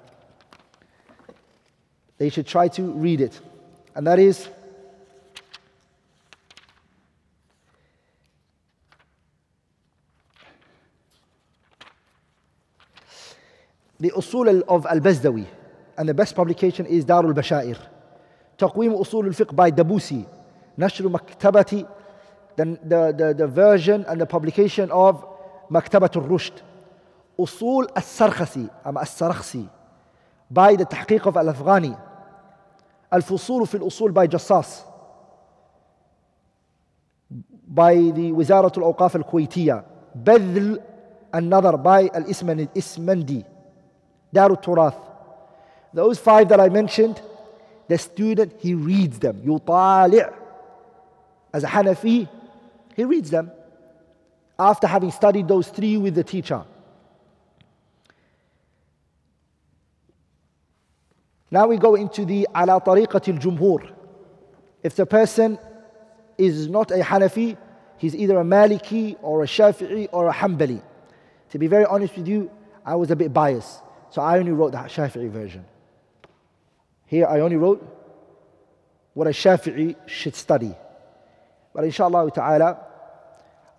They 2.17 2.29
should 2.29 2.47
try 2.47 2.67
to 2.69 2.83
read 2.91 3.21
it. 3.21 3.39
And 3.95 4.05
that 4.07 4.19
is 4.19 4.49
Usul 14.01 14.63
of 14.67 14.85
Al-Bazdawi. 14.85 15.45
And 15.97 16.09
the 16.09 16.13
best 16.13 16.35
publication 16.35 16.85
is 16.85 17.05
Darul 17.05 17.33
Bashair. 17.33 17.77
تقويم 18.57 18.93
أصول 18.93 19.27
الفقه 19.27 19.55
by 19.55 19.71
Dabusi. 19.71 20.25
نشر 20.77 21.09
مكتبة 21.09 21.87
the, 22.57 22.65
the, 22.83 23.13
the, 23.15 23.33
the 23.37 23.47
version 23.47 24.03
and 24.07 24.19
the 24.19 24.25
publication 24.25 24.91
of 24.91 25.25
Maktabat 25.69 26.15
al-Rushd. 26.15 26.61
Usul 27.39 27.87
al-Sarkhasi, 27.95 28.69
um, 28.83 28.97
al-Sarakhsi, 28.97 29.69
by 30.49 30.75
the 30.75 30.85
Tahqiq 30.85 31.25
of 31.27 31.37
al-Afghani. 31.37 31.97
Al-Fusul 33.11 33.67
fi 33.67 33.77
al-Usul 33.77 34.11
by 34.13 34.27
Jassas, 34.27 34.83
by 37.67 37.93
the 37.93 38.31
Wizaratul 38.31 38.91
Awqaf 38.91 39.15
al-Kuwaitiyya. 39.15 39.83
Badl 40.17 40.81
al-Nadar 41.31 41.77
by 41.81 42.09
al-Ismandi, 42.13 43.45
Darut 44.33 44.63
Turath. 44.63 44.95
Those 45.93 46.19
five 46.19 46.49
that 46.49 46.59
I 46.59 46.69
mentioned, 46.69 47.21
the 47.87 47.97
student, 47.97 48.53
he 48.59 48.73
reads 48.73 49.19
them. 49.19 49.41
Yutali' 49.41 50.33
as 51.53 51.63
a 51.63 51.67
Hanafi, 51.67 52.29
he 52.95 53.03
reads 53.03 53.29
them 53.29 53.51
after 54.59 54.87
having 54.87 55.11
studied 55.11 55.47
those 55.47 55.67
three 55.69 55.97
with 55.97 56.15
the 56.15 56.23
teacher. 56.23 56.63
Now 61.49 61.67
we 61.67 61.77
go 61.77 61.95
into 61.95 62.25
the 62.25 62.47
ala 62.55 62.81
tariqatil 62.81 63.39
jumhur. 63.39 63.89
If 64.83 64.95
the 64.95 65.05
person 65.05 65.57
is 66.37 66.67
not 66.67 66.91
a 66.91 66.95
Hanafi, 66.95 67.57
he's 67.97 68.15
either 68.15 68.39
a 68.39 68.43
Maliki 68.43 69.15
or 69.21 69.43
a 69.43 69.47
Shafi'i 69.47 70.09
or 70.11 70.27
a 70.27 70.33
Hanbali. 70.33 70.81
To 71.51 71.57
be 71.57 71.67
very 71.67 71.85
honest 71.85 72.17
with 72.17 72.27
you, 72.27 72.51
I 72.85 72.95
was 72.95 73.09
a 73.11 73.15
bit 73.15 73.31
biased. 73.31 73.81
So 74.09 74.21
I 74.21 74.39
only 74.39 74.51
wrote 74.51 74.71
the 74.71 74.77
Shafi'i 74.77 75.29
version. 75.29 75.65
Here 77.05 77.25
I 77.27 77.39
only 77.39 77.55
wrote 77.55 77.85
what 79.13 79.27
a 79.27 79.31
Shafi'i 79.31 79.95
should 80.05 80.35
study. 80.35 80.73
But 81.73 81.83
inshallah 81.85 82.31
ta'ala, 82.31 82.79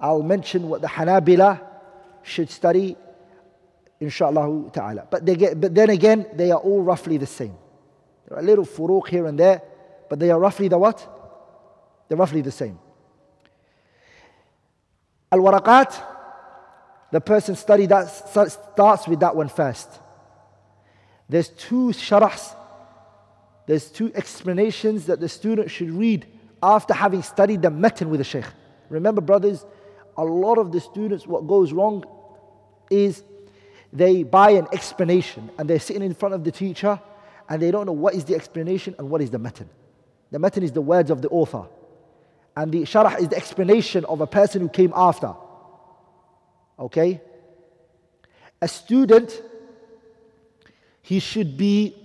I'll 0.00 0.22
mention 0.22 0.68
what 0.68 0.80
the 0.80 0.88
Hanabila 0.88 1.60
should 2.22 2.50
study, 2.50 2.96
inshallah 4.00 4.70
ta'ala. 4.70 5.06
But, 5.10 5.26
they 5.26 5.34
get, 5.34 5.60
but 5.60 5.74
then 5.74 5.90
again, 5.90 6.26
they 6.34 6.50
are 6.50 6.58
all 6.60 6.82
roughly 6.82 7.16
the 7.16 7.26
same. 7.26 7.54
There 8.28 8.36
are 8.38 8.40
a 8.40 8.44
little 8.44 8.66
furuq 8.66 9.08
here 9.08 9.26
and 9.26 9.38
there, 9.38 9.62
but 10.08 10.18
they 10.18 10.30
are 10.30 10.38
roughly 10.38 10.68
the 10.68 10.78
what? 10.78 11.06
They're 12.08 12.18
roughly 12.18 12.40
the 12.40 12.52
same. 12.52 12.78
Al 15.30 15.40
waraqat, 15.40 16.02
the 17.10 17.20
person 17.20 17.56
study 17.56 17.86
that 17.86 18.08
starts 18.08 19.08
with 19.08 19.20
that 19.20 19.34
one 19.34 19.48
first. 19.48 19.88
There's 21.28 21.48
two 21.50 21.88
sharahs, 21.88 22.54
there's 23.66 23.90
two 23.90 24.10
explanations 24.14 25.06
that 25.06 25.20
the 25.20 25.28
student 25.28 25.70
should 25.70 25.90
read 25.90 26.26
after 26.62 26.94
having 26.94 27.22
studied 27.22 27.62
the 27.62 27.70
matan 27.70 28.10
with 28.10 28.18
the 28.18 28.24
shaykh. 28.24 28.46
Remember, 28.88 29.20
brothers, 29.20 29.64
a 30.16 30.24
lot 30.24 30.58
of 30.58 30.72
the 30.72 30.80
students, 30.80 31.26
what 31.26 31.46
goes 31.46 31.72
wrong 31.72 32.04
is 32.90 33.22
they 33.92 34.22
buy 34.22 34.50
an 34.50 34.66
explanation 34.72 35.50
and 35.58 35.68
they're 35.68 35.78
sitting 35.78 36.02
in 36.02 36.14
front 36.14 36.34
of 36.34 36.44
the 36.44 36.50
teacher 36.50 37.00
and 37.48 37.62
they 37.62 37.70
don't 37.70 37.86
know 37.86 37.92
what 37.92 38.14
is 38.14 38.24
the 38.24 38.34
explanation 38.34 38.94
and 38.98 39.08
what 39.08 39.20
is 39.22 39.30
the 39.30 39.38
matan. 39.38 39.68
The 40.30 40.38
matan 40.38 40.62
is 40.62 40.72
the 40.72 40.80
words 40.80 41.10
of 41.10 41.22
the 41.22 41.28
author. 41.28 41.66
And 42.56 42.72
the 42.72 42.82
sharah 42.82 43.20
is 43.20 43.28
the 43.28 43.36
explanation 43.36 44.04
of 44.06 44.20
a 44.20 44.26
person 44.26 44.60
who 44.60 44.68
came 44.68 44.92
after. 44.94 45.34
Okay? 46.78 47.20
A 48.60 48.68
student, 48.68 49.40
he 51.08 51.20
should 51.20 51.56
be 51.56 51.96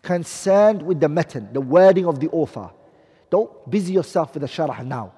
concerned 0.00 0.80
with 0.80 1.00
the 1.00 1.08
matan, 1.08 1.52
the 1.52 1.60
wording 1.60 2.06
of 2.06 2.18
the 2.18 2.30
author. 2.30 2.70
Don't 3.28 3.70
busy 3.70 3.92
yourself 3.92 4.32
with 4.32 4.40
the 4.40 4.46
sharah 4.48 4.82
now. 4.86 5.12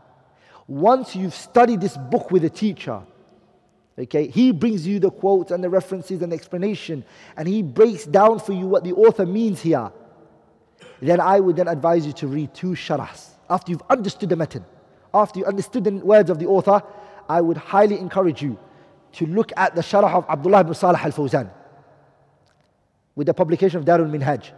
Once 0.67 1.15
you've 1.15 1.33
studied 1.33 1.81
this 1.81 1.97
book 1.97 2.33
with 2.33 2.45
a 2.45 2.51
teacher, 2.51 3.01
okay, 3.97 4.27
he 4.27 4.51
brings 4.51 4.85
you 4.85 4.99
the 4.99 5.13
quotes 5.13 5.53
and 5.53 5.63
the 5.63 5.71
references 5.71 6.23
and 6.23 6.33
the 6.33 6.35
explanation, 6.35 7.05
and 7.37 7.47
he 7.47 7.63
breaks 7.63 8.05
down 8.05 8.41
for 8.41 8.53
you 8.53 8.67
what 8.67 8.83
the 8.83 8.93
author 8.93 9.25
means 9.25 9.61
here. 9.61 9.93
Then 11.01 11.21
I 11.21 11.39
would 11.39 11.55
then 11.55 11.69
advise 11.69 12.05
you 12.05 12.13
to 12.15 12.27
read 12.27 12.53
two 12.53 12.71
sharahs. 12.73 13.29
After 13.49 13.71
you've 13.71 13.85
understood 13.89 14.31
the 14.31 14.35
matan, 14.35 14.65
after 15.15 15.39
you 15.39 15.45
understood 15.47 15.85
the 15.85 15.93
words 15.93 16.31
of 16.31 16.41
the 16.41 16.47
author, 16.47 16.83
I 17.29 17.41
would 17.41 17.59
highly 17.59 17.97
encourage 17.97 18.43
you 18.43 18.59
to 19.13 19.27
look 19.27 19.53
at 19.57 19.77
the 19.77 19.83
sharah 19.83 20.13
of 20.13 20.27
Abdullah 20.29 20.63
ibn 20.63 20.75
Salih 20.75 20.99
al 20.99 21.13
Fawzan 21.13 21.49
with 23.17 23.27
the 23.27 23.35
publication 23.35 23.79
of 23.79 23.85
Darul 23.85 24.09
Minhaj. 24.09 24.51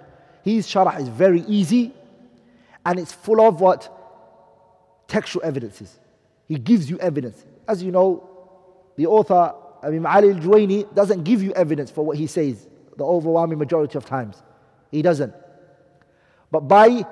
His 0.42 0.66
sharah 0.66 1.00
is 1.00 1.08
very 1.08 1.40
easy 1.42 1.94
and 2.84 2.98
it's 2.98 3.12
full 3.12 3.40
of 3.40 3.60
what? 3.60 3.94
Textual 5.06 5.44
evidences. 5.44 5.98
He 6.46 6.56
gives 6.56 6.90
you 6.90 6.98
evidence. 6.98 7.44
As 7.66 7.82
you 7.82 7.92
know, 7.92 8.28
the 8.96 9.06
author, 9.06 9.54
Imam 9.82 10.06
Ali 10.06 10.30
al 10.30 10.40
Juwaini, 10.40 10.92
doesn't 10.94 11.22
give 11.22 11.42
you 11.42 11.52
evidence 11.52 11.90
for 11.90 12.04
what 12.04 12.16
he 12.16 12.26
says 12.26 12.66
the 12.96 13.04
overwhelming 13.04 13.58
majority 13.58 13.96
of 13.96 14.04
times. 14.04 14.42
He 14.90 15.02
doesn't. 15.02 15.32
But 16.50 16.60
by 16.60 17.06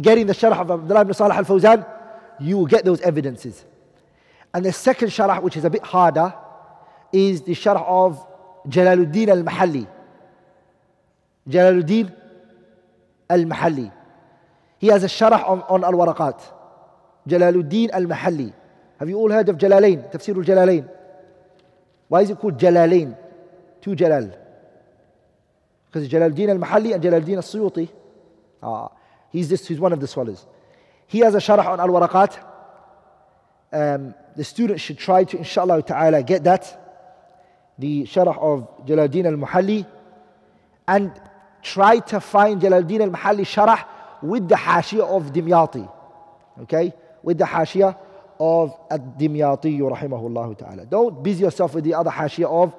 getting 0.00 0.26
the 0.26 0.32
sharah 0.32 0.58
of 0.58 0.70
Abdullah 0.70 1.02
ibn 1.02 1.14
Salih 1.14 1.34
al 1.34 1.44
Fawzan, 1.44 1.86
you 2.40 2.56
will 2.56 2.66
get 2.66 2.84
those 2.84 3.00
evidences. 3.02 3.64
And 4.54 4.64
the 4.64 4.72
second 4.72 5.08
sharah, 5.08 5.42
which 5.42 5.56
is 5.56 5.64
a 5.64 5.70
bit 5.70 5.82
harder, 5.82 6.34
is 7.12 7.42
the 7.42 7.52
sharah 7.52 7.84
of 7.86 8.26
Jalaluddin 8.68 9.28
al 9.28 9.42
Mahalli. 9.42 9.86
Jalaluddin 11.48 12.12
al 13.28 13.44
Mahalli. 13.44 13.92
He 14.78 14.88
has 14.88 15.04
a 15.04 15.06
sharah 15.06 15.48
on, 15.48 15.62
on 15.62 15.84
Al 15.84 15.92
Waraqat. 15.92 16.40
Jalaluddin 17.28 17.90
al 17.92 18.04
Mahalli. 18.04 18.52
Have 18.98 19.08
you 19.08 19.16
all 19.16 19.30
heard 19.30 19.48
of 19.48 19.56
Jalalain, 19.56 20.10
Tafsir 20.12 20.36
al 20.36 20.42
Jalalain? 20.42 20.88
Why 22.08 22.22
is 22.22 22.30
it 22.30 22.38
called 22.38 22.58
Jalalain? 22.58 23.16
Two 23.80 23.94
Jalal. 23.94 24.30
Because 25.86 26.08
Jalaluddin 26.08 26.48
al 26.48 26.58
Mahalli 26.58 26.94
and 26.94 27.02
Jalaluddin 27.02 27.36
al 27.36 27.42
Suyuti. 27.42 27.88
Ah, 28.62 28.88
he's, 29.30 29.48
this, 29.48 29.66
he's 29.68 29.80
one 29.80 29.92
of 29.92 30.00
the 30.00 30.06
scholars. 30.06 30.46
He 31.06 31.18
has 31.20 31.34
a 31.34 31.38
sharah 31.38 31.66
on 31.66 31.80
Al 31.80 31.88
Waraqat. 31.88 32.38
Um, 33.72 34.14
the 34.36 34.44
students 34.44 34.82
should 34.82 34.98
try 34.98 35.24
to, 35.24 35.36
inshallah 35.36 35.82
ta'ala, 35.82 36.22
get 36.22 36.44
that. 36.44 36.80
The 37.78 38.04
sharah 38.04 38.38
of 38.38 38.86
Jalaluddin 38.86 39.26
al 39.26 39.36
Mahalli. 39.36 39.86
And 40.86 41.12
try 41.64 41.98
to 41.98 42.20
find 42.20 42.60
Jalaluddin 42.60 43.00
al 43.00 43.10
Mahalli 43.10 43.44
sharah 43.44 43.84
with 44.22 44.48
the 44.48 44.54
hashiyah 44.54 45.08
of 45.08 45.32
Dimyati. 45.32 45.90
Okay? 46.62 46.92
With 47.22 47.38
the 47.38 47.44
hashiyah 47.44 47.96
of 48.38 48.76
Ad-Dimyati 48.90 49.78
rahimahullah 49.80 50.58
ta'ala. 50.58 50.86
Don't 50.86 51.22
busy 51.22 51.44
yourself 51.44 51.74
with 51.74 51.84
the 51.84 51.94
other 51.94 52.10
hashiyah 52.10 52.50
of 52.50 52.74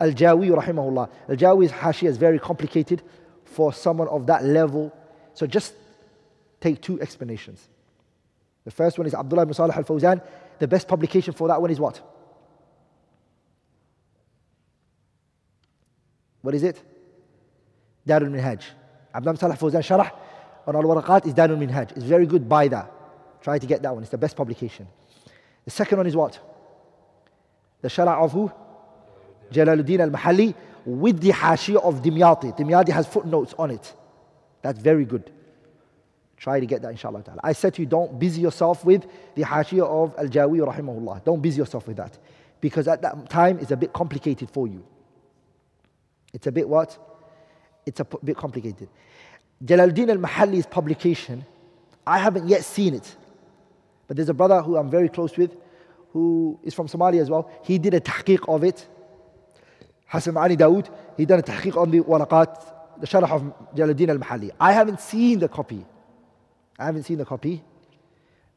Al-Jawi 0.00 0.50
rahimahullah. 0.50 1.08
Al-Jawi's 1.28 1.72
hashiyah 1.72 2.10
is 2.10 2.16
very 2.18 2.38
complicated 2.38 3.02
for 3.44 3.72
someone 3.72 4.08
of 4.08 4.26
that 4.26 4.44
level. 4.44 4.92
So 5.34 5.46
just 5.46 5.74
take 6.60 6.82
two 6.82 7.00
explanations. 7.00 7.66
The 8.64 8.70
first 8.70 8.98
one 8.98 9.06
is 9.06 9.14
Abdullah 9.14 9.42
ibn 9.42 9.54
Salih 9.54 9.74
al-Fawzan. 9.74 10.20
The 10.58 10.68
best 10.68 10.88
publication 10.88 11.32
for 11.32 11.48
that 11.48 11.60
one 11.60 11.70
is 11.70 11.78
what? 11.78 12.00
What 16.42 16.54
is 16.54 16.62
it? 16.62 16.82
Darul 18.06 18.30
Minhaj. 18.30 18.62
Abdullah 19.14 19.36
Salih 19.36 19.54
Fawzan 19.56 19.82
Sharah 19.82 20.10
on 20.66 20.76
Al 20.76 20.82
Waraqat 20.82 21.26
is 21.26 21.34
Darul 21.34 21.58
Minhaj. 21.58 21.96
It's 21.96 22.04
very 22.04 22.26
good, 22.26 22.48
buy 22.48 22.68
that. 22.68 22.90
Try 23.40 23.58
to 23.58 23.66
get 23.66 23.82
that 23.82 23.92
one, 23.92 24.02
it's 24.02 24.10
the 24.10 24.18
best 24.18 24.36
publication. 24.36 24.86
The 25.64 25.70
second 25.70 25.98
one 25.98 26.06
is 26.06 26.16
what? 26.16 26.38
The 27.82 27.88
Sharah 27.88 28.22
of 28.22 28.32
who? 28.32 28.50
Jalaluddin 29.52 30.00
al 30.00 30.10
Mahalli 30.10 30.54
with 30.84 31.20
the 31.20 31.30
Hashiyah 31.30 31.82
of 31.82 32.02
Dimyati. 32.02 32.56
Dimyati 32.56 32.90
has 32.90 33.06
footnotes 33.06 33.54
on 33.58 33.70
it. 33.70 33.94
That's 34.62 34.78
very 34.80 35.04
good. 35.04 35.30
Try 36.36 36.60
to 36.60 36.66
get 36.66 36.82
that, 36.82 36.90
inshallah. 36.90 37.22
Ta'ala. 37.22 37.40
I 37.42 37.52
said 37.52 37.74
to 37.74 37.82
you, 37.82 37.86
don't 37.86 38.18
busy 38.18 38.42
yourself 38.42 38.84
with 38.84 39.06
the 39.34 39.42
Hashiyah 39.42 39.86
of 39.86 40.14
Al 40.18 40.28
Jawi, 40.28 40.60
rahimahullah. 40.60 41.24
Don't 41.24 41.40
busy 41.40 41.58
yourself 41.58 41.86
with 41.86 41.96
that. 41.96 42.18
Because 42.60 42.88
at 42.88 43.02
that 43.02 43.28
time, 43.30 43.58
it's 43.58 43.70
a 43.70 43.76
bit 43.76 43.92
complicated 43.92 44.50
for 44.50 44.66
you. 44.66 44.84
It's 46.32 46.46
a 46.46 46.52
bit 46.52 46.68
what? 46.68 46.98
It's 47.86 48.00
a 48.00 48.04
bit 48.04 48.36
complicated. 48.36 48.88
Jalaluddin 49.64 50.10
al 50.10 50.18
Mahalli's 50.18 50.66
publication, 50.66 51.46
I 52.06 52.18
haven't 52.18 52.48
yet 52.48 52.64
seen 52.64 52.94
it. 52.94 53.16
But 54.06 54.16
there's 54.16 54.28
a 54.28 54.34
brother 54.34 54.60
who 54.60 54.76
I'm 54.76 54.90
very 54.90 55.08
close 55.08 55.36
with, 55.36 55.56
who 56.12 56.58
is 56.62 56.74
from 56.74 56.88
Somalia 56.88 57.20
as 57.20 57.30
well. 57.30 57.50
He 57.62 57.78
did 57.78 57.94
a 57.94 58.00
tahqiq 58.00 58.52
of 58.52 58.64
it. 58.64 58.86
Hassan 60.06 60.36
Ali 60.36 60.56
Dawood, 60.56 60.88
he 61.16 61.24
done 61.24 61.40
a 61.40 61.42
tahqiq 61.42 61.76
on 61.76 61.90
the 61.90 62.00
waraqat, 62.00 63.00
the 63.00 63.06
sharah 63.06 63.30
of 63.30 63.74
Jalaluddin 63.74 64.10
al 64.10 64.18
Mahalli. 64.18 64.50
I 64.60 64.72
haven't 64.72 65.00
seen 65.00 65.38
the 65.38 65.48
copy. 65.48 65.84
I 66.78 66.84
haven't 66.86 67.04
seen 67.04 67.18
the 67.18 67.24
copy 67.24 67.62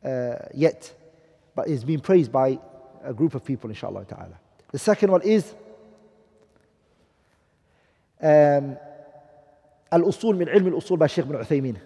uh, 0.04 0.36
yet. 0.54 0.94
But 1.56 1.68
it's 1.68 1.84
been 1.84 2.00
praised 2.00 2.32
by 2.32 2.60
a 3.04 3.14
group 3.14 3.36
of 3.36 3.44
people, 3.44 3.70
inshallah 3.70 4.06
ta'ala. 4.06 4.40
The 4.72 4.80
second 4.80 5.12
one 5.12 5.22
is 5.22 5.54
um, 8.22 8.78
الأصول 9.94 10.36
من 10.36 10.50
علم 10.50 10.68
الأصول 10.68 11.00
bin 11.00 11.36
Uthaymin. 11.36 11.78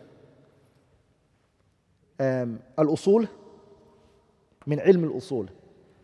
Um, 2.19 2.59
الأصول 2.79 3.27
من 4.67 4.79
علم 4.79 5.03
الأصول 5.03 5.49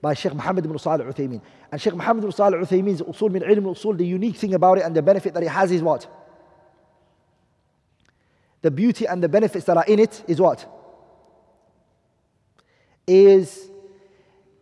by 0.02 0.14
Sheikh 0.14 0.34
Muhammad 0.34 0.66
ibn 0.66 0.78
Salih 0.78 1.06
al-Uthaymeen. 1.06 1.42
And 1.72 1.82
Sheikh 1.82 1.94
Muhammad 1.94 2.24
ibn 2.24 2.32
Salih 2.32 2.58
al-Uthaymeen's 2.58 3.02
Usul 3.02 3.32
min 3.32 3.44
Ilm 3.44 3.68
al-Usul, 3.68 3.98
the 3.98 4.06
unique 4.06 4.38
thing 4.38 4.54
about 4.54 4.78
it 4.78 4.86
and 4.86 4.96
the 4.96 5.02
benefit 5.02 5.34
that 5.34 5.44
it 5.44 5.50
has 5.50 5.72
is 5.72 5.82
what? 5.82 6.08
The 8.62 8.72
beauty 8.72 9.06
and 9.06 9.24
the 9.24 9.30
benefits 9.30 9.66
that 9.66 9.78
are 9.78 9.86
in 9.86 10.00
it 10.00 10.24
is 10.28 10.40
what? 10.40 10.66
Is 13.08 13.70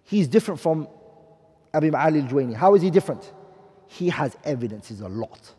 he's 0.04 0.28
different 0.28 0.60
from 0.60 0.88
Abi 1.74 1.90
Ma'ali 1.90 2.24
al-Juwayni. 2.24 2.56
How 2.56 2.76
is 2.76 2.82
he 2.82 2.90
different? 2.90 3.32
He 3.88 4.10
has 4.10 4.36
evidences 4.44 5.02
a 5.02 5.08
lot. 5.08 5.54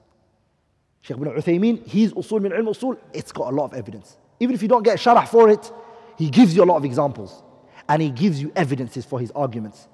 Sheikh 1.08 1.16
ibn 1.16 1.32
Uthaymeen, 1.32 1.78
Usul 2.12 2.42
min 2.42 2.52
Ilm 2.52 2.66
al-Usul, 2.66 2.98
it's 3.14 3.32
got 3.32 3.50
a 3.50 3.56
lot 3.56 3.72
of 3.72 3.74
evidence. 3.74 4.18
Even 4.40 4.54
if 4.54 4.60
you 4.60 4.68
don't 4.68 4.82
get 4.82 4.98
sharah 4.98 5.26
for 5.26 5.48
it, 5.48 5.72
he 6.18 6.28
gives 6.28 6.54
you 6.54 6.62
a 6.62 6.66
lot 6.66 6.76
of 6.76 6.84
examples 6.84 7.42
and 7.88 8.02
he 8.02 8.10
gives 8.10 8.42
you 8.42 8.52
evidences 8.54 9.06
for 9.06 9.18
his 9.18 9.30
arguments. 9.30 9.88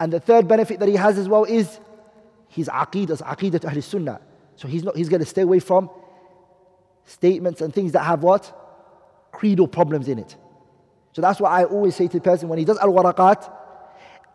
And 0.00 0.10
the 0.10 0.20
third 0.20 0.48
benefit 0.48 0.80
that 0.80 0.88
he 0.88 0.96
has 0.96 1.18
as 1.18 1.28
well 1.28 1.44
is 1.44 1.80
his 2.48 2.68
aqidah, 2.68 3.20
aqidah 3.22 3.60
to 3.60 3.68
Ahl 3.68 3.82
Sunnah. 3.82 4.20
So 4.56 4.68
he's, 4.68 4.82
not, 4.82 4.96
he's 4.96 5.10
going 5.10 5.20
to 5.20 5.26
stay 5.26 5.42
away 5.42 5.58
from 5.58 5.90
statements 7.04 7.60
and 7.60 7.74
things 7.74 7.92
that 7.92 8.04
have 8.04 8.22
what? 8.22 8.50
Creedal 9.32 9.70
problems 9.70 10.08
in 10.08 10.18
it. 10.18 10.34
So 11.12 11.20
that's 11.20 11.40
what 11.40 11.52
I 11.52 11.64
always 11.64 11.94
say 11.94 12.06
to 12.06 12.16
the 12.16 12.22
person 12.22 12.48
when 12.48 12.58
he 12.58 12.64
does 12.64 12.78
al 12.78 12.90
waraqat. 12.90 13.52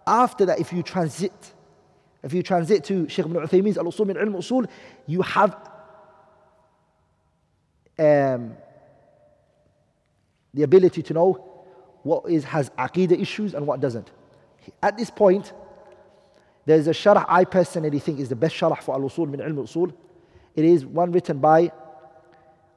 After 0.05 0.45
that, 0.45 0.59
if 0.59 0.71
you 0.71 0.83
transit, 0.83 1.53
if 2.23 2.33
you 2.33 2.43
transit 2.43 2.83
to 2.85 3.07
Shaykh 3.09 3.25
ibn 3.25 3.37
Uthaymeen's 3.37 3.77
al 3.77 3.85
usul 3.85 4.07
min 4.07 4.17
ilm 4.17 4.35
usul, 4.35 4.67
you 5.07 5.21
have 5.23 5.55
um, 7.97 8.55
the 10.53 10.63
ability 10.63 11.01
to 11.03 11.13
know 11.13 11.47
what 12.03 12.29
is, 12.29 12.43
has 12.43 12.69
aqidah 12.71 13.19
issues 13.19 13.53
and 13.53 13.65
what 13.65 13.79
doesn't. 13.79 14.11
At 14.81 14.97
this 14.97 15.09
point, 15.09 15.53
there's 16.65 16.87
a 16.87 16.91
sharh 16.91 17.25
I 17.27 17.45
personally 17.45 17.99
think 17.99 18.19
is 18.19 18.29
the 18.29 18.35
best 18.35 18.55
sharh 18.55 18.81
for 18.81 18.95
al-usul 18.95 19.27
min 19.27 19.39
ilm 19.39 19.57
al-usul. 19.57 19.93
It 20.55 20.65
is 20.65 20.85
one 20.85 21.11
written 21.11 21.39
by, 21.39 21.71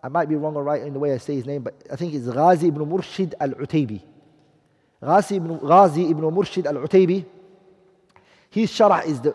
I 0.03 0.09
might 0.09 0.29
be 0.29 0.37
wrong 0.37 0.57
or 0.57 0.63
right 0.63 0.83
in 0.83 0.93
the 0.93 0.99
way 0.99 1.13
I 1.13 1.19
say 1.19 1.35
his 1.35 1.47
name, 1.47 1.63
but 1.63 1.75
I 1.91 1.97
think 1.97 2.15
it's 2.15 2.27
Ghazi 2.27 2.69
ibn 2.69 2.85
Murshid 2.87 3.35
al-Utaybi. 3.41 4.03
Ghazi 5.03 5.37
ibn, 5.37 5.59
Ghazi 5.59 6.11
ibn 6.11 6.23
Murshid 6.23 6.67
al-Utaybi, 6.67 7.25
his 8.55 8.71
sharh 8.71 9.05
is, 9.07 9.21
the, 9.21 9.35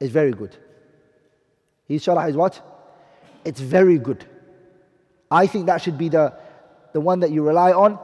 is 0.00 0.10
very 0.10 0.32
good. 0.32 0.56
His 1.86 2.04
sharh 2.04 2.28
is 2.28 2.36
what? 2.36 2.60
It's 3.44 3.60
very 3.60 3.98
good. 3.98 4.24
I 5.30 5.46
think 5.46 5.66
that 5.66 5.80
should 5.80 5.96
be 5.96 6.08
the, 6.08 6.34
the 6.92 7.00
one 7.00 7.20
that 7.20 7.30
you 7.30 7.42
rely 7.42 7.72
on 7.72 7.98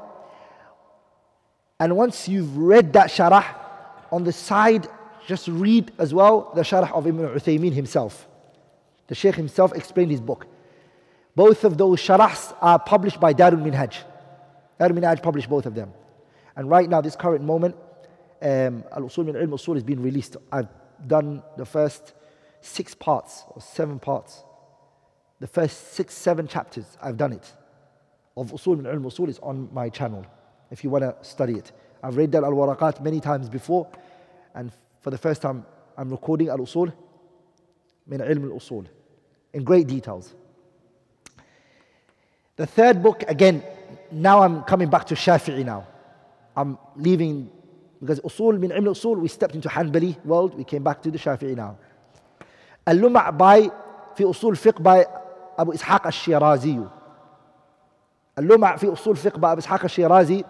and 1.78 1.96
once 1.96 2.28
you've 2.28 2.56
read 2.56 2.94
that 2.94 3.10
sharah, 3.10 3.44
on 4.10 4.24
the 4.24 4.32
side, 4.32 4.88
just 5.26 5.48
read 5.48 5.92
as 5.98 6.14
well 6.14 6.52
the 6.54 6.62
sharah 6.62 6.90
of 6.92 7.06
Ibn 7.06 7.20
Uthaymeen 7.28 7.72
himself. 7.72 8.26
The 9.08 9.14
Shaykh 9.14 9.34
himself 9.34 9.74
explained 9.74 10.10
his 10.10 10.20
book. 10.20 10.46
Both 11.34 11.64
of 11.64 11.76
those 11.76 12.00
sharahs 12.00 12.56
are 12.60 12.78
published 12.78 13.20
by 13.20 13.34
Darul 13.34 13.62
Minhaj. 13.62 13.94
Darul 14.80 14.98
Minhaj 14.98 15.22
published 15.22 15.48
both 15.50 15.66
of 15.66 15.74
them. 15.74 15.92
And 16.56 16.70
right 16.70 16.88
now, 16.88 17.02
this 17.02 17.14
current 17.14 17.44
moment, 17.44 17.76
um, 18.42 18.84
Al 18.92 19.02
Usul 19.02 19.26
min 19.26 19.34
Ilm 19.34 19.50
Usul 19.50 19.76
is 19.76 19.82
being 19.82 20.02
released. 20.02 20.36
I've 20.52 20.68
done 21.06 21.42
the 21.56 21.64
first 21.64 22.14
six 22.60 22.94
parts 22.94 23.44
or 23.50 23.60
seven 23.60 23.98
parts. 23.98 24.42
The 25.40 25.46
first 25.46 25.92
six, 25.92 26.14
seven 26.14 26.48
chapters, 26.48 26.96
I've 27.02 27.16
done 27.16 27.32
it. 27.32 27.52
Of 28.36 28.52
Usul 28.52 28.76
min 28.80 28.86
Ilm 28.86 29.04
Usul 29.04 29.28
is 29.28 29.38
on 29.40 29.68
my 29.72 29.88
channel 29.88 30.26
if 30.70 30.82
you 30.82 30.90
want 30.90 31.02
to 31.04 31.14
study 31.22 31.54
it. 31.54 31.72
I've 32.02 32.16
read 32.16 32.32
that 32.32 32.44
Al 32.44 32.52
Waraqat 32.52 33.02
many 33.02 33.20
times 33.20 33.48
before, 33.48 33.88
and 34.54 34.70
for 35.00 35.10
the 35.10 35.18
first 35.18 35.42
time, 35.42 35.64
I'm 35.96 36.10
recording 36.10 36.48
Al 36.48 36.58
Usul 36.58 36.92
min 38.06 38.20
Ilm 38.20 38.44
al 38.44 38.58
Usul 38.58 38.86
in 39.52 39.64
great 39.64 39.86
details. 39.86 40.34
The 42.56 42.66
third 42.66 43.02
book, 43.02 43.24
again, 43.28 43.62
now 44.10 44.42
I'm 44.42 44.62
coming 44.62 44.88
back 44.88 45.06
to 45.06 45.14
Shafi'i 45.14 45.64
now. 45.64 45.86
I'm 46.56 46.78
leaving 46.96 47.50
because 48.00 48.20
usul 48.20 48.58
min 48.58 48.70
ilm 48.70 48.86
usul, 48.86 49.18
we 49.20 49.28
stepped 49.28 49.54
into 49.54 49.68
Hanbali 49.68 50.22
world, 50.24 50.54
we 50.54 50.64
came 50.64 50.82
back 50.82 51.02
to 51.02 51.10
the 51.10 51.18
Shafi'i 51.18 51.56
now. 51.56 51.78
Al-Luma' 52.86 53.32
by, 53.32 53.70
fi 54.14 54.24
usul 54.24 54.52
fiqh 54.52 54.82
by 54.82 55.04
Abu 55.58 55.72
Ishaq 55.72 56.04
al-Shirazi. 56.04 56.90
Al-Luma' 58.36 58.78
fi 58.78 58.86
usul 58.86 59.16
fiqh 59.16 59.40
by 59.40 59.52
Abu 59.52 59.62
Ishaq 59.62 59.82
al-Shirazi. 59.82 60.44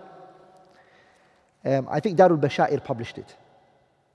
Um, 1.64 1.88
I 1.90 2.00
think 2.00 2.18
Darul 2.18 2.40
Bashair 2.40 2.82
published 2.84 3.18
it. 3.18 3.34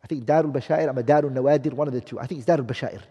I 0.03 0.07
think 0.07 0.25
Darul 0.25 0.51
Bashair, 0.51 0.87
I'm 0.87 0.97
a 0.97 1.03
Darul 1.03 1.31
Nawadir, 1.33 1.73
one 1.73 1.87
of 1.87 1.93
the 1.93 2.01
two. 2.01 2.19
I 2.19 2.27
think 2.27 2.39
it's 2.39 2.49
Darul 2.49 2.65
Bashair. 2.65 3.01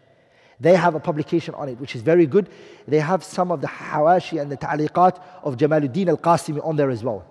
They 0.61 0.77
have 0.77 0.95
a 0.95 1.01
publication 1.01 1.55
on 1.55 1.71
it, 1.71 1.81
which 1.81 1.97
is 1.97 2.03
very 2.03 2.27
good. 2.27 2.49
They 2.87 3.01
have 3.01 3.25
some 3.25 3.51
of 3.51 3.63
the 3.63 3.67
hawashi 3.67 4.41
and 4.41 4.53
the 4.53 4.59
ta'liqat 4.59 5.21
of 5.43 5.57
Jamaluddin 5.57 6.09
al-Qasimi 6.09 6.65
on 6.65 6.77
there 6.77 6.91
as 6.91 7.03
well. 7.03 7.25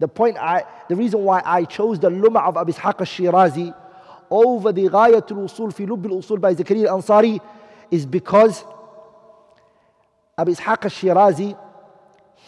The 0.00 0.08
point 0.08 0.38
I, 0.38 0.64
the 0.88 0.96
reason 0.96 1.22
why 1.22 1.42
I 1.44 1.64
chose 1.64 2.00
the 2.00 2.08
Luma 2.10 2.40
of 2.40 2.56
Abu 2.56 2.72
Ishaq 2.72 3.00
al-Shirazi 3.00 3.74
over 4.30 4.72
the 4.72 4.88
Ghayatul 4.88 5.44
Usul 5.44 5.72
fi 5.74 5.84
Lub 5.84 6.04
al-Usul 6.06 6.40
by 6.40 6.54
Zakaria 6.54 6.88
al-Ansari 6.88 7.38
is 7.90 8.06
because 8.06 8.64
Abu 10.38 10.52
Ishaq 10.52 10.84
al-Shirazi, 10.84 11.56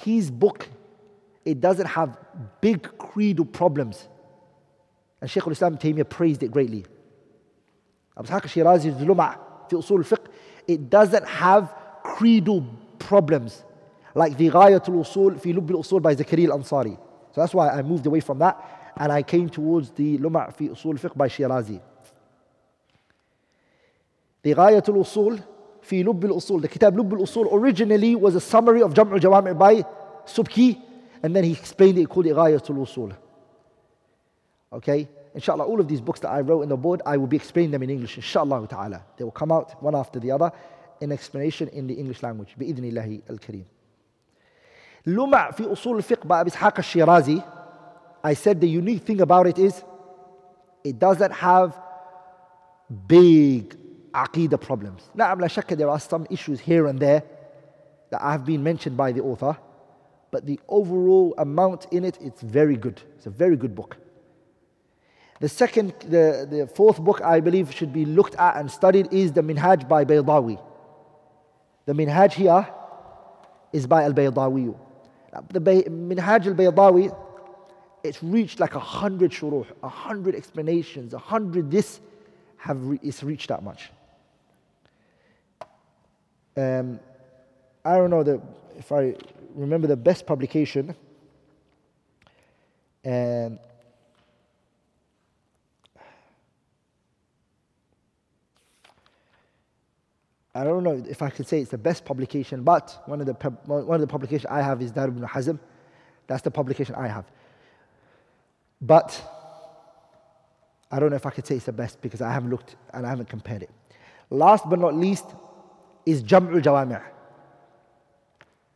his 0.03 0.31
book 0.31 0.67
it 1.45 1.61
doesn't 1.61 1.87
have 1.87 2.17
big 2.63 2.83
creedal 2.97 3.45
problems. 3.45 4.09
And 5.21 5.31
Shaykh 5.31 5.47
al-Islam 5.47 5.77
Taymiyyah 5.77 6.09
praised 6.09 6.43
it 6.43 6.51
greatly. 6.51 6.87
Abu 8.17 8.29
Ishaq 8.29 8.43
Shirazi's 8.43 8.99
Luma' 9.03 9.39
fi 9.69 9.77
usul 9.77 10.09
fiqh, 10.09 10.25
it 10.67 10.89
doesn't 10.89 11.27
have 11.29 11.75
creedal 12.03 12.65
problems 12.99 13.63
like 14.15 14.39
the 14.39 14.49
Ghayatul 14.49 15.05
Usul 15.05 15.39
fi 15.39 15.53
Lub 15.53 15.71
al-Usul 15.71 16.01
by 16.01 16.15
Zakaria 16.15 16.49
al-Ansari. 16.49 16.99
So 17.34 17.42
that's 17.42 17.54
why 17.54 17.70
I 17.70 17.82
moved 17.82 18.06
away 18.06 18.20
from 18.20 18.40
that 18.40 18.94
and 18.98 19.12
I 19.12 19.24
came 19.24 19.50
towards 19.50 19.92
the 19.92 20.18
Luma' 20.18 20.52
fi 20.52 20.70
usul 20.70 21.00
fiqh 21.00 21.16
by 21.16 21.28
Shirazi. 21.28 21.80
The 24.42 24.54
Ghayatul 24.56 24.98
Usul 24.98 25.44
fi 25.82 26.04
Lub 26.04 26.24
al-Usul, 26.24 26.62
the 26.62 26.68
Kitab 26.68 26.98
Lub 26.98 27.12
al-Usul 27.14 27.52
originally 27.52 28.16
was 28.16 28.36
a 28.36 28.42
summary 28.42 28.82
of 28.82 28.94
Jam'u 28.94 29.20
Jawami' 29.20 29.58
by 29.58 29.84
Subki 30.26 30.82
and 31.22 31.36
then 31.36 31.44
he 31.44 31.52
explained 31.52 31.98
it, 31.98 32.02
he 32.02 32.06
called 32.06 32.26
it 32.26 32.36
Ghayatul 32.36 32.78
Usul. 32.78 33.16
Okay? 34.72 35.08
Inshallah, 35.34 35.66
all 35.66 35.80
of 35.80 35.88
these 35.88 36.02
books 36.02 36.20
that 36.22 36.30
I 36.30 36.42
wrote 36.42 36.64
in 36.64 36.70
the 36.70 36.78
board, 36.78 37.02
I 37.06 37.18
will 37.18 37.28
be 37.28 37.38
explaining 37.38 37.72
them 37.72 37.84
in 37.84 37.90
English, 37.90 38.16
inshallah 38.16 38.68
ta'ala. 38.68 39.04
They 39.18 39.24
will 39.24 39.32
come 39.32 39.52
out 39.52 39.82
one 39.84 39.96
after 39.96 40.20
the 40.20 40.32
other 40.32 40.52
in 41.00 41.12
explanation 41.12 41.68
in 41.70 41.86
the 41.86 41.94
English 41.94 42.24
language. 42.24 42.56
بإذن 42.60 42.92
الله 42.92 43.22
الكريم. 43.30 43.66
لمع 45.06 45.52
في 45.52 45.72
أصول 45.72 45.98
الفقه 45.98 46.28
by 46.28 46.44
Ishaq 46.44 46.78
al-Shirazi, 46.78 47.44
I 48.24 48.34
said 48.34 48.60
the 48.60 48.68
unique 48.68 49.04
thing 49.04 49.22
about 49.22 49.48
it 49.48 49.58
is 49.58 49.84
it 50.84 51.00
doesn't 51.00 51.32
have 51.32 51.78
big 53.08 53.76
aqidah 54.14 54.60
problems. 54.60 55.10
Now, 55.14 55.34
لا 55.36 55.48
شك 55.48 55.78
there 55.78 55.90
are 55.90 56.00
some 56.00 56.28
issues 56.30 56.60
here 56.60 56.88
and 56.88 57.00
there 57.00 57.24
that 58.10 58.22
have 58.22 58.46
been 58.46 58.64
mentioned 58.64 58.98
by 58.98 59.12
the 59.12 59.22
author 59.22 59.58
but 60.32 60.46
the 60.46 60.60
overall 60.68 61.34
amount 61.38 61.88
in 61.92 62.04
it, 62.04 62.18
it's 62.22 62.42
very 62.42 62.76
good. 62.76 63.02
It's 63.16 63.26
a 63.26 63.30
very 63.30 63.56
good 63.56 63.76
book. 63.76 63.98
The 65.40 65.50
second, 65.50 65.94
the, 66.02 66.48
the 66.50 66.68
fourth 66.68 67.00
book 67.00 67.22
I 67.22 67.40
believe 67.40 67.74
should 67.74 67.94
be 67.94 68.06
looked 68.06 68.36
at 68.36 68.58
and 68.58 68.70
studied 68.70 69.14
is 69.14 69.32
the 69.32 69.42
Minhaj 69.42 69.88
by 69.88 70.04
Baydawi. 70.04 70.62
The 71.86 71.94
Minhaj 71.94 72.34
here 72.34 72.68
is 73.72 73.86
by 73.86 74.04
Al 74.04 74.14
Baydawi. 74.14 74.76
The 75.51 75.61
Minhaj 75.61 76.47
Al 76.47 76.55
Baydawi, 76.55 77.17
it's 78.03 78.23
reached 78.23 78.61
like 78.61 78.75
a 78.75 78.81
hundred 78.81 79.31
shuruh, 79.31 79.67
a 79.83 79.89
hundred 79.89 80.35
explanations, 80.35 81.15
a 81.15 81.19
hundred 81.19 81.71
this 81.71 82.01
have 82.57 82.85
re- 82.87 83.01
it's 83.03 83.23
reached 83.23 83.49
that 83.49 83.63
much. 83.63 83.91
Um, 86.57 87.01
I 87.85 87.97
don't 87.97 88.11
know 88.11 88.23
the, 88.23 88.41
if 88.79 88.93
I 88.93 89.15
remember 89.55 89.87
the 89.87 89.97
best 89.97 90.27
publication. 90.27 90.95
And 93.05 93.59
I 100.55 100.65
don't 100.65 100.85
know 100.85 101.03
if 101.09 101.23
I 101.23 101.31
could 101.31 101.47
say 101.47 101.61
it's 101.61 101.71
the 101.71 101.79
best 101.79 102.05
publication, 102.05 102.63
but 102.63 103.03
one 103.07 103.21
of 103.21 103.27
the 103.27 103.33
one 103.65 103.95
of 103.95 104.01
the 104.01 104.07
publications 104.07 104.47
I 104.47 104.61
have 104.61 104.83
is 104.83 104.91
Dar 104.91 105.09
ibn 105.09 105.23
Hazm. 105.23 105.59
That's 106.27 106.43
the 106.43 106.51
publication 106.51 106.95
I 106.95 107.09
have. 107.09 107.25
But 108.81 109.21
I 110.91 110.99
don't 110.99 111.11
know 111.11 111.17
if 111.17 111.25
I 111.25 111.31
could 111.31 111.47
say 111.47 111.57
it's 111.57 111.65
the 111.65 111.73
best 111.73 112.03
because 112.03 112.21
I 112.21 112.31
haven't 112.31 112.51
looked 112.51 112.77
and 112.93 113.07
I 113.07 113.09
haven't 113.09 113.31
compared 113.31 113.63
it. 113.63 113.71
Last 114.29 114.69
but 114.69 114.79
not 114.79 114.95
least 114.95 115.25
is 116.05 116.23
Jam'ul 116.23 116.61
Jawami'. 116.61 117.03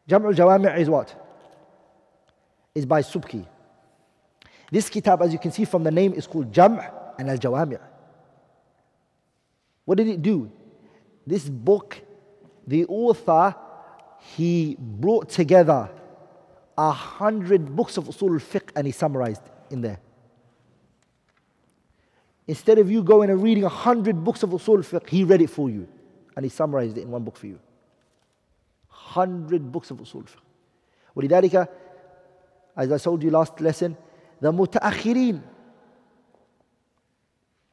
Jam'ul 0.08 0.34
Jawami' 0.34 0.78
is 0.78 0.88
what? 0.88 1.14
Is 2.74 2.86
by 2.86 3.02
Subki. 3.02 3.46
This 4.70 4.88
kitab, 4.88 5.22
as 5.22 5.32
you 5.32 5.38
can 5.38 5.52
see 5.52 5.64
from 5.64 5.84
the 5.84 5.90
name, 5.90 6.14
is 6.14 6.26
called 6.26 6.52
Jam' 6.52 6.80
and 7.18 7.28
Al 7.28 7.38
Jawami'. 7.38 7.80
What 9.84 9.98
did 9.98 10.08
it 10.08 10.22
do? 10.22 10.50
This 11.25 11.47
book, 11.47 12.01
the 12.65 12.85
author, 12.85 13.55
he 14.35 14.75
brought 14.79 15.29
together 15.29 15.89
a 16.77 16.91
hundred 16.91 17.75
books 17.75 17.97
of 17.97 18.05
usul 18.05 18.33
al-fiqh 18.33 18.69
and 18.75 18.87
he 18.87 18.91
summarized 18.91 19.43
in 19.69 19.81
there. 19.81 19.99
Instead 22.47 22.79
of 22.79 22.89
you 22.89 23.03
going 23.03 23.29
and 23.29 23.41
reading 23.41 23.63
a 23.63 23.69
hundred 23.69 24.23
books 24.23 24.43
of 24.43 24.49
usul 24.49 24.77
al-fiqh, 24.77 25.07
he 25.09 25.23
read 25.23 25.41
it 25.41 25.49
for 25.49 25.69
you 25.69 25.87
and 26.35 26.45
he 26.45 26.49
summarized 26.49 26.97
it 26.97 27.01
in 27.01 27.11
one 27.11 27.23
book 27.23 27.37
for 27.37 27.47
you. 27.47 27.59
Hundred 28.87 29.71
books 29.71 29.91
of 29.91 29.97
usul 29.97 30.21
al-fiqh. 30.21 30.41
ولذلك, 31.15 31.67
as 32.77 32.91
I 32.91 32.97
told 32.97 33.21
you 33.23 33.31
last 33.31 33.59
lesson, 33.59 33.97
the 34.39 34.51
mutaakhirin, 34.51 35.41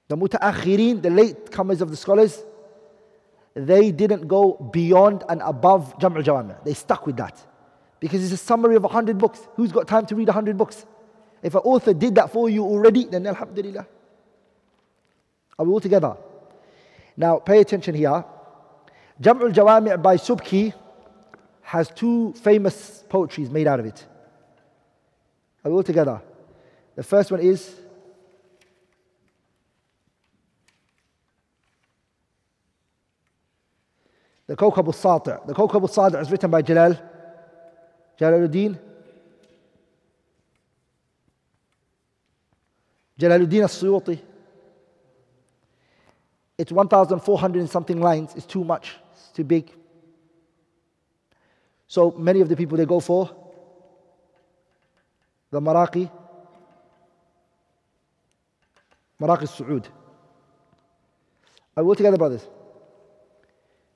the 0.09 0.17
mutaakhirin, 0.17 1.03
the 1.03 1.11
late 1.11 1.51
comers 1.51 1.81
of 1.81 1.91
the 1.91 1.97
scholars, 1.97 2.45
they 3.56 3.92
didn't 3.92 4.28
go 4.28 4.54
beyond 4.72 5.24
and 5.30 5.42
above 5.42 6.00
Jam' 6.00 6.18
al-Jawami'. 6.18 6.64
They 6.64 6.74
stuck 6.74 7.06
with 7.06 7.18
that. 7.18 7.40
Because 8.00 8.24
it's 8.24 8.34
a 8.34 8.46
summary 8.46 8.76
of 8.76 8.84
100 8.84 9.18
books. 9.18 9.40
Who's 9.56 9.72
got 9.72 9.88
time 9.88 10.06
to 10.08 10.16
read 10.16 10.28
100 10.28 10.58
books? 10.58 10.86
If 11.42 11.56
an 11.56 11.62
author 11.64 11.94
did 11.94 12.16
that 12.16 12.32
for 12.32 12.50
you 12.50 12.64
already, 12.64 13.06
then 13.06 13.28
alhamdulillah. 13.28 13.86
Are 15.60 15.66
we 15.66 15.72
all 15.72 15.80
together? 15.80 16.18
Now, 17.16 17.40
pay 17.40 17.60
attention 17.60 17.96
here. 17.96 18.26
Jam' 19.22 19.42
al-Jawami' 19.42 20.02
by 20.02 20.18
Subki 20.18 20.74
has 21.62 21.90
two 21.90 22.34
famous 22.34 23.04
poetries 23.08 23.50
made 23.50 23.68
out 23.68 23.80
of 23.80 23.86
it. 23.86 24.06
Are 25.64 25.72
we 25.72 25.78
all 25.78 25.84
together? 25.84 26.22
The 26.96 27.04
first 27.04 27.32
one 27.32 27.40
is 27.40 27.76
The 34.48 34.56
Kawkab 34.56 34.88
al-Sati'. 34.88 35.48
The 35.48 35.54
Kawkab 35.54 35.82
al-Sati' 35.82 36.18
is 36.18 36.30
written 36.30 36.52
by 36.52 36.62
Jalal, 36.62 36.98
Jalaluddin, 38.20 38.78
Jalaluddin 43.20 43.62
al-Suyuti. 43.62 44.20
It's 46.58 46.72
1,400 46.72 47.60
and 47.60 47.70
something 47.70 48.00
lines. 48.00 48.34
It's 48.36 48.46
too 48.46 48.64
much. 48.64 48.96
It's 49.14 49.30
too 49.30 49.44
big. 49.44 49.72
So 51.88 52.12
many 52.12 52.42
of 52.42 52.50
the 52.50 52.56
people 52.56 52.78
they 52.78 52.86
go 52.86 53.00
for 53.00 53.30
the 55.52 55.62
Maraqi, 55.62 56.10
Maraqi 59.22 59.48
Su'ud. 59.48 59.86
Are 61.78 61.84
we 61.84 61.90
all 61.90 61.96
together, 61.96 62.18
brothers? 62.18 62.48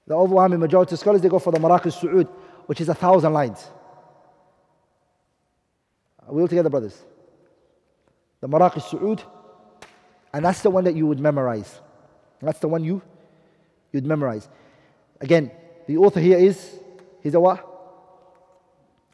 The 0.08 0.16
overwhelming 0.16 0.60
majority 0.60 0.94
of 0.94 1.00
scholars, 1.00 1.22
they 1.22 1.30
go 1.30 1.40
for 1.40 1.52
the 1.52 1.60
Maraqi 1.60 1.92
Su'ud, 1.92 2.28
which 2.66 2.80
is 2.80 2.90
a 2.90 2.94
thousand 2.94 3.34
lines. 3.34 3.68
Are 6.26 6.34
we 6.34 6.42
all 6.42 6.48
together, 6.48 6.70
brothers? 6.70 6.98
The 8.40 8.48
Maraqi 8.48 8.82
Su'ud, 8.82 9.22
and 10.34 10.46
that's 10.46 10.62
the 10.62 10.70
one 10.70 10.86
that 10.86 10.96
you 10.96 11.06
would 11.08 11.20
memorize. 11.20 11.82
That's 12.42 12.60
the 12.60 12.68
one 12.68 12.84
you, 12.84 13.02
you'd 13.92 14.06
memorize. 14.06 14.48
Again, 15.20 15.52
the 15.88 15.98
author 15.98 16.20
here 16.20 16.38
is, 16.38 16.80
he's 17.22 17.34
a 17.34 17.40
what? 17.40 17.66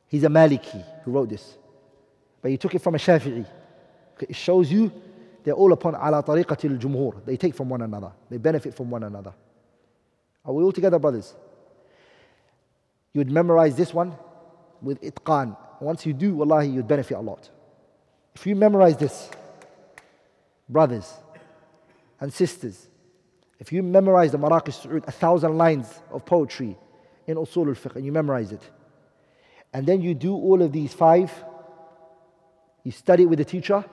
He's 0.08 0.24
a 0.24 0.28
Maliki 0.28 0.84
who 1.04 1.12
wrote 1.12 1.30
this. 1.30 1.58
But 2.42 2.52
he 2.52 2.58
took 2.58 2.76
it 2.76 2.80
from 2.80 2.96
a 2.96 2.98
Shafi'i. 3.00 3.46
It 4.20 4.36
shows 4.36 4.72
you 4.72 4.92
they're 5.44 5.54
all 5.54 5.74
upon 5.74 5.96
ala 5.96 6.22
tariqatil 6.24 6.80
jumhur. 6.80 7.26
They 7.26 7.38
take 7.38 7.56
from 7.56 7.70
one 7.70 7.82
another. 7.82 8.12
They 8.30 8.38
benefit 8.38 8.76
from 8.76 8.90
one 8.90 9.04
another. 9.04 9.34
Are 10.46 10.54
we 10.54 10.64
all 10.64 10.72
together, 10.72 11.00
brothers? 11.00 11.34
You 13.14 13.20
would 13.20 13.32
memorize 13.32 13.76
this 13.76 13.94
one 13.94 14.16
with 14.82 15.02
itqan. 15.02 15.56
Once 15.80 16.06
you 16.06 16.14
do, 16.14 16.36
wallahi, 16.36 16.70
you'd 16.70 16.88
benefit 16.88 17.16
a 17.16 17.22
lot. 17.22 17.50
If 18.36 18.48
you 18.48 18.56
memorize 18.56 18.98
this, 18.98 19.30
brothers 20.68 21.12
and 22.20 22.34
sisters, 22.34 22.88
if 23.60 23.72
you 23.72 23.84
memorize 23.84 24.32
the 24.32 24.40
Maraqi 24.40 24.74
Su'ud, 24.74 25.08
a 25.08 25.12
thousand 25.12 25.58
lines 25.58 25.88
of 26.12 26.26
poetry 26.26 26.76
in 27.28 27.38
Usul 27.38 27.68
al 27.68 27.76
Fiqh, 27.76 27.96
and 27.96 28.06
you 28.06 28.12
memorize 28.12 28.52
it, 28.52 28.62
and 29.74 29.86
then 29.86 30.02
you 30.02 30.14
do 30.14 30.34
all 30.34 30.62
of 30.62 30.72
these 30.72 30.94
five, 30.94 31.32
you 32.84 32.92
study 32.92 33.24
it 33.24 33.28
with 33.28 33.40
a 33.40 33.46
teacher, 33.46 33.86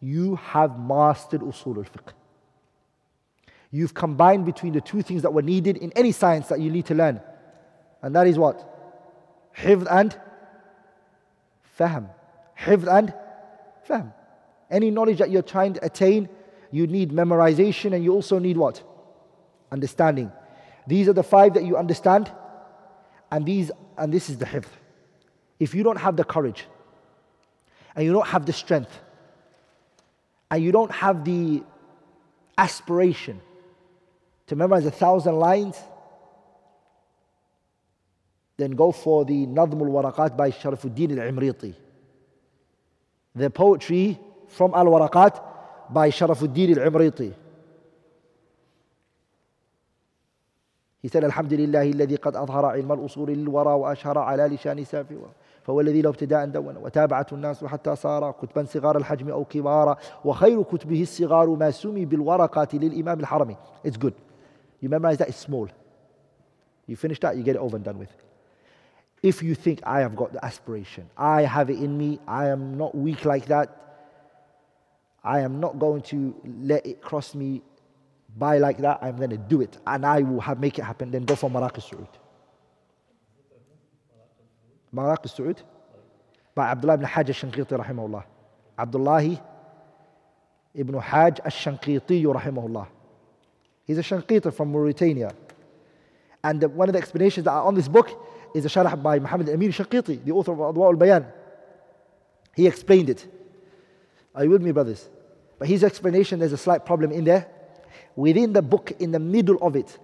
you 0.00 0.36
have 0.36 0.78
mastered 0.78 1.40
Usul 1.40 1.76
al 1.78 1.84
Fiqh. 1.84 2.12
You've 3.74 3.92
combined 3.92 4.46
between 4.46 4.72
the 4.72 4.80
two 4.80 5.02
things 5.02 5.22
that 5.22 5.32
were 5.32 5.42
needed 5.42 5.78
in 5.78 5.90
any 5.96 6.12
science 6.12 6.46
that 6.46 6.60
you 6.60 6.70
need 6.70 6.86
to 6.86 6.94
learn. 6.94 7.20
And 8.02 8.14
that 8.14 8.28
is 8.28 8.38
what? 8.38 8.56
Hifd 9.52 9.88
and 9.90 10.16
fahm. 11.76 12.08
Hifd 12.56 12.86
and 12.86 13.12
fahm. 13.88 14.12
Any 14.70 14.92
knowledge 14.92 15.18
that 15.18 15.32
you're 15.32 15.42
trying 15.42 15.72
to 15.72 15.84
attain, 15.84 16.28
you 16.70 16.86
need 16.86 17.10
memorization 17.10 17.94
and 17.96 18.04
you 18.04 18.12
also 18.12 18.38
need 18.38 18.56
what? 18.56 18.80
Understanding. 19.72 20.30
These 20.86 21.08
are 21.08 21.12
the 21.12 21.24
five 21.24 21.54
that 21.54 21.64
you 21.64 21.76
understand, 21.76 22.30
and 23.32 23.44
these 23.44 23.72
and 23.98 24.14
this 24.14 24.30
is 24.30 24.38
the 24.38 24.46
hifd. 24.46 24.70
If 25.58 25.74
you 25.74 25.82
don't 25.82 25.98
have 25.98 26.16
the 26.16 26.22
courage, 26.22 26.64
and 27.96 28.04
you 28.04 28.12
don't 28.12 28.28
have 28.28 28.46
the 28.46 28.52
strength, 28.52 29.00
and 30.48 30.62
you 30.62 30.70
don't 30.70 30.92
have 30.92 31.24
the 31.24 31.64
aspiration 32.56 33.40
to 34.47 34.55
memorize 34.55 34.85
a 34.85 34.91
thousand 34.91 35.35
lines, 35.35 35.77
then 38.57 38.71
go 38.71 38.91
for 38.91 39.25
the 39.25 39.45
Nadm 39.45 39.81
al-Waraqat 39.81 40.35
by 40.35 40.51
Sharafuddin 40.51 41.17
al-Imriti. 41.17 41.73
The 43.35 43.49
poetry 43.49 44.19
from 44.47 44.73
al-Waraqat 44.73 45.41
by 45.91 46.09
Sharafuddin 46.09 46.77
al-Imriti. 46.77 47.33
He 51.01 51.07
said, 51.07 51.23
Alhamdulillah, 51.23 51.83
الذي 51.83 52.15
قد 52.15 52.35
أظهر 52.35 52.65
علم 52.65 52.91
الأصول 52.91 53.29
للورى 53.31 53.73
وأشهر 53.73 54.17
على 54.17 54.43
لسان 54.47 54.85
سافي 54.85 55.17
فهو 55.63 55.81
الذي 55.81 56.01
لو 56.01 56.09
ابتداء 56.09 56.45
دون 56.45 56.77
وتابعته 56.77 57.33
الناس 57.33 57.65
حتى 57.65 57.95
صار 57.95 58.31
كتبا 58.31 58.63
صغار 58.63 58.97
الحجم 58.97 59.29
أو 59.29 59.45
كبارا 59.45 59.97
وخير 60.25 60.63
كتبه 60.63 61.01
الصغار 61.01 61.49
ما 61.49 61.71
سمي 61.71 62.05
بالورقات 62.05 62.75
للإمام 62.75 63.19
الحرمي 63.19 63.55
It's 63.85 63.97
good. 63.97 64.13
You 64.84 64.90
memorize 64.90 65.16
that, 65.16 65.28
it's 65.30 65.38
small. 65.38 65.66
You 66.86 66.94
finish 66.94 67.18
that, 67.20 67.38
you 67.38 67.42
get 67.42 67.56
it 67.56 67.58
over 67.58 67.74
and 67.74 67.82
done 67.82 67.98
with. 67.98 68.12
If 69.22 69.42
you 69.42 69.54
think, 69.54 69.80
I 69.82 70.00
have 70.00 70.14
got 70.14 70.34
the 70.34 70.44
aspiration, 70.44 71.08
I 71.16 71.40
have 71.40 71.70
it 71.70 71.78
in 71.78 71.96
me, 71.96 72.18
I 72.28 72.48
am 72.48 72.76
not 72.76 72.94
weak 72.94 73.24
like 73.24 73.46
that, 73.46 73.68
I 75.24 75.40
am 75.40 75.58
not 75.58 75.78
going 75.78 76.02
to 76.12 76.36
let 76.44 76.84
it 76.84 77.00
cross 77.00 77.34
me 77.34 77.62
by 78.36 78.58
like 78.58 78.76
that, 78.76 78.98
I'm 79.00 79.16
going 79.16 79.30
to 79.30 79.38
do 79.38 79.62
it 79.62 79.78
and 79.86 80.04
I 80.04 80.20
will 80.20 80.40
have, 80.40 80.60
make 80.60 80.78
it 80.78 80.82
happen, 80.82 81.10
then 81.10 81.24
go 81.24 81.34
for 81.34 81.48
Maraq 81.48 81.76
al-Su'ud. 81.78 82.08
Maraq 84.94 85.20
al-Su'ud 85.24 85.62
by 86.54 86.68
Abdullah 86.68 86.94
ibn 86.94 87.06
Hajj 87.06 87.30
al-Shanqiti 87.30 87.78
rahimahullah. 87.82 88.24
Abdullah 88.78 89.40
ibn 90.74 90.94
Hajj 90.98 91.40
al-Shanqiti 91.40 92.22
rahimahullah. 92.22 92.86
He's 93.84 93.98
a 93.98 94.02
Shanqita 94.02 94.52
from 94.54 94.72
Mauritania. 94.72 95.32
And 96.42 96.62
one 96.74 96.88
of 96.88 96.92
the 96.92 96.98
explanations 96.98 97.44
that 97.44 97.52
are 97.52 97.62
on 97.62 97.74
this 97.74 97.88
book 97.88 98.10
is 98.54 98.64
a 98.64 98.68
sharh 98.68 99.02
by 99.02 99.18
Muhammad 99.18 99.48
Amin 99.48 99.72
Shanqiti, 99.72 100.24
the 100.24 100.32
author 100.32 100.52
of 100.52 100.58
Adwa 100.58 100.92
al-Bayan. 100.92 101.26
He 102.54 102.66
explained 102.66 103.10
it. 103.10 103.26
Are 104.34 104.44
you 104.44 104.50
with 104.50 104.62
me, 104.62 104.72
brothers? 104.72 105.08
But 105.58 105.68
his 105.68 105.82
explanation, 105.82 106.38
there's 106.38 106.52
a 106.52 106.58
slight 106.58 106.84
problem 106.86 107.12
in 107.12 107.24
there. 107.24 107.46
Within 108.16 108.52
the 108.52 108.62
book, 108.62 108.92
in 108.98 109.10
the 109.10 109.18
middle 109.18 109.56
of 109.60 109.76
it, 109.76 109.98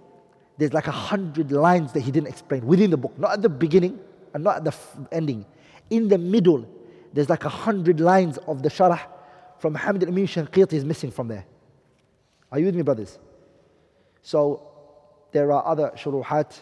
there's 0.58 0.72
like 0.72 0.88
a 0.88 0.92
hundred 0.92 1.52
lines 1.52 1.92
that 1.92 2.00
he 2.00 2.10
didn't 2.10 2.28
explain 2.28 2.66
within 2.66 2.90
the 2.90 2.96
book, 2.96 3.18
not 3.18 3.32
at 3.32 3.42
the 3.42 3.48
beginning 3.48 3.98
and 4.34 4.44
not 4.44 4.56
at 4.56 4.64
the 4.64 4.74
ending. 5.12 5.46
In 5.90 6.08
the 6.08 6.18
middle, 6.18 6.68
there's 7.12 7.28
like 7.28 7.44
a 7.44 7.48
hundred 7.48 8.00
lines 8.00 8.38
of 8.46 8.62
the 8.62 8.68
sharh 8.68 9.00
from 9.58 9.74
Muhammad 9.74 10.04
Amin 10.04 10.26
Shanqiti 10.26 10.74
is 10.74 10.84
missing 10.84 11.10
from 11.10 11.28
there. 11.28 11.44
Are 12.50 12.58
you 12.58 12.66
with 12.66 12.74
me, 12.74 12.82
brothers? 12.82 13.18
So 14.22 14.62
there 15.32 15.52
are 15.52 15.66
other 15.66 15.92
shuruhat. 15.96 16.58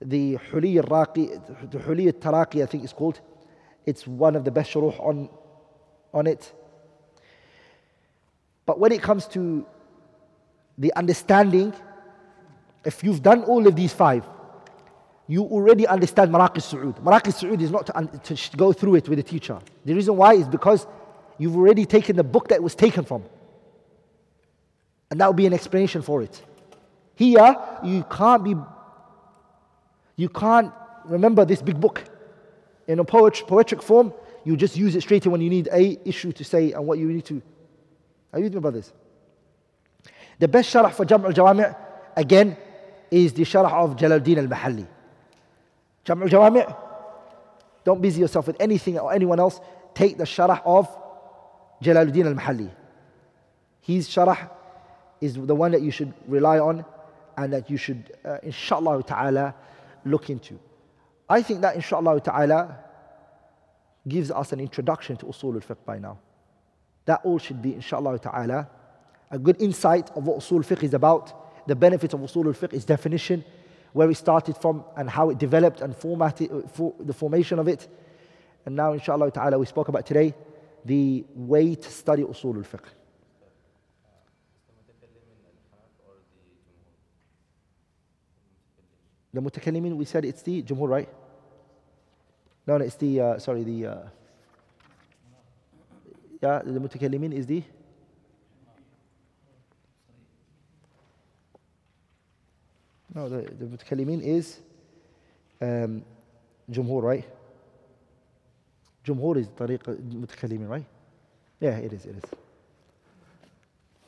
The 0.00 0.36
Huli 0.50 0.76
al-Raqi, 0.76 1.70
the 1.70 1.78
Huli 1.78 2.06
al-Taraqi 2.06 2.62
I 2.62 2.66
think 2.66 2.84
it's 2.84 2.92
called. 2.92 3.20
It's 3.86 4.06
one 4.06 4.36
of 4.36 4.44
the 4.44 4.50
best 4.50 4.72
shuruh 4.72 4.98
on, 5.00 5.28
on 6.12 6.26
it. 6.26 6.52
But 8.66 8.78
when 8.78 8.92
it 8.92 9.02
comes 9.02 9.26
to 9.28 9.66
the 10.78 10.92
understanding, 10.94 11.72
if 12.84 13.04
you've 13.04 13.22
done 13.22 13.44
all 13.44 13.66
of 13.66 13.76
these 13.76 13.92
five, 13.92 14.24
you 15.26 15.42
already 15.44 15.86
understand 15.86 16.30
Maraqi 16.30 16.60
Su'ud. 16.60 17.00
Maraqi 17.02 17.32
Su'ud 17.32 17.60
is 17.60 17.70
not 17.70 17.86
to, 17.86 18.36
to 18.36 18.56
go 18.56 18.72
through 18.72 18.96
it 18.96 19.08
with 19.08 19.18
a 19.18 19.22
teacher. 19.22 19.58
The 19.84 19.94
reason 19.94 20.16
why 20.16 20.34
is 20.34 20.46
because 20.48 20.86
you've 21.38 21.56
already 21.56 21.86
taken 21.86 22.16
the 22.16 22.24
book 22.24 22.48
that 22.48 22.62
was 22.62 22.74
taken 22.74 23.04
from. 23.04 23.24
And 25.14 25.20
that 25.20 25.28
would 25.28 25.36
be 25.36 25.46
an 25.46 25.52
explanation 25.52 26.02
for 26.02 26.22
it. 26.22 26.42
Here, 27.14 27.56
you 27.84 28.04
can't 28.10 28.42
be, 28.42 28.56
you 30.16 30.28
can't 30.28 30.72
remember 31.04 31.44
this 31.44 31.62
big 31.62 31.80
book. 31.80 32.02
In 32.88 32.98
a 32.98 33.04
poet, 33.04 33.40
poetic 33.46 33.80
form, 33.80 34.12
you 34.42 34.56
just 34.56 34.76
use 34.76 34.96
it 34.96 35.02
straight 35.02 35.24
when 35.28 35.40
you 35.40 35.48
need 35.48 35.68
a 35.72 36.00
issue 36.04 36.32
to 36.32 36.42
say 36.42 36.72
and 36.72 36.84
what 36.84 36.98
you 36.98 37.06
need 37.06 37.24
to. 37.26 37.40
Are 38.32 38.40
you 38.40 38.46
with 38.46 38.54
me, 38.54 38.60
brothers? 38.60 38.92
The 40.40 40.48
best 40.48 40.74
sharh 40.74 40.92
for 40.92 41.04
Jam' 41.04 41.24
al-Jawami' 41.24 41.76
again 42.16 42.56
is 43.08 43.34
the 43.34 43.44
sharh 43.44 43.72
of 43.72 43.94
Jalaluddin 43.94 44.38
al-Mahalli. 44.38 44.84
Jam' 46.02 46.24
al-Jawami' 46.24 46.76
don't 47.84 48.02
busy 48.02 48.20
yourself 48.22 48.48
with 48.48 48.56
anything 48.58 48.98
or 48.98 49.12
anyone 49.12 49.38
else. 49.38 49.60
Take 49.94 50.18
the 50.18 50.24
sharh 50.24 50.60
of 50.64 50.88
Jalaluddin 51.80 52.26
al-Mahalli. 52.26 52.68
His 53.80 54.08
sharh 54.08 54.50
is 55.20 55.34
the 55.34 55.54
one 55.54 55.72
that 55.72 55.82
you 55.82 55.90
should 55.90 56.12
rely 56.26 56.58
on 56.58 56.84
and 57.36 57.52
that 57.52 57.70
you 57.70 57.76
should, 57.76 58.12
uh, 58.24 58.38
inshallah 58.42 59.02
ta'ala, 59.02 59.54
look 60.04 60.30
into. 60.30 60.58
I 61.28 61.42
think 61.42 61.62
that, 61.62 61.74
inshallah 61.74 62.20
ta'ala, 62.20 62.78
gives 64.06 64.30
us 64.30 64.52
an 64.52 64.60
introduction 64.60 65.16
to 65.16 65.26
usul 65.26 65.54
al-fiqh 65.54 65.84
by 65.84 65.98
now. 65.98 66.18
That 67.06 67.20
all 67.24 67.38
should 67.38 67.62
be, 67.62 67.74
inshallah 67.74 68.18
ta'ala, 68.18 68.68
a 69.30 69.38
good 69.38 69.60
insight 69.60 70.10
of 70.16 70.26
what 70.26 70.38
usul 70.38 70.64
fiqh 70.64 70.82
is 70.82 70.94
about, 70.94 71.66
the 71.66 71.74
benefits 71.74 72.14
of 72.14 72.20
usul 72.20 72.46
al-fiqh, 72.46 72.72
its 72.74 72.84
definition, 72.84 73.44
where 73.92 74.10
it 74.10 74.16
started 74.16 74.56
from 74.58 74.84
and 74.96 75.08
how 75.08 75.30
it 75.30 75.38
developed 75.38 75.80
and 75.80 75.96
formatted, 75.96 76.50
uh, 76.52 76.68
for 76.68 76.94
the 77.00 77.14
formation 77.14 77.58
of 77.58 77.68
it. 77.68 77.88
And 78.66 78.76
now, 78.76 78.92
inshallah 78.92 79.30
ta'ala, 79.30 79.58
we 79.58 79.66
spoke 79.66 79.88
about 79.88 80.06
today 80.06 80.34
the 80.84 81.24
way 81.34 81.74
to 81.74 81.90
study 81.90 82.22
usul 82.22 82.56
al-fiqh. 82.56 82.84
The 89.34 89.40
mutakallimin, 89.40 89.96
we 89.96 90.04
said 90.04 90.24
it's 90.24 90.42
the 90.42 90.62
jumhur, 90.62 90.88
right? 90.88 91.08
No, 92.68 92.78
no, 92.78 92.84
it's 92.84 92.94
the, 92.94 93.20
uh, 93.20 93.38
sorry, 93.38 93.64
the, 93.64 93.86
uh, 93.86 93.96
yeah, 96.40 96.62
the 96.64 96.78
mutakallimin 96.78 97.32
is 97.32 97.44
the, 97.44 97.64
no, 103.12 103.28
the, 103.28 103.42
the 103.42 103.64
mutakallimin 103.64 104.22
is 104.22 104.60
um, 105.60 106.04
jumhur, 106.70 107.02
right? 107.02 107.28
Jumhur 109.04 109.36
is 109.38 109.48
tariq 109.48 109.82
mutakallimin, 109.82 110.68
right? 110.68 110.86
Yeah, 111.58 111.76
it 111.78 111.92
is, 111.92 112.06
it 112.06 112.16
is. 112.22 112.30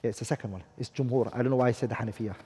Yeah, 0.05 0.11
it's 0.11 0.21
the 0.21 0.25
second 0.25 0.53
one. 0.53 0.63
It's 0.79 0.91
jumhur. 0.91 1.31
I 1.35 1.39
don't 1.39 1.51
know 1.51 1.57
why 1.57 1.69
I 1.69 1.73
said 1.73 1.89
the 1.89 1.97
Hanafiyah. 1.97 2.37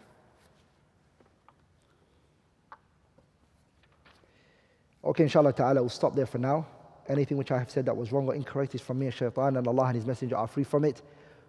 Okay, 5.04 5.24
inshallah 5.24 5.54
ta'ala, 5.54 5.82
we'll 5.82 5.90
stop 5.90 6.16
there 6.16 6.26
for 6.26 6.40
now. 6.40 6.66
Anything 7.08 7.38
which 7.38 7.52
I 7.52 7.60
have 7.60 7.70
said 7.70 7.86
that 7.86 7.96
was 7.96 8.12
wrong 8.12 8.28
or 8.28 8.34
incorrect 8.34 8.74
is 8.74 8.82
from 8.82 8.98
me 9.00 9.06
and 9.06 9.14
shaitan, 9.14 9.58
and 9.58 9.68
Allah 9.68 9.86
and 9.86 9.96
His 9.96 10.06
Messenger 10.06 10.38
are 10.38 10.48
free 10.48 10.64
from 10.64 10.86
it. 10.86 11.02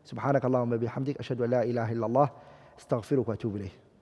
سبحانك 0.07 0.45
اللهم 0.45 0.73
وبحمدك 0.73 1.19
أشهد 1.19 1.41
أن 1.41 1.51
لا 1.51 1.63
إله 1.63 1.93
إلا 1.93 2.07
الله 2.07 2.31
استغفرك 2.79 3.29
وأتوب 3.29 3.57
إليه 3.57 3.87